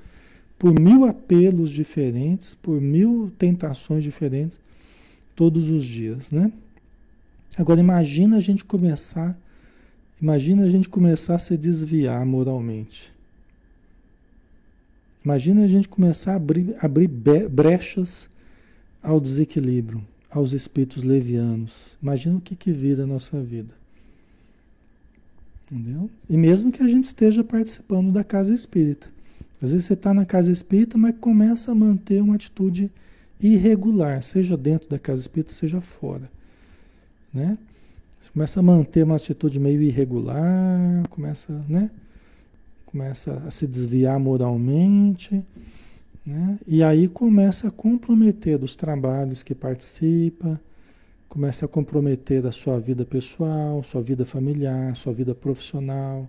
por 0.58 0.78
mil 0.78 1.06
apelos 1.06 1.70
diferentes, 1.70 2.54
por 2.54 2.78
mil 2.78 3.32
tentações 3.38 4.04
diferentes, 4.04 4.60
todos 5.34 5.70
os 5.70 5.82
dias, 5.82 6.30
né? 6.30 6.52
Agora 7.56 7.80
imagina 7.80 8.36
a 8.36 8.40
gente 8.42 8.62
começar, 8.62 9.38
imagina 10.20 10.64
a 10.64 10.68
gente 10.68 10.90
começar 10.90 11.36
a 11.36 11.38
se 11.38 11.56
desviar 11.56 12.26
moralmente. 12.26 13.10
Imagina 15.24 15.64
a 15.64 15.68
gente 15.68 15.88
começar 15.88 16.32
a 16.32 16.36
abrir, 16.36 16.74
abrir 16.80 17.08
brechas 17.48 18.28
ao 19.02 19.20
desequilíbrio, 19.20 20.04
aos 20.30 20.52
espíritos 20.52 21.02
levianos. 21.02 21.96
Imagina 22.02 22.36
o 22.36 22.40
que, 22.40 22.56
que 22.56 22.72
vira 22.72 23.04
a 23.04 23.06
nossa 23.06 23.40
vida. 23.40 23.74
Entendeu? 25.64 26.10
E 26.28 26.36
mesmo 26.36 26.72
que 26.72 26.82
a 26.82 26.88
gente 26.88 27.04
esteja 27.04 27.42
participando 27.44 28.10
da 28.10 28.24
casa 28.24 28.52
espírita. 28.52 29.08
Às 29.60 29.70
vezes 29.70 29.86
você 29.86 29.94
está 29.94 30.12
na 30.12 30.24
casa 30.26 30.50
espírita, 30.50 30.98
mas 30.98 31.14
começa 31.20 31.70
a 31.70 31.74
manter 31.74 32.20
uma 32.20 32.34
atitude 32.34 32.90
irregular, 33.40 34.20
seja 34.22 34.56
dentro 34.56 34.88
da 34.88 34.98
casa 34.98 35.20
espírita, 35.20 35.52
seja 35.52 35.80
fora. 35.80 36.28
Né? 37.32 37.56
Você 38.20 38.30
começa 38.30 38.60
a 38.60 38.62
manter 38.62 39.04
uma 39.04 39.16
atitude 39.16 39.60
meio 39.60 39.80
irregular, 39.80 41.02
começa, 41.08 41.64
né? 41.68 41.90
Começa 42.92 43.32
a 43.46 43.50
se 43.50 43.66
desviar 43.66 44.20
moralmente. 44.20 45.42
Né? 46.24 46.58
E 46.66 46.82
aí 46.84 47.08
começa 47.08 47.68
a 47.68 47.70
comprometer 47.70 48.58
dos 48.58 48.76
trabalhos 48.76 49.42
que 49.42 49.54
participa, 49.54 50.60
começa 51.28 51.64
a 51.64 51.68
comprometer 51.68 52.46
a 52.46 52.52
sua 52.52 52.78
vida 52.78 53.04
pessoal, 53.04 53.82
sua 53.82 54.02
vida 54.02 54.24
familiar, 54.26 54.94
sua 54.94 55.12
vida 55.12 55.34
profissional. 55.34 56.28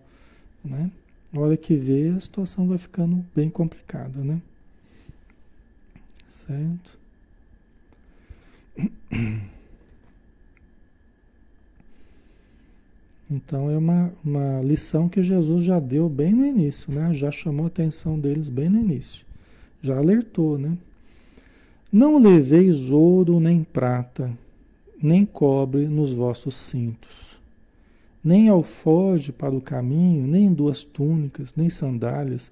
Né? 0.63 0.89
Na 1.31 1.41
hora 1.41 1.57
que 1.57 1.75
vê, 1.75 2.09
a 2.09 2.19
situação 2.19 2.67
vai 2.67 2.77
ficando 2.77 3.23
bem 3.35 3.49
complicada. 3.49 4.23
Né? 4.23 4.41
Certo? 6.27 6.97
Então 13.33 13.71
é 13.71 13.75
uma, 13.75 14.13
uma 14.23 14.61
lição 14.61 15.09
que 15.09 15.23
Jesus 15.23 15.63
já 15.63 15.79
deu 15.79 16.07
bem 16.07 16.33
no 16.33 16.45
início, 16.45 16.93
né? 16.93 17.11
já 17.15 17.31
chamou 17.31 17.63
a 17.65 17.67
atenção 17.67 18.19
deles 18.19 18.47
bem 18.47 18.69
no 18.69 18.79
início. 18.79 19.25
Já 19.81 19.97
alertou, 19.97 20.59
né? 20.59 20.77
Não 21.91 22.19
leveis 22.19 22.91
ouro 22.91 23.39
nem 23.39 23.63
prata, 23.63 24.31
nem 25.01 25.25
cobre 25.25 25.87
nos 25.87 26.13
vossos 26.13 26.55
cintos, 26.55 27.39
nem 28.23 28.49
alforge 28.49 29.31
para 29.31 29.55
o 29.55 29.61
caminho, 29.61 30.27
nem 30.27 30.53
duas 30.53 30.83
túnicas, 30.83 31.55
nem 31.55 31.69
sandálias, 31.69 32.51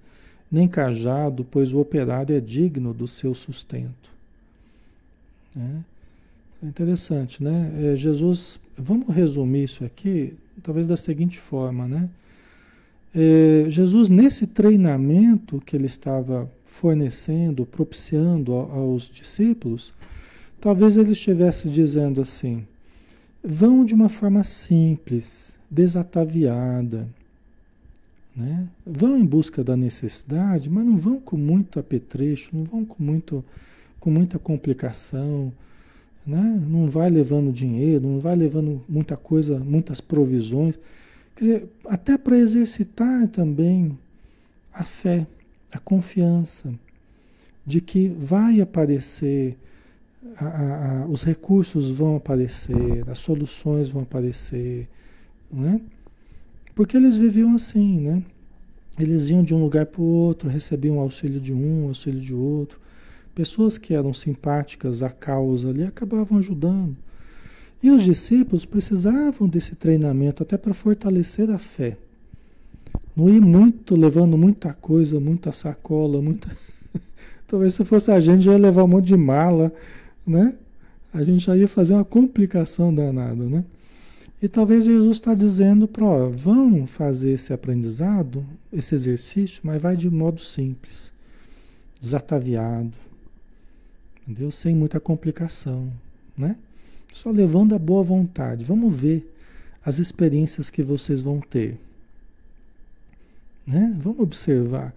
nem 0.51 0.67
cajado, 0.67 1.45
pois 1.49 1.73
o 1.73 1.79
operário 1.79 2.35
é 2.35 2.39
digno 2.39 2.91
do 2.91 3.07
seu 3.07 3.35
sustento. 3.35 4.11
É, 5.55 6.65
é 6.65 6.67
interessante, 6.67 7.43
né? 7.43 7.71
É, 7.83 7.95
Jesus, 7.95 8.59
vamos 8.77 9.13
resumir 9.13 9.63
isso 9.63 9.83
aqui, 9.83 10.35
talvez 10.61 10.87
da 10.87 10.97
seguinte 10.97 11.39
forma, 11.39 11.87
né? 11.87 12.09
É, 13.13 13.65
Jesus, 13.67 14.09
nesse 14.09 14.47
treinamento 14.47 15.61
que 15.65 15.75
ele 15.75 15.85
estava 15.85 16.49
fornecendo, 16.63 17.65
propiciando 17.65 18.53
aos 18.53 19.09
discípulos, 19.09 19.93
talvez 20.61 20.95
ele 20.95 21.11
estivesse 21.11 21.69
dizendo 21.69 22.21
assim: 22.21 22.65
vão 23.43 23.83
de 23.83 23.93
uma 23.93 24.07
forma 24.07 24.43
simples, 24.43 25.59
desataviada, 25.69 27.09
né? 28.35 28.67
vão 28.85 29.17
em 29.17 29.25
busca 29.25 29.61
da 29.63 29.75
necessidade, 29.75 30.69
mas 30.69 30.85
não 30.85 30.97
vão 30.97 31.19
com 31.19 31.35
muito 31.35 31.79
apetrecho, 31.79 32.51
não 32.53 32.63
vão 32.63 32.85
com, 32.85 33.03
muito, 33.03 33.43
com 33.99 34.09
muita 34.09 34.39
complicação, 34.39 35.51
né? 36.25 36.61
não 36.67 36.87
vai 36.87 37.09
levando 37.09 37.51
dinheiro, 37.51 38.07
não 38.07 38.19
vai 38.19 38.35
levando 38.35 38.81
muita 38.87 39.17
coisa, 39.17 39.59
muitas 39.59 39.99
provisões. 39.99 40.79
Quer 41.35 41.45
dizer, 41.45 41.69
até 41.85 42.17
para 42.17 42.37
exercitar 42.37 43.27
também 43.27 43.97
a 44.73 44.83
fé, 44.83 45.27
a 45.71 45.79
confiança 45.79 46.73
de 47.65 47.81
que 47.81 48.09
vai 48.09 48.61
aparecer, 48.61 49.57
a, 50.35 50.45
a, 50.45 51.01
a, 51.03 51.07
os 51.07 51.23
recursos 51.23 51.91
vão 51.91 52.15
aparecer, 52.15 53.07
as 53.09 53.19
soluções 53.19 53.89
vão 53.89 54.03
aparecer, 54.03 54.87
né? 55.51 55.79
Porque 56.73 56.97
eles 56.97 57.17
viviam 57.17 57.53
assim, 57.53 57.99
né? 57.99 58.23
Eles 58.99 59.29
iam 59.29 59.43
de 59.43 59.53
um 59.53 59.61
lugar 59.61 59.85
para 59.85 60.01
o 60.01 60.05
outro, 60.05 60.49
recebiam 60.49 60.99
auxílio 60.99 61.39
de 61.39 61.53
um, 61.53 61.87
auxílio 61.87 62.19
de 62.19 62.33
outro, 62.33 62.79
pessoas 63.41 63.75
que 63.75 63.95
eram 63.95 64.13
simpáticas 64.13 65.01
à 65.01 65.09
causa 65.09 65.71
ali 65.71 65.83
acabavam 65.83 66.37
ajudando. 66.37 66.95
E 67.81 67.89
os 67.89 68.03
discípulos 68.03 68.65
precisavam 68.65 69.49
desse 69.49 69.73
treinamento 69.75 70.43
até 70.43 70.59
para 70.59 70.75
fortalecer 70.75 71.49
a 71.49 71.57
fé. 71.57 71.97
Não 73.15 73.27
ir 73.27 73.41
muito, 73.41 73.95
levando 73.95 74.37
muita 74.37 74.75
coisa, 74.75 75.19
muita 75.19 75.51
sacola, 75.51 76.21
muita. 76.21 76.55
Talvez 77.47 77.73
se 77.73 77.83
fosse 77.83 78.11
a 78.11 78.19
gente, 78.19 78.43
já 78.43 78.51
ia 78.51 78.59
levar 78.59 78.83
um 78.83 78.87
monte 78.87 79.07
de 79.07 79.17
mala, 79.17 79.73
né? 80.25 80.55
A 81.11 81.23
gente 81.23 81.43
já 81.43 81.57
ia 81.57 81.67
fazer 81.67 81.95
uma 81.95 82.05
complicação 82.05 82.93
danada, 82.93 83.43
né? 83.45 83.65
E 84.39 84.47
talvez 84.47 84.85
Jesus 84.85 85.17
está 85.17 85.33
dizendo 85.33 85.87
para, 85.87 86.29
vão 86.29 86.85
fazer 86.85 87.31
esse 87.31 87.51
aprendizado, 87.51 88.45
esse 88.71 88.93
exercício, 88.93 89.61
mas 89.63 89.81
vai 89.81 89.95
de 89.97 90.11
modo 90.11 90.39
simples, 90.39 91.11
desataviado, 91.99 92.97
entendeu? 94.31 94.51
Sem 94.51 94.75
muita 94.75 94.99
complicação, 94.99 95.91
né? 96.37 96.55
Só 97.11 97.29
levando 97.29 97.75
a 97.75 97.79
boa 97.79 98.01
vontade. 98.01 98.63
Vamos 98.63 98.95
ver 98.95 99.29
as 99.85 99.99
experiências 99.99 100.69
que 100.69 100.81
vocês 100.81 101.21
vão 101.21 101.41
ter, 101.41 101.77
né? 103.67 103.95
Vamos 103.99 104.19
observar 104.19 104.93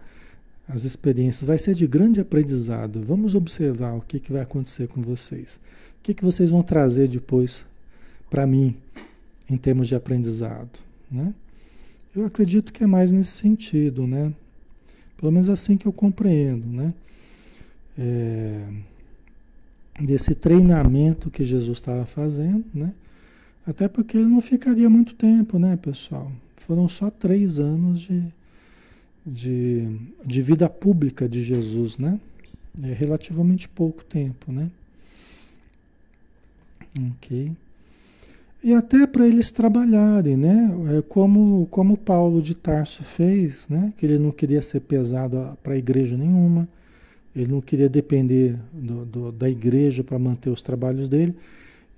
as 0.68 0.84
experiências. 0.84 1.46
Vai 1.46 1.58
ser 1.58 1.74
de 1.74 1.86
grande 1.86 2.20
aprendizado. 2.20 3.02
Vamos 3.02 3.34
observar 3.34 3.94
o 3.94 4.00
que, 4.00 4.20
que 4.20 4.32
vai 4.32 4.42
acontecer 4.42 4.86
com 4.86 5.02
vocês. 5.02 5.58
O 5.98 6.02
que, 6.04 6.14
que 6.14 6.24
vocês 6.24 6.50
vão 6.50 6.62
trazer 6.62 7.08
depois 7.08 7.66
para 8.30 8.46
mim 8.46 8.76
em 9.50 9.56
termos 9.56 9.88
de 9.88 9.94
aprendizado, 9.94 10.78
né? 11.10 11.34
Eu 12.14 12.24
acredito 12.24 12.72
que 12.72 12.84
é 12.84 12.86
mais 12.86 13.10
nesse 13.10 13.32
sentido, 13.32 14.06
né? 14.06 14.32
Pelo 15.16 15.32
menos 15.32 15.48
assim 15.48 15.76
que 15.76 15.86
eu 15.86 15.92
compreendo, 15.92 16.66
né? 16.66 16.94
É, 17.98 18.68
desse 20.00 20.34
treinamento 20.34 21.30
que 21.30 21.44
Jesus 21.44 21.78
estava 21.78 22.04
fazendo, 22.04 22.64
né? 22.74 22.92
Até 23.66 23.88
porque 23.88 24.16
ele 24.16 24.26
não 24.26 24.40
ficaria 24.40 24.90
muito 24.90 25.14
tempo, 25.14 25.58
né, 25.58 25.76
pessoal? 25.76 26.30
Foram 26.56 26.88
só 26.88 27.10
três 27.10 27.58
anos 27.58 28.00
de, 28.00 28.24
de, 29.24 29.96
de 30.24 30.42
vida 30.42 30.68
pública 30.68 31.28
de 31.28 31.42
Jesus, 31.42 31.96
né? 31.96 32.20
É 32.82 32.92
relativamente 32.92 33.68
pouco 33.68 34.04
tempo, 34.04 34.52
né? 34.52 34.70
Ok. 37.16 37.52
E 38.62 38.72
até 38.72 39.06
para 39.06 39.26
eles 39.26 39.50
trabalharem, 39.50 40.36
né? 40.36 40.70
É 40.98 41.02
como, 41.02 41.66
como 41.70 41.96
Paulo 41.96 42.40
de 42.40 42.54
Tarso 42.54 43.02
fez, 43.02 43.68
né? 43.68 43.92
Que 43.96 44.06
ele 44.06 44.18
não 44.18 44.30
queria 44.30 44.62
ser 44.62 44.80
pesado 44.80 45.56
para 45.62 45.74
a 45.74 45.78
igreja 45.78 46.16
nenhuma, 46.16 46.68
ele 47.34 47.50
não 47.50 47.60
queria 47.60 47.88
depender 47.88 48.58
do, 48.72 49.04
do, 49.04 49.32
da 49.32 49.48
igreja 49.48 50.04
para 50.04 50.18
manter 50.18 50.50
os 50.50 50.62
trabalhos 50.62 51.08
dele. 51.08 51.34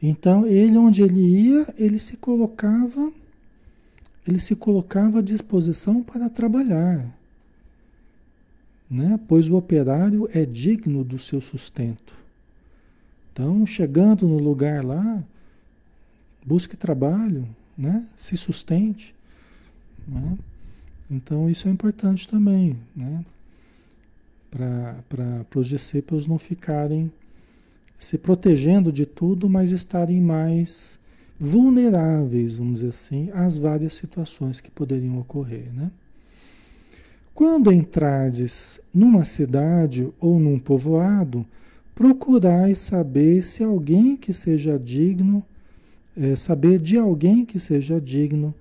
Então, 0.02 0.46
ele 0.46 0.76
onde 0.76 1.02
ele 1.02 1.20
ia, 1.20 1.74
ele 1.78 1.98
se 1.98 2.16
colocava, 2.16 3.12
ele 4.26 4.38
se 4.38 4.54
colocava 4.54 5.18
à 5.18 5.22
disposição 5.22 6.02
para 6.02 6.28
trabalhar, 6.28 7.06
né? 8.90 9.18
Pois 9.26 9.48
o 9.48 9.56
operário 9.56 10.28
é 10.32 10.44
digno 10.44 11.02
do 11.02 11.18
seu 11.18 11.40
sustento. 11.40 12.14
Então, 13.32 13.66
chegando 13.66 14.26
no 14.28 14.38
lugar 14.38 14.84
lá, 14.84 15.22
busque 16.44 16.76
trabalho, 16.76 17.46
né? 17.76 18.06
se 18.16 18.36
sustente. 18.36 19.14
Né? 20.06 20.38
Então 21.10 21.50
isso 21.50 21.68
é 21.68 21.70
importante 21.70 22.28
também, 22.28 22.78
né? 22.94 23.24
Para 24.56 25.46
os 25.54 25.66
discípulos 25.68 26.26
não 26.26 26.38
ficarem 26.38 27.10
se 27.98 28.18
protegendo 28.18 28.92
de 28.92 29.06
tudo, 29.06 29.48
mas 29.48 29.70
estarem 29.70 30.20
mais 30.20 30.98
vulneráveis, 31.38 32.56
vamos 32.56 32.80
dizer 32.80 32.88
assim, 32.88 33.30
às 33.32 33.58
várias 33.58 33.94
situações 33.94 34.60
que 34.60 34.70
poderiam 34.70 35.18
ocorrer. 35.18 35.72
Né? 35.74 35.90
Quando 37.34 37.72
entrades 37.72 38.80
numa 38.92 39.24
cidade 39.24 40.08
ou 40.20 40.38
num 40.38 40.58
povoado, 40.58 41.46
procurai 41.94 42.74
saber 42.74 43.42
se 43.42 43.62
alguém 43.62 44.16
que 44.16 44.32
seja 44.32 44.78
digno 44.78 45.44
é, 46.16 46.34
saber 46.34 46.78
de 46.78 46.96
alguém 46.96 47.44
que 47.44 47.60
seja 47.60 48.00
digno 48.00 48.54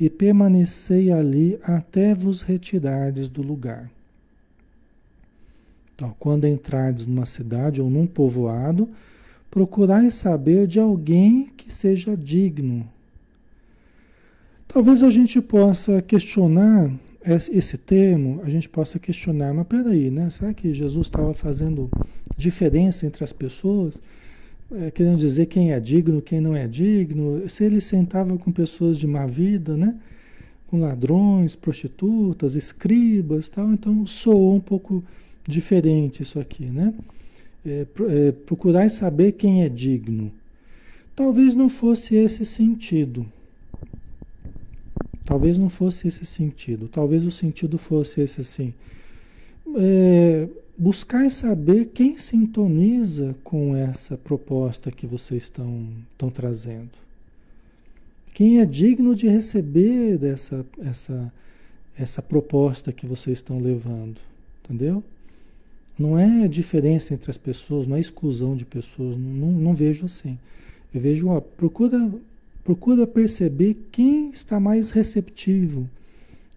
e 0.00 0.08
permanecei 0.08 1.12
ali 1.12 1.58
até 1.62 2.14
vos 2.14 2.42
retirardes 2.42 3.28
do 3.28 3.42
lugar. 3.42 3.90
Quando 6.18 6.46
entrardes 6.46 7.06
numa 7.06 7.26
cidade 7.26 7.80
ou 7.80 7.88
num 7.88 8.06
povoado, 8.06 8.88
procurai 9.50 10.10
saber 10.10 10.66
de 10.66 10.80
alguém 10.80 11.50
que 11.56 11.72
seja 11.72 12.16
digno. 12.16 12.88
Talvez 14.66 15.02
a 15.02 15.10
gente 15.10 15.40
possa 15.40 16.00
questionar 16.00 16.90
esse 17.24 17.76
termo, 17.76 18.40
a 18.42 18.50
gente 18.50 18.68
possa 18.68 18.98
questionar, 18.98 19.52
mas 19.54 19.66
peraí, 19.66 20.10
né? 20.10 20.30
Será 20.30 20.52
que 20.52 20.72
Jesus 20.74 21.06
estava 21.06 21.34
fazendo 21.34 21.90
diferença 22.36 23.06
entre 23.06 23.22
as 23.22 23.32
pessoas? 23.32 24.00
é, 24.74 24.90
querendo 24.90 25.18
dizer 25.18 25.46
quem 25.46 25.72
é 25.72 25.80
digno, 25.80 26.22
quem 26.22 26.40
não 26.40 26.56
é 26.56 26.66
digno. 26.66 27.48
Se 27.48 27.64
ele 27.64 27.80
sentava 27.80 28.36
com 28.38 28.50
pessoas 28.50 28.98
de 28.98 29.06
má 29.06 29.26
vida, 29.26 29.76
né? 29.76 29.98
com 30.68 30.80
ladrões, 30.80 31.54
prostitutas, 31.54 32.54
escribas, 32.54 33.48
tal, 33.50 33.72
então 33.72 34.06
soou 34.06 34.54
um 34.54 34.60
pouco 34.60 35.04
diferente 35.46 36.22
isso 36.22 36.38
aqui, 36.38 36.66
né? 36.66 36.94
É, 37.64 37.86
é, 38.08 38.32
procurar 38.32 38.90
saber 38.90 39.32
quem 39.32 39.62
é 39.62 39.68
digno. 39.68 40.32
Talvez 41.14 41.54
não 41.54 41.68
fosse 41.68 42.16
esse 42.16 42.44
sentido. 42.44 43.26
Talvez 45.24 45.58
não 45.58 45.68
fosse 45.68 46.08
esse 46.08 46.26
sentido. 46.26 46.88
Talvez 46.88 47.24
o 47.24 47.30
sentido 47.30 47.78
fosse 47.78 48.20
esse 48.20 48.40
assim. 48.40 48.74
É, 49.76 50.48
buscar 50.76 51.30
saber 51.30 51.90
quem 51.94 52.18
sintoniza 52.18 53.36
com 53.44 53.76
essa 53.76 54.16
proposta 54.16 54.90
que 54.90 55.06
vocês 55.06 55.44
estão, 55.44 55.86
estão 56.12 56.30
trazendo. 56.30 56.90
Quem 58.34 58.60
é 58.60 58.66
digno 58.66 59.14
de 59.14 59.28
receber 59.28 60.18
dessa, 60.18 60.66
essa, 60.80 61.32
essa 61.96 62.22
proposta 62.22 62.92
que 62.92 63.06
vocês 63.06 63.38
estão 63.38 63.60
levando. 63.60 64.18
Entendeu? 64.64 65.04
Não 66.02 66.18
é 66.18 66.48
diferença 66.48 67.14
entre 67.14 67.30
as 67.30 67.38
pessoas, 67.38 67.86
não 67.86 67.96
é 67.96 68.00
exclusão 68.00 68.56
de 68.56 68.64
pessoas, 68.64 69.16
não, 69.16 69.52
não 69.52 69.74
vejo 69.74 70.04
assim. 70.04 70.38
Eu 70.92 71.00
vejo, 71.00 71.28
ó, 71.28 71.40
procura, 71.40 72.10
procura 72.64 73.06
perceber 73.06 73.74
quem 73.90 74.30
está 74.30 74.58
mais 74.58 74.90
receptivo 74.90 75.88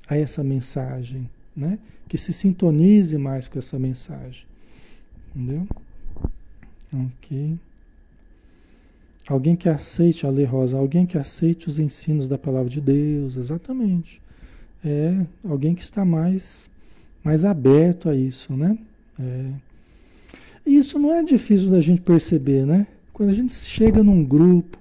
a 0.08 0.18
essa 0.18 0.44
mensagem 0.44 1.30
né? 1.56 1.80
Que 2.08 2.18
se 2.18 2.34
sintonize 2.34 3.18
mais 3.18 3.48
com 3.48 3.58
essa 3.58 3.80
mensagem. 3.80 4.46
Entendeu? 5.34 5.68
Ok. 6.94 7.58
Alguém 9.28 9.56
que 9.56 9.70
aceite, 9.70 10.26
a 10.26 10.30
Lei 10.30 10.46
Rosa, 10.46 10.78
alguém 10.78 11.06
que 11.06 11.18
aceite 11.18 11.68
os 11.68 11.80
ensinos 11.80 12.28
da 12.28 12.38
palavra 12.38 12.70
de 12.70 12.82
Deus, 12.82 13.38
exatamente. 13.38 14.22
É 14.84 15.26
alguém 15.44 15.74
que 15.74 15.82
está 15.82 16.06
mais, 16.06 16.70
mais 17.24 17.44
aberto 17.44 18.08
a 18.08 18.16
isso, 18.16 18.54
né? 18.54 18.78
É. 19.20 19.52
Isso 20.66 20.98
não 20.98 21.14
é 21.14 21.24
difícil 21.24 21.70
da 21.70 21.80
gente 21.80 22.02
perceber, 22.02 22.66
né? 22.66 22.88
Quando 23.14 23.30
a 23.30 23.34
gente 23.34 23.54
chega 23.54 24.04
num 24.04 24.24
grupo, 24.24 24.78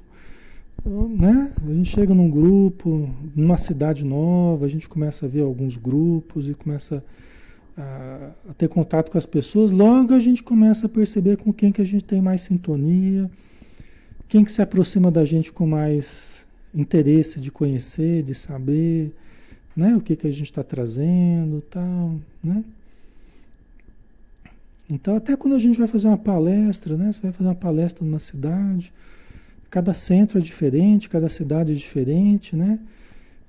né? 0.85 1.53
A 1.67 1.73
gente 1.73 1.91
chega 1.91 2.15
num 2.15 2.29
grupo, 2.29 3.09
numa 3.35 3.57
cidade 3.57 4.05
nova, 4.05 4.67
a 4.67 4.69
gente 4.69 4.89
começa 4.89 5.27
a 5.27 5.29
ver 5.29 5.43
alguns 5.43 5.77
grupos 5.77 6.49
e 6.49 6.55
começa 6.55 7.05
a, 7.77 8.31
a, 8.51 8.55
ter 8.55 8.69
contato 8.69 9.11
com 9.11 9.19
as 9.19 9.27
pessoas, 9.27 9.71
logo 9.71 10.15
a 10.15 10.19
gente 10.19 10.43
começa 10.43 10.87
a 10.87 10.89
perceber 10.89 11.37
com 11.37 11.53
quem 11.53 11.73
que 11.73 11.83
a 11.83 11.87
gente 11.87 12.05
tem 12.05 12.21
mais 12.21 12.43
sintonia, 12.43 13.31
quem 14.29 14.45
que 14.45 14.53
se 14.53 14.63
aproxima 14.63 15.11
da 15.11 15.25
gente 15.25 15.53
com 15.53 15.67
mais 15.67 16.47
interesse 16.75 17.41
de 17.41 17.51
conhecer, 17.51 18.23
de 18.23 18.35
saber, 18.35 19.13
né? 19.77 19.97
O 19.97 20.01
que 20.01 20.17
que 20.17 20.27
a 20.27 20.33
gente 20.33 20.51
está 20.51 20.63
trazendo, 20.63 21.63
tal, 21.71 22.17
né? 22.43 22.65
Então 24.89 25.17
até 25.17 25.37
quando 25.37 25.55
a 25.55 25.59
gente 25.59 25.79
vai 25.79 25.89
fazer 25.89 26.09
uma 26.09 26.19
palestra, 26.19 26.97
né? 26.97 27.13
Você 27.13 27.21
vai 27.21 27.33
fazer 27.33 27.49
uma 27.49 27.55
palestra 27.55 28.05
numa 28.05 28.19
cidade, 28.19 28.93
Cada 29.75 29.93
centro 29.93 30.39
é 30.39 30.41
diferente, 30.41 31.09
cada 31.09 31.29
cidade 31.29 31.73
é 31.73 31.75
diferente, 31.75 32.55
né? 32.55 32.79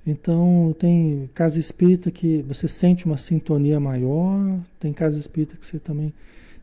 Então, 0.08 0.76
tem 0.80 1.30
casa 1.36 1.60
espírita 1.60 2.10
que 2.10 2.44
você 2.48 2.68
sente 2.68 3.06
uma 3.06 3.16
sintonia 3.16 3.80
maior, 3.80 4.60
tem 4.80 4.92
casa 4.92 5.20
espírita 5.20 5.56
que 5.56 5.64
você 5.64 5.78
também 5.78 6.12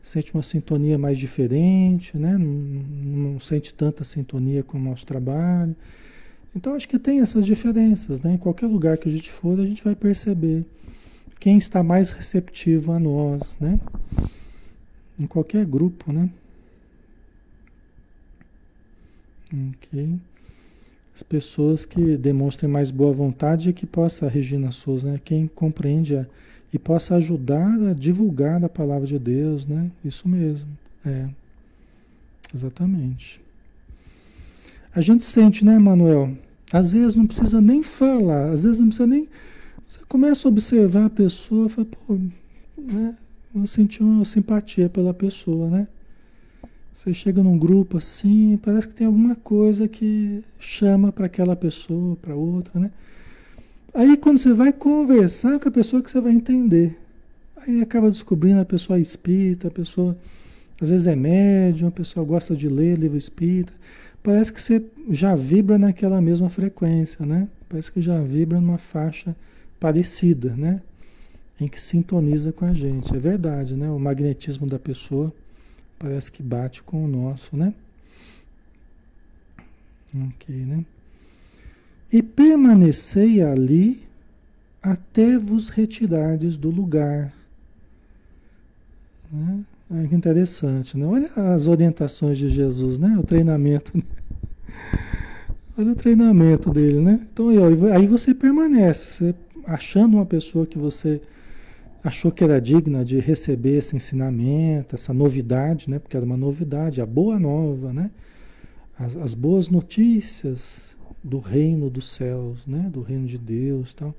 sente 0.01 0.33
uma 0.33 0.43
sintonia 0.43 0.97
mais 0.97 1.17
diferente, 1.17 2.17
né? 2.17 2.37
Não, 2.37 3.31
não 3.31 3.39
sente 3.39 3.73
tanta 3.73 4.03
sintonia 4.03 4.63
com 4.63 4.77
o 4.77 4.81
nosso 4.81 5.05
trabalho. 5.05 5.73
Então, 6.53 6.73
acho 6.73 6.89
que 6.89 6.99
tem 6.99 7.21
essas 7.21 7.45
diferenças, 7.45 8.19
né? 8.19 8.33
Em 8.33 8.37
qualquer 8.37 8.67
lugar 8.67 8.97
que 8.97 9.07
a 9.07 9.11
gente 9.13 9.31
for, 9.31 9.57
a 9.57 9.65
gente 9.65 9.81
vai 9.81 9.95
perceber 9.95 10.65
quem 11.39 11.57
está 11.57 11.81
mais 11.81 12.11
receptivo 12.11 12.91
a 12.91 12.99
nós, 12.99 13.57
né? 13.61 13.79
Em 15.19 15.27
qualquer 15.27 15.65
grupo, 15.65 16.11
né? 16.11 16.29
Ok. 19.53 20.19
As 21.15 21.21
pessoas 21.21 21.85
que 21.85 22.17
demonstrem 22.17 22.69
mais 22.69 22.89
boa 22.89 23.13
vontade 23.13 23.69
e 23.69 23.73
que 23.73 23.85
possa, 23.85 24.27
Regina 24.27 24.71
Souza, 24.71 25.11
né? 25.11 25.21
Quem 25.23 25.47
compreende 25.47 26.15
a, 26.15 26.25
e 26.73 26.79
possa 26.79 27.15
ajudar 27.15 27.79
a 27.89 27.93
divulgar 27.93 28.63
a 28.63 28.69
palavra 28.69 29.05
de 29.05 29.19
Deus, 29.19 29.67
né? 29.67 29.91
Isso 30.03 30.27
mesmo. 30.27 30.69
É. 31.05 31.29
Exatamente. 32.53 33.39
A 34.95 35.01
gente 35.01 35.23
sente, 35.23 35.63
né, 35.63 35.77
Manuel? 35.77 36.35
Às 36.71 36.91
vezes 36.91 37.13
não 37.13 37.27
precisa 37.27 37.61
nem 37.61 37.83
falar, 37.83 38.49
às 38.49 38.63
vezes 38.63 38.79
não 38.79 38.87
precisa 38.87 39.07
nem. 39.07 39.27
Você 39.87 39.99
começa 40.07 40.47
a 40.47 40.49
observar 40.49 41.05
a 41.05 41.09
pessoa, 41.09 41.69
fala, 41.69 41.87
pô, 41.87 42.17
né? 42.77 43.15
Eu 43.55 43.67
senti 43.67 44.01
uma 44.01 44.25
simpatia 44.25 44.89
pela 44.89 45.13
pessoa, 45.13 45.69
né? 45.69 45.87
Você 46.91 47.13
chega 47.13 47.43
num 47.43 47.57
grupo 47.57 47.97
assim, 47.97 48.57
parece 48.57 48.87
que 48.87 48.95
tem 48.95 49.05
alguma 49.05 49.35
coisa 49.35 49.87
que 49.87 50.43
chama 50.59 51.11
para 51.11 51.27
aquela 51.27 51.55
pessoa, 51.55 52.15
para 52.15 52.35
outra, 52.35 52.79
né? 52.79 52.91
Aí 53.93 54.17
quando 54.17 54.39
você 54.39 54.53
vai 54.53 54.73
conversar 54.73 55.59
com 55.59 55.69
a 55.69 55.71
pessoa 55.71 56.01
que 56.01 56.09
você 56.09 56.19
vai 56.19 56.31
entender, 56.31 56.97
aí 57.55 57.79
acaba 57.79 58.09
descobrindo 58.09 58.59
a 58.59 58.65
pessoa 58.65 58.97
é 58.97 59.01
espírita, 59.01 59.67
a 59.67 59.71
pessoa 59.71 60.17
às 60.81 60.89
vezes 60.89 61.05
é 61.05 61.15
médium, 61.15 61.89
a 61.89 61.91
pessoa 61.91 62.25
gosta 62.25 62.55
de 62.55 62.67
ler 62.67 62.97
livro 62.97 63.17
espírita. 63.17 63.73
Parece 64.23 64.51
que 64.51 64.61
você 64.61 64.83
já 65.11 65.35
vibra 65.35 65.77
naquela 65.77 66.19
mesma 66.19 66.49
frequência, 66.49 67.23
né? 67.23 67.47
Parece 67.69 67.91
que 67.91 68.01
já 68.01 68.19
vibra 68.19 68.59
numa 68.59 68.79
faixa 68.79 69.35
parecida, 69.79 70.55
né? 70.55 70.81
Em 71.63 71.67
que 71.67 71.79
sintoniza 71.79 72.51
com 72.51 72.65
a 72.65 72.73
gente. 72.73 73.15
É 73.15 73.19
verdade, 73.19 73.75
né? 73.75 73.89
O 73.89 73.97
magnetismo 73.97 74.67
da 74.67 74.77
pessoa 74.77 75.33
Parece 76.03 76.29
que 76.29 76.43
bate 76.43 76.83
com 76.83 77.05
o 77.05 77.07
nosso, 77.07 77.55
né? 77.55 77.73
Ok, 80.13 80.53
né? 80.53 80.83
E 82.11 82.21
permanecei 82.21 83.41
ali 83.41 84.05
até 84.81 85.39
vos 85.39 85.69
retirardes 85.69 86.57
do 86.57 86.69
lugar. 86.69 87.33
Né? 89.31 89.63
É 89.91 90.13
interessante, 90.13 90.97
né? 90.97 91.05
Olha 91.05 91.29
as 91.53 91.67
orientações 91.67 92.37
de 92.37 92.49
Jesus, 92.49 92.99
né? 92.99 93.17
O 93.17 93.23
treinamento. 93.23 93.97
Né? 93.97 94.03
Olha 95.77 95.93
o 95.93 95.95
treinamento 95.95 96.69
dele, 96.69 96.99
né? 96.99 97.25
Então 97.31 97.47
aí 97.93 98.07
você 98.07 98.33
permanece, 98.35 99.05
você 99.05 99.35
achando 99.65 100.17
uma 100.17 100.25
pessoa 100.25 100.67
que 100.67 100.77
você 100.77 101.21
achou 102.03 102.31
que 102.31 102.43
era 102.43 102.59
digna 102.59 103.05
de 103.05 103.17
receber 103.19 103.77
esse 103.77 103.95
ensinamento, 103.95 104.95
essa 104.95 105.13
novidade, 105.13 105.89
né? 105.89 105.99
Porque 105.99 106.17
era 106.17 106.25
uma 106.25 106.37
novidade, 106.37 107.01
a 107.01 107.05
boa 107.05 107.39
nova, 107.39 107.93
né? 107.93 108.11
As, 108.99 109.15
as 109.15 109.33
boas 109.33 109.69
notícias 109.69 110.97
do 111.23 111.39
reino 111.39 111.89
dos 111.89 112.11
céus, 112.11 112.67
né? 112.67 112.89
Do 112.91 113.01
reino 113.01 113.25
de 113.25 113.37
Deus, 113.37 113.93
tal. 113.93 114.13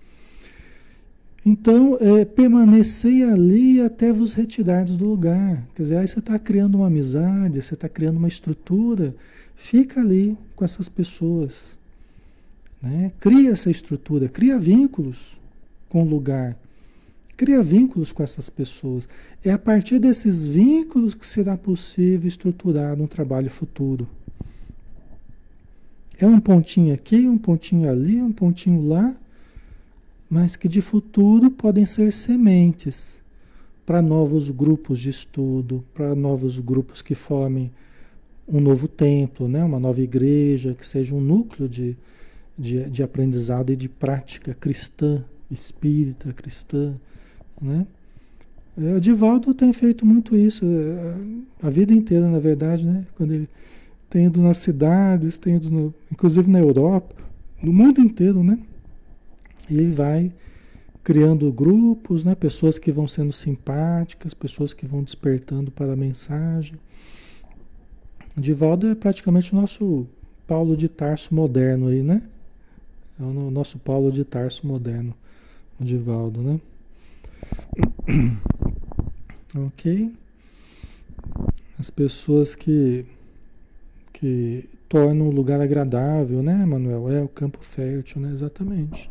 Então, 1.47 1.99
é, 2.01 2.24
permanecei 2.24 3.22
ali 3.22 3.78
até 3.82 4.11
vos 4.11 4.32
retirardes 4.32 4.97
do 4.97 5.05
lugar. 5.05 5.62
Quer 5.74 5.82
dizer, 5.82 5.97
aí 5.99 6.09
você 6.09 6.20
está 6.20 6.39
criando 6.39 6.76
uma 6.76 6.87
amizade, 6.87 7.61
você 7.61 7.74
está 7.74 7.87
criando 7.87 8.16
uma 8.16 8.28
estrutura. 8.28 9.14
Fica 9.55 10.01
ali 10.01 10.39
com 10.57 10.64
essas 10.64 10.89
pessoas. 10.89 11.76
Né? 12.80 13.12
Cria 13.20 13.51
essa 13.51 13.70
estrutura, 13.70 14.26
cria 14.26 14.59
vínculos 14.59 15.39
com 15.87 16.03
o 16.03 16.09
lugar. 16.09 16.57
Cria 17.37 17.62
vínculos 17.62 18.12
com 18.12 18.22
essas 18.22 18.49
pessoas. 18.49 19.09
É 19.45 19.51
a 19.51 19.59
partir 19.59 19.99
desses 19.99 20.47
vínculos 20.47 21.14
que 21.14 21.26
será 21.26 21.57
possível 21.57 22.28
estruturar 22.28 23.01
um 23.01 23.07
trabalho 23.07 23.51
futuro. 23.51 24.09
É 26.18 26.26
um 26.26 26.39
pontinho 26.39 26.95
aqui, 26.95 27.26
um 27.26 27.37
pontinho 27.37 27.91
ali, 27.91 28.22
um 28.22 28.30
pontinho 28.30 28.87
lá, 28.87 29.16
mas 30.30 30.55
que 30.55 30.68
de 30.68 30.80
futuro 30.80 31.51
podem 31.51 31.85
ser 31.85 32.12
sementes 32.12 33.20
para 33.85 34.01
novos 34.01 34.49
grupos 34.49 35.01
de 35.01 35.11
estudo, 35.11 35.85
para 35.93 36.14
novos 36.14 36.61
grupos 36.61 37.03
que 37.03 37.16
formem 37.16 37.70
um 38.47 38.61
novo 38.61 38.87
templo, 38.87 39.49
né? 39.49 39.64
uma 39.64 39.80
nova 39.80 40.01
igreja, 40.01 40.74
que 40.74 40.87
seja 40.87 41.14
um 41.14 41.20
núcleo 41.20 41.68
de, 41.68 41.97
de, 42.57 42.89
de 42.89 43.03
aprendizado 43.03 43.70
e 43.70 43.76
de 43.76 43.89
prática 43.89 44.55
cristã, 44.55 45.24
espírita 45.51 46.32
cristã 46.32 46.95
né? 47.61 47.86
É, 48.76 48.94
o 48.94 49.00
Divaldo 49.00 49.55
tem 49.55 49.72
feito 49.72 50.05
muito 50.05 50.36
isso 50.36 50.64
é, 50.64 51.66
a 51.66 51.70
vida 51.70 51.92
inteira, 51.92 52.28
na 52.28 52.38
verdade, 52.40 52.84
né? 52.84 53.07
Quando 53.16 53.32
ele 53.32 53.48
tem 54.11 54.26
ido 54.26 54.42
nas 54.42 54.59
cidades, 54.59 55.38
tem 55.38 55.57
ido 55.57 55.70
no, 55.70 55.94
inclusive 56.11 56.50
na 56.50 56.59
Europa, 56.59 57.14
no 57.62 57.72
mundo 57.72 58.00
inteiro, 58.00 58.42
né? 58.42 58.59
Ele 59.70 59.92
vai 59.92 60.32
criando 61.02 61.52
grupos, 61.52 62.24
né? 62.24 62.34
Pessoas 62.34 62.78
que 62.78 62.90
vão 62.90 63.07
sendo 63.07 63.32
simpáticas, 63.32 64.34
pessoas 64.34 64.74
que 64.74 64.86
vão 64.86 65.02
despertando 65.02 65.70
para 65.70 65.92
a 65.92 65.96
mensagem. 65.96 66.74
O 68.36 68.40
Divaldo 68.40 68.88
é 68.88 68.94
praticamente 68.94 69.52
o 69.52 69.57
nosso 69.57 70.07
Paulo 70.46 70.76
de 70.76 70.88
Tarso 70.88 71.34
moderno 71.34 71.86
aí, 71.86 72.02
né? 72.02 72.22
É 73.18 73.22
o 73.22 73.50
nosso 73.50 73.78
Paulo 73.78 74.11
de 74.11 74.24
Tarso 74.24 74.66
moderno, 74.66 75.14
o 75.80 75.84
Divaldo, 75.84 76.42
né? 76.42 76.61
Ok? 79.57 80.12
As 81.78 81.88
pessoas 81.88 82.57
que, 82.57 83.07
que 84.12 84.68
tornam 84.88 85.28
o 85.28 85.30
lugar 85.30 85.61
agradável, 85.61 86.42
né, 86.42 86.64
Manuel? 86.66 87.09
É 87.11 87.22
o 87.22 87.28
campo 87.28 87.59
fértil, 87.61 88.20
né? 88.20 88.32
Exatamente. 88.32 89.11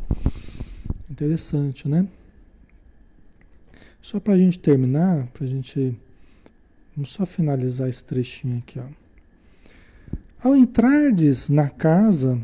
Interessante, 1.10 1.88
né? 1.88 2.06
Só 4.02 4.20
para 4.20 4.34
a 4.34 4.38
gente 4.38 4.58
terminar, 4.58 5.26
para 5.28 5.44
a 5.44 5.46
gente. 5.46 5.96
Vamos 6.94 7.10
só 7.10 7.24
finalizar 7.24 7.88
esse 7.88 8.04
trechinho 8.04 8.58
aqui, 8.58 8.78
ó. 8.78 8.84
Ao 10.46 10.54
entrardes 10.54 11.48
na 11.48 11.70
casa, 11.70 12.38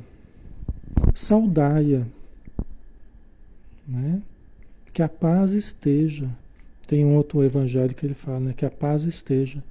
saudai-a, 1.15 2.07
né? 3.87 4.23
Que 4.93 5.03
a 5.03 5.09
paz 5.09 5.53
esteja. 5.53 6.31
Tem 6.87 7.05
um 7.05 7.15
outro 7.15 7.43
evangelho 7.43 7.95
que 7.95 8.05
ele 8.05 8.15
fala, 8.15 8.41
né? 8.41 8.55
Que 8.57 8.65
a 8.65 8.71
paz 8.71 9.05
esteja 9.05 9.63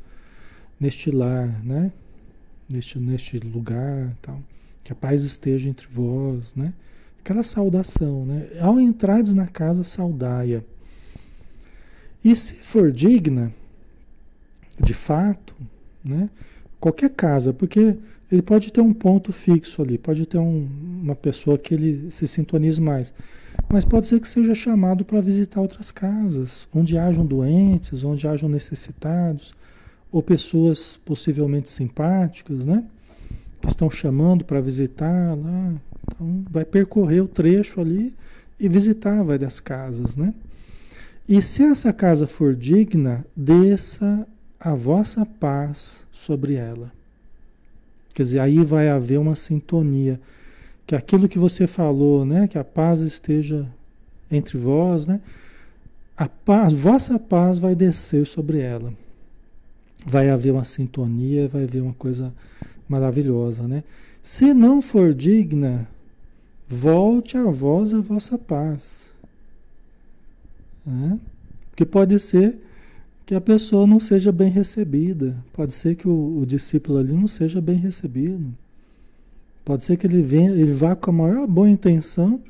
neste 0.80 1.12
lar, 1.12 1.64
né? 1.64 1.92
Neste, 2.70 2.98
neste 3.00 3.40
lugar 3.40 4.16
tal. 4.22 4.42
Que 4.84 4.94
a 4.94 4.96
paz 4.96 5.24
esteja 5.24 5.68
entre 5.70 5.88
vós, 5.88 6.56
né? 6.56 6.74
Aquela 7.20 7.44
saudação, 7.44 8.26
né? 8.26 8.50
Ao 8.62 8.80
entrares 8.80 9.34
na 9.34 9.48
casa, 9.48 9.84
saudaia. 9.84 10.66
E 12.24 12.36
se 12.36 12.54
for 12.54 12.92
digna, 12.92 13.54
de 14.82 14.94
fato, 14.94 15.56
né? 16.04 16.30
Qualquer 16.80 17.10
casa, 17.10 17.52
porque 17.52 17.98
ele 18.32 18.42
pode 18.42 18.72
ter 18.72 18.82
um 18.82 18.94
ponto 18.94 19.34
fixo 19.34 19.82
ali, 19.82 19.98
pode 19.98 20.26
ter 20.26 20.38
um, 20.38 20.68
uma 21.02 21.16
pessoa 21.16 21.58
que 21.58 21.74
ele 21.74 22.12
se 22.12 22.28
sintonize 22.28 22.80
mais. 22.80 23.14
Mas 23.72 23.86
pode 23.86 24.08
ser 24.08 24.20
que 24.20 24.28
seja 24.28 24.56
chamado 24.56 25.06
para 25.06 25.22
visitar 25.22 25.62
outras 25.62 25.92
casas, 25.92 26.68
onde 26.74 26.98
hajam 26.98 27.24
doentes, 27.24 28.04
onde 28.04 28.28
hajam 28.28 28.50
necessitados, 28.50 29.54
ou 30.12 30.24
pessoas 30.24 30.98
possivelmente 31.06 31.70
simpáticas, 31.70 32.66
né? 32.66 32.84
Que 33.62 33.68
estão 33.68 33.90
chamando 33.90 34.44
para 34.44 34.60
visitar 34.60 35.36
lá. 35.38 35.74
Então, 36.08 36.44
vai 36.50 36.66
percorrer 36.66 37.22
o 37.22 37.28
trecho 37.28 37.80
ali 37.80 38.16
e 38.60 38.68
visitar 38.68 39.24
várias 39.24 39.60
casas, 39.60 40.16
né? 40.18 40.34
E 41.28 41.40
se 41.40 41.62
essa 41.62 41.94
casa 41.94 42.26
for 42.26 42.56
digna, 42.56 43.24
desça 43.38 44.28
a 44.60 44.74
vossa 44.74 45.28
paz 45.28 46.04
sobre 46.12 46.56
ela. 46.56 46.92
Quer 48.16 48.24
dizer, 48.24 48.40
aí 48.40 48.64
vai 48.64 48.90
haver 48.90 49.20
uma 49.20 49.36
sintonia 49.36 50.20
que 50.90 50.96
aquilo 50.96 51.30
que 51.30 51.38
você 51.38 51.68
falou, 51.68 52.26
né, 52.26 52.48
que 52.48 52.58
a 52.58 52.64
paz 52.64 53.02
esteja 53.02 53.70
entre 54.32 54.58
vós, 54.58 55.06
né, 55.06 55.22
a 56.18 56.28
paz, 56.28 56.74
vossa 56.74 57.20
paz 57.20 57.60
vai 57.60 57.76
descer 57.76 58.26
sobre 58.26 58.60
ela. 58.60 58.92
Vai 60.04 60.32
haver 60.32 60.52
uma 60.52 60.64
sintonia, 60.64 61.48
vai 61.48 61.66
haver 61.66 61.84
uma 61.84 61.94
coisa 61.94 62.34
maravilhosa, 62.88 63.68
né? 63.68 63.84
Se 64.24 64.52
não 64.52 64.82
for 64.82 65.14
digna, 65.14 65.88
volte 66.68 67.38
a 67.38 67.44
vós 67.52 67.94
a 67.94 68.02
vossa 68.02 68.36
paz. 68.36 69.14
Né? 70.84 71.20
Porque 71.70 71.86
pode 71.86 72.18
ser 72.18 72.58
que 73.28 73.36
a 73.36 73.42
pessoa 73.42 73.86
não 73.86 74.00
seja 74.00 74.32
bem 74.32 74.50
recebida, 74.50 75.38
pode 75.54 75.72
ser 75.76 75.94
que 75.94 76.08
o, 76.08 76.40
o 76.40 76.48
discípulo 76.48 76.98
ali 76.98 77.14
não 77.14 77.28
seja 77.28 77.62
bem 77.62 77.78
recebido. 77.78 78.52
Pode 79.70 79.84
ser 79.84 79.98
que 79.98 80.08
ele 80.08 80.24
venha, 80.24 80.50
ele 80.50 80.74
vá 80.74 80.96
com 80.96 81.12
a 81.12 81.14
maior 81.14 81.46
boa 81.46 81.70
intenção 81.70 82.42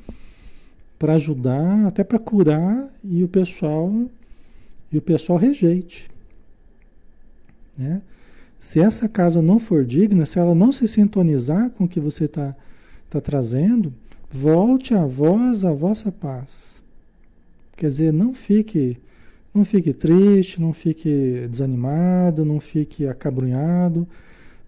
para 0.98 1.16
ajudar, 1.16 1.84
até 1.86 2.02
para 2.02 2.18
curar, 2.18 2.88
e 3.04 3.22
o 3.22 3.28
pessoal 3.28 3.92
e 4.90 4.96
o 4.96 5.02
pessoal 5.02 5.38
rejeite. 5.38 6.08
Né? 7.76 8.00
Se 8.58 8.80
essa 8.80 9.06
casa 9.06 9.42
não 9.42 9.58
for 9.58 9.84
digna, 9.84 10.24
se 10.24 10.38
ela 10.38 10.54
não 10.54 10.72
se 10.72 10.88
sintonizar 10.88 11.68
com 11.68 11.84
o 11.84 11.88
que 11.88 12.00
você 12.00 12.24
está 12.24 12.56
tá 13.10 13.20
trazendo, 13.20 13.92
volte 14.30 14.94
a 14.94 15.04
vós 15.04 15.62
a 15.62 15.74
vossa 15.74 16.10
paz. 16.10 16.82
Quer 17.76 17.88
dizer, 17.88 18.14
não 18.14 18.32
fique, 18.32 18.96
não 19.52 19.62
fique 19.62 19.92
triste, 19.92 20.58
não 20.58 20.72
fique 20.72 21.46
desanimado, 21.50 22.46
não 22.46 22.58
fique 22.58 23.06
acabrunhado. 23.06 24.08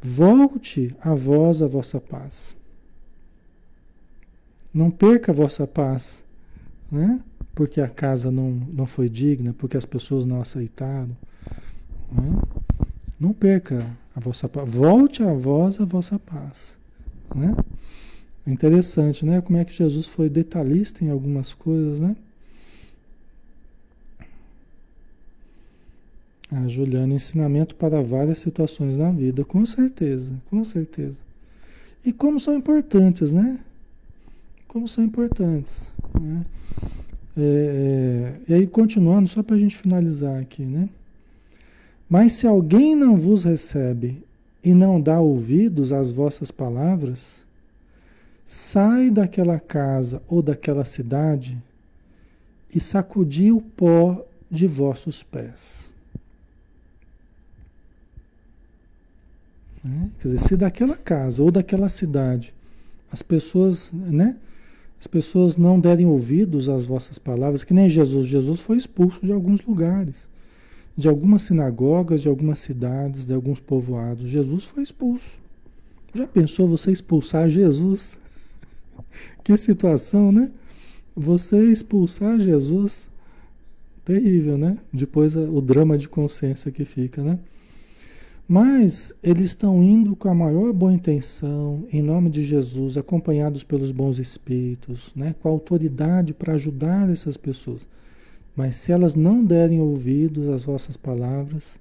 Volte 0.03 0.95
a 1.01 1.15
vós 1.15 1.63
a 1.63 1.69
vossa 1.69 2.01
paz. 2.01 2.57
Não 4.75 4.91
perca 4.91 5.31
a 5.31 5.35
vossa 5.35 5.67
paz, 5.67 6.25
né? 6.91 7.23
Porque 7.55 7.81
a 7.81 7.89
casa 7.89 8.31
não, 8.31 8.51
não 8.51 8.87
foi 8.87 9.09
digna, 9.09 9.55
porque 9.57 9.77
as 9.77 9.85
pessoas 9.85 10.27
não 10.27 10.41
aceitaram. 10.41 11.17
Né? 12.11 12.41
Não 13.21 13.33
perca 13.33 13.87
a 14.17 14.19
vossa 14.19 14.49
paz. 14.49 14.69
Volte 14.69 15.23
a 15.23 15.33
vós 15.33 15.81
a 15.81 15.85
vossa 15.85 16.19
paz. 16.19 16.77
Né? 17.35 17.55
Interessante, 18.47 19.25
né? 19.25 19.41
Como 19.41 19.59
é 19.59 19.65
que 19.65 19.73
Jesus 19.73 20.07
foi 20.07 20.29
detalhista 20.29 21.05
em 21.05 21.11
algumas 21.11 21.55
coisas, 21.55 22.01
né? 22.01 22.17
Juliana, 26.69 27.15
ensinamento 27.15 27.75
para 27.75 28.03
várias 28.03 28.39
situações 28.39 28.97
na 28.97 29.11
vida, 29.11 29.45
com 29.45 29.65
certeza, 29.65 30.35
com 30.51 30.63
certeza. 30.63 31.19
E 32.05 32.13
como 32.13 32.39
são 32.39 32.55
importantes, 32.55 33.33
né? 33.33 33.61
Como 34.67 34.87
são 34.87 35.03
importantes. 35.05 35.91
Né? 36.21 36.45
É, 37.37 37.41
é, 37.41 38.41
e 38.49 38.55
aí, 38.55 38.67
continuando, 38.67 39.29
só 39.29 39.43
para 39.43 39.57
a 39.57 39.59
gente 39.59 39.77
finalizar 39.77 40.41
aqui, 40.41 40.65
né? 40.65 40.89
Mas 42.09 42.33
se 42.33 42.47
alguém 42.47 42.95
não 42.95 43.17
vos 43.17 43.45
recebe 43.45 44.23
e 44.63 44.75
não 44.75 45.01
dá 45.01 45.21
ouvidos 45.21 45.93
às 45.93 46.13
vossas 46.13 46.51
palavras, 46.51 47.45
sai 48.45 49.11
daquela 49.11 49.59
casa 49.59 50.23
ou 50.29 50.43
daquela 50.43 50.85
cidade 50.85 51.57
e 52.75 52.81
sacudi 52.81 53.51
o 53.51 53.61
pó 53.61 54.25
de 54.51 54.67
vossos 54.67 55.23
pés. 55.23 55.92
Né? 59.85 60.11
Quer 60.21 60.29
dizer, 60.29 60.41
se 60.41 60.57
daquela 60.57 60.97
casa 60.97 61.43
ou 61.43 61.51
daquela 61.51 61.89
cidade 61.89 62.55
as 63.13 63.23
pessoas, 63.23 63.93
né? 63.93 64.39
As 64.99 65.07
pessoas 65.07 65.57
não 65.57 65.79
derem 65.79 66.07
ouvidos 66.07 66.69
às 66.69 66.85
vossas 66.85 67.19
palavras, 67.19 67.63
que 67.65 67.75
nem 67.75 67.91
Jesus. 67.91 68.27
Jesus 68.27 68.61
foi 68.61 68.79
expulso 68.79 69.21
de 69.27 69.33
alguns 69.33 69.61
lugares, 69.63 70.29
de 70.97 71.09
algumas 71.09 71.43
sinagogas, 71.43 72.23
de 72.23 72.29
algumas 72.29 72.61
cidades, 72.61 73.27
de 73.27 73.35
alguns 73.35 73.61
povoados. 73.61 74.31
Jesus 74.31 74.65
foi 74.65 74.85
expulso. 74.85 75.41
Já 76.15 76.27
pensou 76.27 76.69
você 76.69 76.93
expulsar 76.93 77.51
Jesus? 77.51 78.19
que 79.43 79.57
situação, 79.57 80.31
né? 80.31 80.51
Você 81.15 81.73
expulsar 81.73 82.39
Jesus, 82.39 83.11
terrível, 84.05 84.57
né? 84.57 84.79
Depois 84.93 85.37
o 85.37 85.61
drama 85.61 85.99
de 85.99 86.09
consciência 86.09 86.71
que 86.71 86.85
fica, 86.85 87.23
né? 87.23 87.39
Mas 88.49 89.15
eles 89.23 89.47
estão 89.47 89.83
indo 89.83 90.15
com 90.17 90.29
a 90.29 90.35
maior 90.35 90.73
boa 90.73 90.93
intenção, 90.93 91.87
em 91.93 92.03
nome 92.03 92.29
de 92.29 92.45
Jesus, 92.45 92.99
acompanhados 92.99 93.63
pelos 93.63 93.93
bons 93.93 94.19
espíritos, 94.19 95.13
né, 95.15 95.35
com 95.41 95.49
autoridade 95.49 96.35
para 96.35 96.55
ajudar 96.55 97.09
essas 97.09 97.37
pessoas. 97.37 97.87
Mas 98.55 98.77
se 98.77 98.93
elas 98.93 99.15
não 99.15 99.43
derem 99.45 99.81
ouvidos 99.81 100.49
às 100.49 100.65
vossas 100.65 100.97
palavras, 100.97 101.81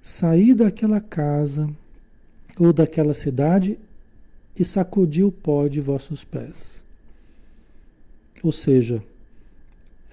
sair 0.00 0.54
daquela 0.54 1.00
casa 1.00 1.68
ou 2.58 2.72
daquela 2.72 3.12
cidade 3.12 3.78
e 4.58 4.64
sacudir 4.64 5.24
o 5.24 5.32
pó 5.32 5.68
de 5.68 5.80
vossos 5.80 6.24
pés. 6.24 6.82
Ou 8.42 8.52
seja, 8.52 9.02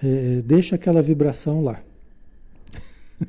é, 0.02 0.42
deixa 0.42 0.76
aquela 0.76 1.00
vibração 1.00 1.62
lá. 1.62 1.82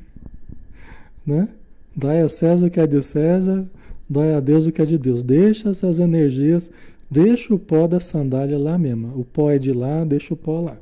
né? 1.26 1.48
Dai 1.96 2.22
a 2.22 2.30
César 2.30 2.68
o 2.68 2.70
que 2.70 2.80
é 2.80 2.88
de 2.88 3.02
César, 3.02 3.68
dai 4.10 4.34
a 4.34 4.40
Deus 4.40 4.68
o 4.68 4.72
que 4.72 4.82
é 4.82 4.86
de 4.86 4.98
Deus. 4.98 5.24
Deixa 5.24 5.70
essas 5.70 6.00
energias, 6.00 6.72
deixa 7.10 7.54
o 7.54 7.60
pó 7.60 7.88
da 7.88 8.00
sandália 8.00 8.58
lá 8.58 8.78
mesmo. 8.78 9.20
O 9.20 9.26
pó 9.26 9.52
é 9.52 9.58
de 9.58 9.72
lá, 9.72 10.04
deixa 10.04 10.34
o 10.34 10.38
pó 10.38 10.62
lá. 10.62 10.78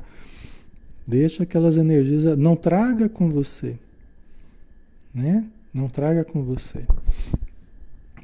Deixa 1.06 1.44
aquelas 1.44 1.78
energias, 1.78 2.26
não 2.38 2.56
traga 2.56 3.08
com 3.08 3.30
você. 3.30 3.78
Né? 5.14 5.46
Não 5.74 5.88
traga 5.88 6.24
com 6.24 6.44
você. 6.44 6.86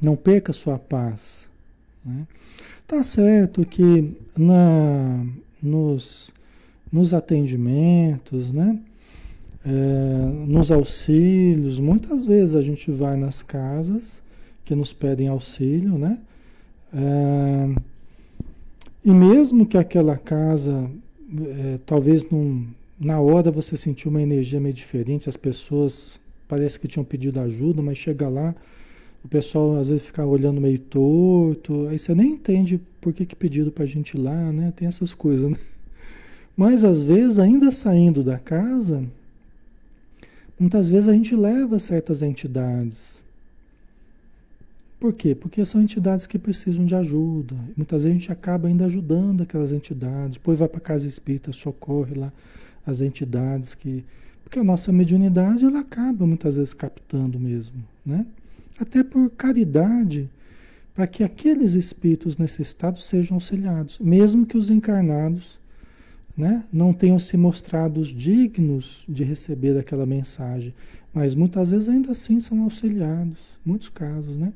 Não 0.02 0.16
perca 0.16 0.52
sua 0.52 0.78
paz. 0.78 1.48
Né? 2.04 2.26
Tá 2.86 3.02
certo 3.02 3.64
que 3.64 4.14
na, 4.36 5.24
nos, 5.62 6.30
nos 6.92 7.14
atendimentos, 7.14 8.52
né? 8.52 8.78
É, 9.64 10.46
nos 10.46 10.70
auxílios. 10.70 11.78
Muitas 11.78 12.26
vezes 12.26 12.54
a 12.54 12.62
gente 12.62 12.90
vai 12.90 13.16
nas 13.16 13.42
casas 13.42 14.22
que 14.64 14.74
nos 14.74 14.92
pedem 14.92 15.28
auxílio, 15.28 15.98
né? 15.98 16.18
É, 16.92 17.74
e 19.04 19.12
mesmo 19.12 19.66
que 19.66 19.76
aquela 19.76 20.16
casa, 20.16 20.90
é, 21.46 21.78
talvez 21.84 22.28
num, 22.30 22.66
na 22.98 23.20
hora 23.20 23.50
você 23.50 23.76
sentiu 23.76 24.10
uma 24.10 24.22
energia 24.22 24.60
meio 24.60 24.74
diferente, 24.74 25.28
as 25.28 25.36
pessoas 25.36 26.20
parece 26.46 26.78
que 26.78 26.86
tinham 26.86 27.04
pedido 27.04 27.40
ajuda, 27.40 27.82
mas 27.82 27.98
chega 27.98 28.28
lá, 28.28 28.54
o 29.24 29.28
pessoal 29.28 29.76
às 29.76 29.88
vezes 29.88 30.06
fica 30.06 30.24
olhando 30.24 30.60
meio 30.60 30.78
torto, 30.78 31.86
aí 31.88 31.98
você 31.98 32.14
nem 32.14 32.32
entende 32.32 32.80
por 33.00 33.12
que, 33.12 33.26
que 33.26 33.34
pediram 33.34 33.70
para 33.70 33.84
a 33.84 33.86
gente 33.86 34.16
ir 34.16 34.20
lá, 34.20 34.52
né? 34.52 34.72
Tem 34.74 34.86
essas 34.86 35.12
coisas, 35.12 35.50
né? 35.50 35.58
Mas 36.56 36.84
às 36.84 37.02
vezes, 37.02 37.38
ainda 37.38 37.70
saindo 37.70 38.22
da 38.22 38.38
casa, 38.38 39.04
Muitas 40.58 40.88
vezes 40.88 41.08
a 41.08 41.12
gente 41.12 41.34
leva 41.34 41.78
certas 41.78 42.22
entidades. 42.22 43.24
Por 45.00 45.12
quê? 45.12 45.34
Porque 45.34 45.64
são 45.64 45.82
entidades 45.82 46.26
que 46.26 46.38
precisam 46.38 46.86
de 46.86 46.94
ajuda. 46.94 47.54
Muitas 47.76 48.04
vezes 48.04 48.16
a 48.16 48.18
gente 48.18 48.32
acaba 48.32 48.68
ainda 48.68 48.86
ajudando 48.86 49.42
aquelas 49.42 49.72
entidades. 49.72 50.36
Depois 50.36 50.58
vai 50.58 50.68
para 50.68 50.80
casa 50.80 51.06
espírita, 51.06 51.52
socorre 51.52 52.14
lá 52.14 52.32
as 52.86 53.00
entidades 53.00 53.74
que. 53.74 54.04
Porque 54.42 54.58
a 54.58 54.64
nossa 54.64 54.92
mediunidade 54.92 55.64
ela 55.64 55.80
acaba 55.80 56.26
muitas 56.26 56.56
vezes 56.56 56.72
captando 56.72 57.40
mesmo, 57.40 57.82
né? 58.04 58.24
Até 58.78 59.02
por 59.02 59.28
caridade, 59.30 60.28
para 60.94 61.06
que 61.06 61.24
aqueles 61.24 61.74
espíritos 61.74 62.38
necessitados 62.38 63.04
sejam 63.04 63.36
auxiliados, 63.36 63.98
mesmo 63.98 64.46
que 64.46 64.56
os 64.56 64.70
encarnados 64.70 65.60
né, 66.36 66.64
não 66.72 66.92
tenham 66.92 67.18
se 67.18 67.36
mostrado 67.36 68.02
dignos 68.02 69.04
de 69.08 69.22
receber 69.22 69.78
aquela 69.78 70.04
mensagem, 70.04 70.74
mas 71.12 71.34
muitas 71.34 71.70
vezes 71.70 71.88
ainda 71.88 72.10
assim 72.10 72.40
são 72.40 72.62
auxiliados, 72.64 73.58
muitos 73.64 73.88
casos, 73.88 74.36
né? 74.36 74.52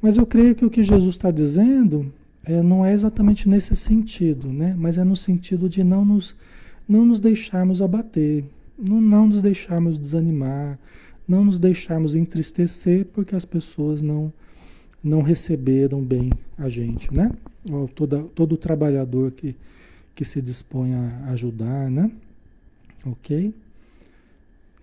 Mas 0.00 0.16
eu 0.16 0.26
creio 0.26 0.54
que 0.54 0.64
o 0.64 0.70
que 0.70 0.82
Jesus 0.82 1.14
está 1.14 1.30
dizendo 1.30 2.12
é, 2.44 2.62
não 2.62 2.84
é 2.84 2.92
exatamente 2.92 3.48
nesse 3.48 3.74
sentido, 3.74 4.52
né? 4.52 4.74
Mas 4.78 4.98
é 4.98 5.04
no 5.04 5.16
sentido 5.16 5.68
de 5.68 5.82
não 5.82 6.04
nos, 6.04 6.36
não 6.88 7.04
nos 7.04 7.18
deixarmos 7.18 7.82
abater, 7.82 8.44
não, 8.78 9.00
não 9.00 9.26
nos 9.26 9.42
deixarmos 9.42 9.98
desanimar, 9.98 10.78
não 11.26 11.44
nos 11.44 11.58
deixarmos 11.58 12.14
entristecer 12.14 13.06
porque 13.06 13.34
as 13.34 13.44
pessoas 13.44 14.02
não 14.02 14.32
não 15.02 15.20
receberam 15.20 16.02
bem 16.02 16.30
a 16.56 16.66
gente, 16.70 17.12
né? 17.12 17.30
Todo, 17.94 18.30
todo 18.34 18.56
trabalhador 18.56 19.32
que 19.32 19.54
que 20.14 20.24
se 20.24 20.40
dispõe 20.40 20.94
a 20.94 21.30
ajudar, 21.32 21.90
né? 21.90 22.10
Ok? 23.04 23.52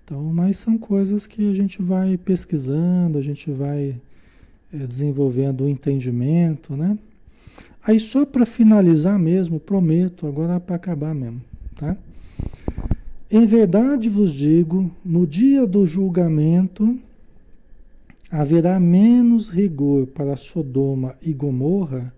Então, 0.04 0.22
mas 0.34 0.58
são 0.58 0.78
coisas 0.78 1.26
que 1.26 1.50
a 1.50 1.54
gente 1.54 1.82
vai 1.82 2.18
pesquisando, 2.18 3.18
a 3.18 3.22
gente 3.22 3.50
vai 3.50 4.00
é, 4.74 4.78
desenvolvendo 4.86 5.64
o 5.64 5.70
entendimento, 5.70 6.76
né? 6.76 6.98
Aí 7.84 8.00
só 8.00 8.26
para 8.26 8.46
finalizar 8.46 9.18
mesmo, 9.18 9.60
prometo, 9.60 10.28
agora 10.28 10.60
para 10.60 10.76
acabar 10.76 11.16
mesmo, 11.16 11.42
tá? 11.76 11.98
Em 13.30 13.46
verdade 13.46 14.10
vos 14.10 14.34
digo, 14.34 14.92
no 15.04 15.26
dia 15.26 15.66
do 15.66 15.86
julgamento 15.86 17.00
haverá 18.30 18.80
menos 18.80 19.50
rigor 19.50 20.08
para 20.08 20.36
Sodoma 20.36 21.16
e 21.22 21.34
Gomorra 21.34 22.14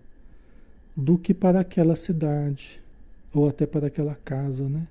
do 0.96 1.16
que 1.16 1.32
para 1.32 1.60
aquela 1.60 1.96
cidade 1.96 2.83
ou 3.34 3.48
até 3.48 3.66
para 3.66 3.88
aquela 3.88 4.14
casa, 4.14 4.68
né? 4.68 4.86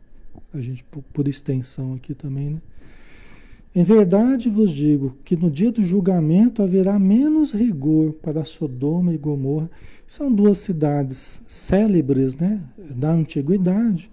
A 0.54 0.62
gente, 0.62 0.84
por, 0.84 1.04
por 1.14 1.28
extensão 1.28 1.94
aqui 1.94 2.14
também, 2.14 2.50
né? 2.52 2.62
Em 3.76 3.84
verdade 3.84 4.50
vos 4.50 4.72
digo 4.72 5.18
que 5.26 5.36
no 5.36 5.50
dia 5.50 5.72
do 5.72 5.84
julgamento 5.84 6.62
haverá 6.62 7.00
menos 7.00 7.54
rigor 7.54 8.14
para 8.14 8.46
Sodoma 8.46 9.12
e 9.14 9.18
Gomorra. 9.18 9.70
São 10.06 10.32
duas 10.32 10.60
cidades 10.60 11.42
célebres 11.48 12.36
né, 12.36 12.62
da 12.78 13.12
antiguidade, 13.12 14.12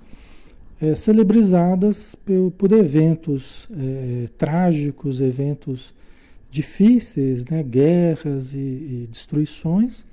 é, 0.81 0.95
celebrizadas 0.95 2.15
por, 2.15 2.53
por 2.53 2.73
eventos 2.73 3.69
é, 3.79 4.29
trágicos, 4.39 5.21
eventos 5.21 5.93
difíceis, 6.51 7.45
né, 7.45 7.63
guerras 7.63 8.55
e, 8.55 8.57
e 8.57 9.09
destruições, 9.11 10.07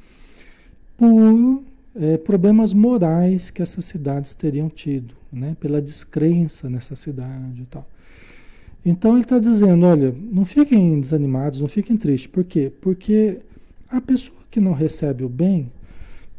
por 0.98 1.64
é, 2.00 2.18
problemas 2.18 2.74
morais 2.74 3.50
que 3.50 3.62
essas 3.62 3.86
cidades 3.86 4.36
teriam 4.36 4.70
tido, 4.70 5.16
né, 5.32 5.56
pela 5.60 5.82
descrença 5.82 6.70
nessa 6.70 6.96
cidade 6.96 7.62
e 7.62 7.66
tal. 7.66 7.88
Então 8.86 9.14
ele 9.14 9.24
está 9.24 9.40
dizendo, 9.40 9.86
olha, 9.86 10.16
não 10.32 10.46
fiquem 10.46 11.00
desanimados, 11.00 11.60
não 11.60 11.68
fiquem 11.68 11.98
tristes. 11.98 12.28
Por 12.28 12.46
quê? 12.46 12.72
Porque 12.80 13.40
a 13.90 14.00
pessoa 14.00 14.38
que 14.50 14.60
não 14.60 14.72
recebe 14.72 15.24
o 15.24 15.30
bem, 15.30 15.72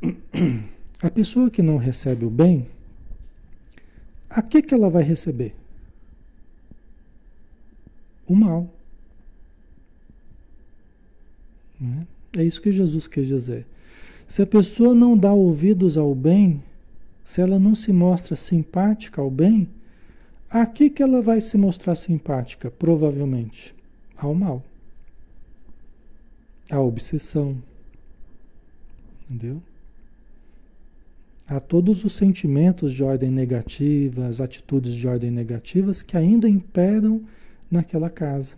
a 1.02 1.10
pessoa 1.10 1.50
que 1.50 1.60
não 1.60 1.76
recebe 1.76 2.24
o 2.24 2.30
bem, 2.30 2.66
a 4.30 4.40
que, 4.40 4.62
que 4.62 4.72
ela 4.72 4.88
vai 4.88 5.02
receber? 5.02 5.54
O 8.26 8.34
mal. 8.34 8.68
Né? 11.80 12.06
É 12.36 12.44
isso 12.44 12.60
que 12.60 12.70
Jesus 12.70 13.08
quer 13.08 13.24
dizer. 13.24 13.66
Se 14.28 14.42
a 14.42 14.46
pessoa 14.46 14.94
não 14.94 15.16
dá 15.16 15.32
ouvidos 15.32 15.96
ao 15.96 16.14
bem, 16.14 16.62
se 17.24 17.40
ela 17.40 17.58
não 17.58 17.74
se 17.74 17.94
mostra 17.94 18.36
simpática 18.36 19.22
ao 19.22 19.30
bem, 19.30 19.66
a 20.50 20.66
que, 20.66 20.90
que 20.90 21.02
ela 21.02 21.22
vai 21.22 21.40
se 21.40 21.56
mostrar 21.56 21.94
simpática? 21.94 22.70
Provavelmente 22.70 23.74
ao 24.14 24.34
mal. 24.34 24.62
À 26.70 26.78
obsessão. 26.78 27.56
Entendeu? 29.24 29.62
A 31.46 31.58
todos 31.58 32.04
os 32.04 32.12
sentimentos 32.12 32.92
de 32.92 33.02
ordem 33.02 33.30
negativa, 33.30 34.26
as 34.26 34.42
atitudes 34.42 34.92
de 34.92 35.08
ordem 35.08 35.30
negativas 35.30 36.02
que 36.02 36.18
ainda 36.18 36.46
imperam 36.46 37.22
naquela 37.70 38.10
casa. 38.10 38.56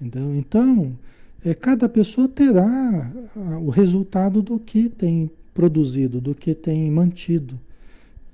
Entendeu? 0.00 0.34
Então, 0.34 0.98
é, 1.44 1.54
cada 1.54 1.88
pessoa 1.88 2.28
terá 2.28 3.12
o 3.60 3.70
resultado 3.70 4.40
do 4.40 4.58
que 4.58 4.88
tem 4.88 5.30
produzido, 5.52 6.20
do 6.20 6.34
que 6.34 6.54
tem 6.54 6.90
mantido. 6.90 7.58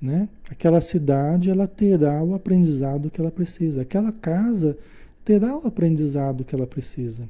Né? 0.01 0.29
Aquela 0.51 0.81
cidade 0.81 1.51
ela 1.51 1.67
terá 1.67 2.23
o 2.23 2.35
aprendizado 2.35 3.11
que 3.11 3.21
ela 3.21 3.31
precisa. 3.31 3.83
Aquela 3.83 4.13
casa 4.13 4.77
terá 5.25 5.57
o 5.57 5.67
aprendizado 5.67 6.45
que 6.45 6.55
ela 6.55 6.67
precisa 6.67 7.29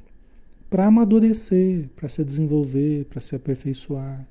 para 0.69 0.85
amadurecer, 0.85 1.89
para 1.95 2.07
se 2.07 2.23
desenvolver, 2.23 3.05
para 3.05 3.19
se 3.19 3.35
aperfeiçoar. 3.35 4.25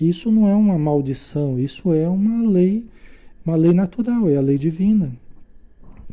Isso 0.00 0.30
não 0.30 0.46
é 0.46 0.54
uma 0.54 0.78
maldição, 0.78 1.58
isso 1.58 1.92
é 1.92 2.08
uma 2.08 2.46
lei, 2.48 2.86
uma 3.44 3.56
lei 3.56 3.72
natural, 3.72 4.28
é 4.28 4.36
a 4.36 4.40
lei 4.40 4.58
divina. 4.58 5.12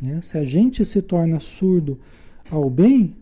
Né? 0.00 0.20
Se 0.22 0.36
a 0.38 0.44
gente 0.44 0.84
se 0.84 1.00
torna 1.00 1.38
surdo 1.38 1.98
ao 2.50 2.68
bem, 2.68 3.14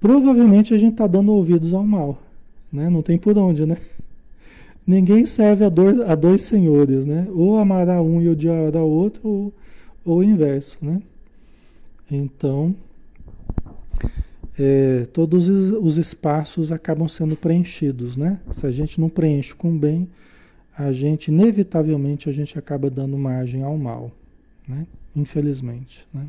provavelmente 0.00 0.74
a 0.74 0.78
gente 0.78 0.92
está 0.92 1.06
dando 1.06 1.30
ouvidos 1.32 1.72
ao 1.74 1.84
mal. 1.84 2.20
Né? 2.72 2.88
Não 2.88 3.02
tem 3.02 3.18
por 3.18 3.36
onde, 3.36 3.66
né? 3.66 3.76
Ninguém 4.86 5.26
serve 5.26 5.64
a, 5.64 5.68
dor, 5.68 6.04
a 6.08 6.14
dois 6.14 6.42
senhores, 6.42 7.06
né? 7.06 7.28
Ou 7.32 7.58
amará 7.58 8.02
um 8.02 8.20
e 8.20 8.28
odiará 8.28 8.82
o 8.82 8.90
outro, 8.90 9.28
ou, 9.28 9.52
ou 10.04 10.18
o 10.18 10.24
inverso, 10.24 10.78
né? 10.82 11.00
Então, 12.10 12.74
é, 14.58 15.06
todos 15.12 15.48
os 15.48 15.96
espaços 15.96 16.72
acabam 16.72 17.06
sendo 17.08 17.36
preenchidos, 17.36 18.16
né? 18.16 18.40
Se 18.50 18.66
a 18.66 18.72
gente 18.72 19.00
não 19.00 19.08
preenche 19.08 19.54
com 19.54 19.76
bem, 19.76 20.08
a 20.76 20.92
gente, 20.92 21.28
inevitavelmente, 21.28 22.28
a 22.28 22.32
gente 22.32 22.58
acaba 22.58 22.90
dando 22.90 23.16
margem 23.16 23.62
ao 23.62 23.76
mal, 23.76 24.10
né? 24.66 24.86
Infelizmente, 25.14 26.06
né? 26.12 26.26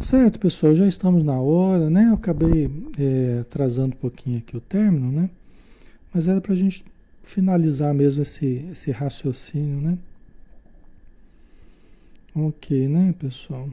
Certo, 0.00 0.40
pessoal, 0.40 0.74
já 0.74 0.88
estamos 0.88 1.22
na 1.22 1.38
hora, 1.38 1.90
né? 1.90 2.08
Eu 2.08 2.14
acabei 2.14 2.70
é, 2.98 3.40
atrasando 3.40 3.94
um 3.94 3.98
pouquinho 3.98 4.38
aqui 4.38 4.56
o 4.56 4.60
término, 4.60 5.12
né? 5.12 5.28
Mas 6.12 6.26
era 6.26 6.40
para 6.40 6.54
a 6.54 6.56
gente 6.56 6.82
finalizar 7.22 7.92
mesmo 7.92 8.22
esse, 8.22 8.66
esse 8.72 8.90
raciocínio, 8.90 9.78
né? 9.78 9.98
Ok, 12.34 12.88
né, 12.88 13.14
pessoal? 13.18 13.68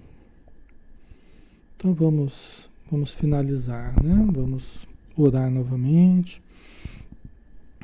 Então 1.77 1.93
vamos, 1.93 2.69
vamos 2.91 3.15
finalizar, 3.15 3.93
né? 4.03 4.27
Vamos 4.29 4.85
orar 5.15 5.49
novamente, 5.49 6.41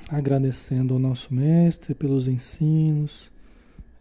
agradecendo 0.09 0.93
ao 0.93 0.99
nosso 0.99 1.33
mestre 1.33 1.95
pelos 1.95 2.27
ensinos 2.27 3.32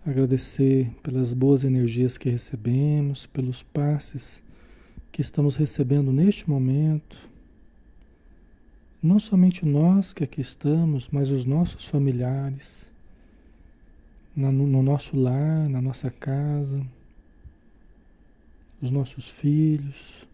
agradecer 0.05 0.91
pelas 1.01 1.33
boas 1.33 1.63
energias 1.63 2.19
que 2.19 2.29
recebemos, 2.29 3.27
pelos 3.27 3.63
passes 3.63 4.43
que 5.13 5.23
estamos 5.23 5.57
recebendo 5.57 6.13
neste 6.13 6.49
momento. 6.51 7.31
Não 9.01 9.19
somente 9.19 9.65
nós 9.65 10.13
que 10.13 10.25
aqui 10.25 10.41
estamos, 10.41 11.09
mas 11.11 11.31
os 11.31 11.45
nossos 11.45 11.85
familiares, 11.85 12.91
no 14.35 14.83
nosso 14.83 15.17
lar, 15.17 15.69
na 15.69 15.81
nossa 15.81 16.11
casa, 16.11 16.85
os 18.81 18.91
nossos 18.91 19.29
filhos, 19.29 20.27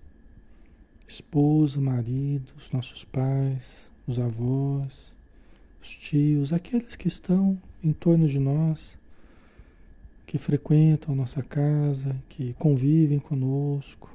esposa, 1.06 1.80
marido, 1.80 2.52
os 2.56 2.70
nossos 2.70 3.04
pais, 3.04 3.90
os 4.06 4.18
avós, 4.18 5.14
os 5.82 5.90
tios, 5.90 6.52
aqueles 6.52 6.96
que 6.96 7.08
estão 7.08 7.60
em 7.82 7.92
torno 7.92 8.26
de 8.26 8.38
nós 8.38 8.98
que 10.28 10.36
frequentam 10.36 11.14
nossa 11.14 11.42
casa, 11.42 12.14
que 12.28 12.52
convivem 12.58 13.18
conosco. 13.18 14.14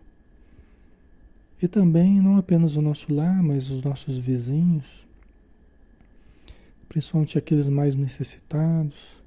E 1.60 1.68
também 1.68 2.22
não 2.22 2.38
apenas 2.38 2.76
o 2.76 2.84
nosso 2.84 3.12
lar, 3.12 3.42
mas 3.42 3.72
os 3.72 3.82
nossos 3.82 4.20
vizinhos, 4.20 5.08
principalmente 6.88 7.36
aqueles 7.36 7.68
mais 7.68 7.96
necessitados, 7.96 9.24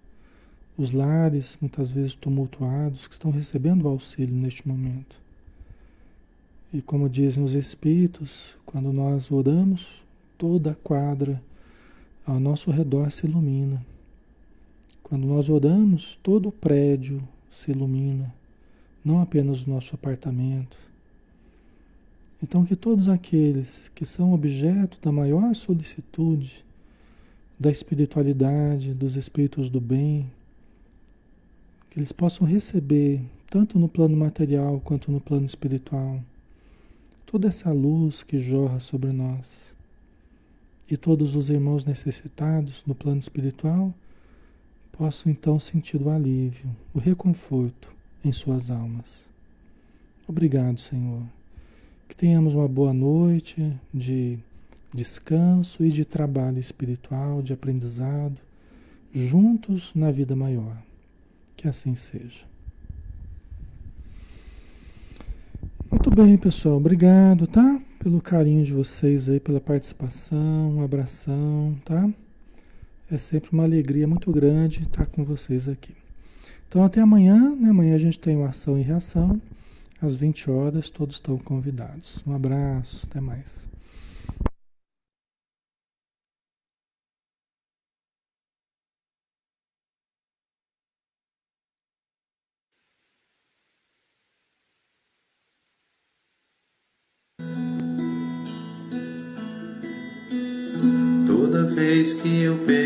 os 0.79 0.93
lares 0.93 1.59
muitas 1.61 1.91
vezes 1.91 2.15
tumultuados 2.15 3.09
que 3.09 3.15
estão 3.15 3.33
recebendo 3.33 3.89
auxílio 3.89 4.37
neste 4.37 4.69
momento. 4.69 5.19
E 6.73 6.81
como 6.81 7.09
dizem 7.09 7.43
os 7.43 7.55
Espíritos, 7.55 8.57
quando 8.65 8.93
nós 8.93 9.33
oramos, 9.33 10.05
toda 10.39 10.71
a 10.71 10.75
quadra 10.77 11.43
ao 12.25 12.39
nosso 12.39 12.71
redor 12.71 13.11
se 13.11 13.27
ilumina. 13.27 13.85
Quando 15.09 15.25
nós 15.25 15.49
oramos, 15.49 16.19
todo 16.21 16.49
o 16.49 16.53
prédio 16.53 17.23
se 17.49 17.71
ilumina, 17.71 18.35
não 19.05 19.21
apenas 19.21 19.63
o 19.63 19.71
nosso 19.71 19.95
apartamento. 19.95 20.77
Então, 22.43 22.65
que 22.65 22.75
todos 22.75 23.07
aqueles 23.07 23.89
que 23.95 24.05
são 24.05 24.33
objeto 24.33 24.99
da 25.01 25.13
maior 25.13 25.55
solicitude 25.55 26.65
da 27.57 27.71
espiritualidade, 27.71 28.95
dos 28.95 29.15
espíritos 29.15 29.71
do 29.71 29.81
bem, 29.81 30.29
que 31.89 32.01
eles 32.01 32.11
possam 32.11 32.45
receber, 32.45 33.23
tanto 33.49 33.79
no 33.79 33.89
plano 33.89 34.17
material 34.17 34.81
quanto 34.81 35.13
no 35.13 35.21
plano 35.21 35.47
espiritual, 35.47 36.21
toda 37.25 37.47
essa 37.47 37.71
luz 37.71 38.25
que 38.25 38.41
jorra 38.41 38.81
sobre 38.81 39.13
nós. 39.13 39.77
E 40.91 40.97
todos 40.97 41.37
os 41.37 41.49
irmãos 41.49 41.85
necessitados 41.85 42.83
no 42.85 42.95
plano 42.95 43.21
espiritual 43.21 43.95
possam 44.97 45.31
então 45.31 45.59
sentir 45.59 46.01
o 46.01 46.11
alívio, 46.11 46.75
o 46.95 46.99
reconforto 46.99 47.93
em 48.25 48.33
suas 48.33 48.71
almas. 48.71 49.29
Obrigado, 50.27 50.79
Senhor. 50.79 51.23
Que 52.09 52.17
tenhamos 52.17 52.55
uma 52.55 52.67
boa 52.67 52.93
noite 52.93 53.73
de 53.93 54.39
descanso 54.93 55.85
e 55.85 55.91
de 55.91 56.05
trabalho 56.05 56.59
espiritual, 56.59 57.43
de 57.43 57.53
aprendizado, 57.53 58.41
juntos 59.13 59.93
na 59.95 60.11
vida 60.11 60.35
maior. 60.35 60.77
Que 61.57 61.69
assim 61.69 61.95
seja. 61.95 62.45
Muito 65.91 66.11
bem, 66.11 66.37
pessoal. 66.37 66.77
Obrigado, 66.77 67.47
tá? 67.47 67.81
Pelo 67.99 68.21
carinho 68.21 68.65
de 68.65 68.73
vocês 68.73 69.29
aí, 69.29 69.41
pela 69.41 69.61
participação, 69.61 70.77
um 70.77 70.83
abração, 70.83 71.77
tá? 71.85 72.09
É 73.11 73.19
sempre 73.19 73.51
uma 73.53 73.63
alegria 73.63 74.07
muito 74.07 74.33
grande 74.33 74.83
estar 74.83 75.07
com 75.07 75.25
vocês 75.25 75.69
aqui. 75.69 75.95
Então 76.69 76.83
até 76.83 77.01
amanhã, 77.01 77.55
né? 77.55 77.71
Amanhã 77.71 77.95
a 77.95 77.99
gente 77.99 78.19
tem 78.19 78.37
uma 78.37 78.49
ação 78.49 78.77
e 78.77 78.83
reação. 78.83 79.41
Às 80.03 80.15
20 80.17 80.51
horas, 80.51 80.91
todos 80.91 81.17
estão 81.17 81.39
convidados. 81.39 82.23
Um 82.27 82.35
abraço, 82.35 83.07
até 83.09 83.21
mais. 83.21 83.69
vez 101.77 102.15
que 102.15 102.43
eu 102.43 102.57
penso 102.65 102.86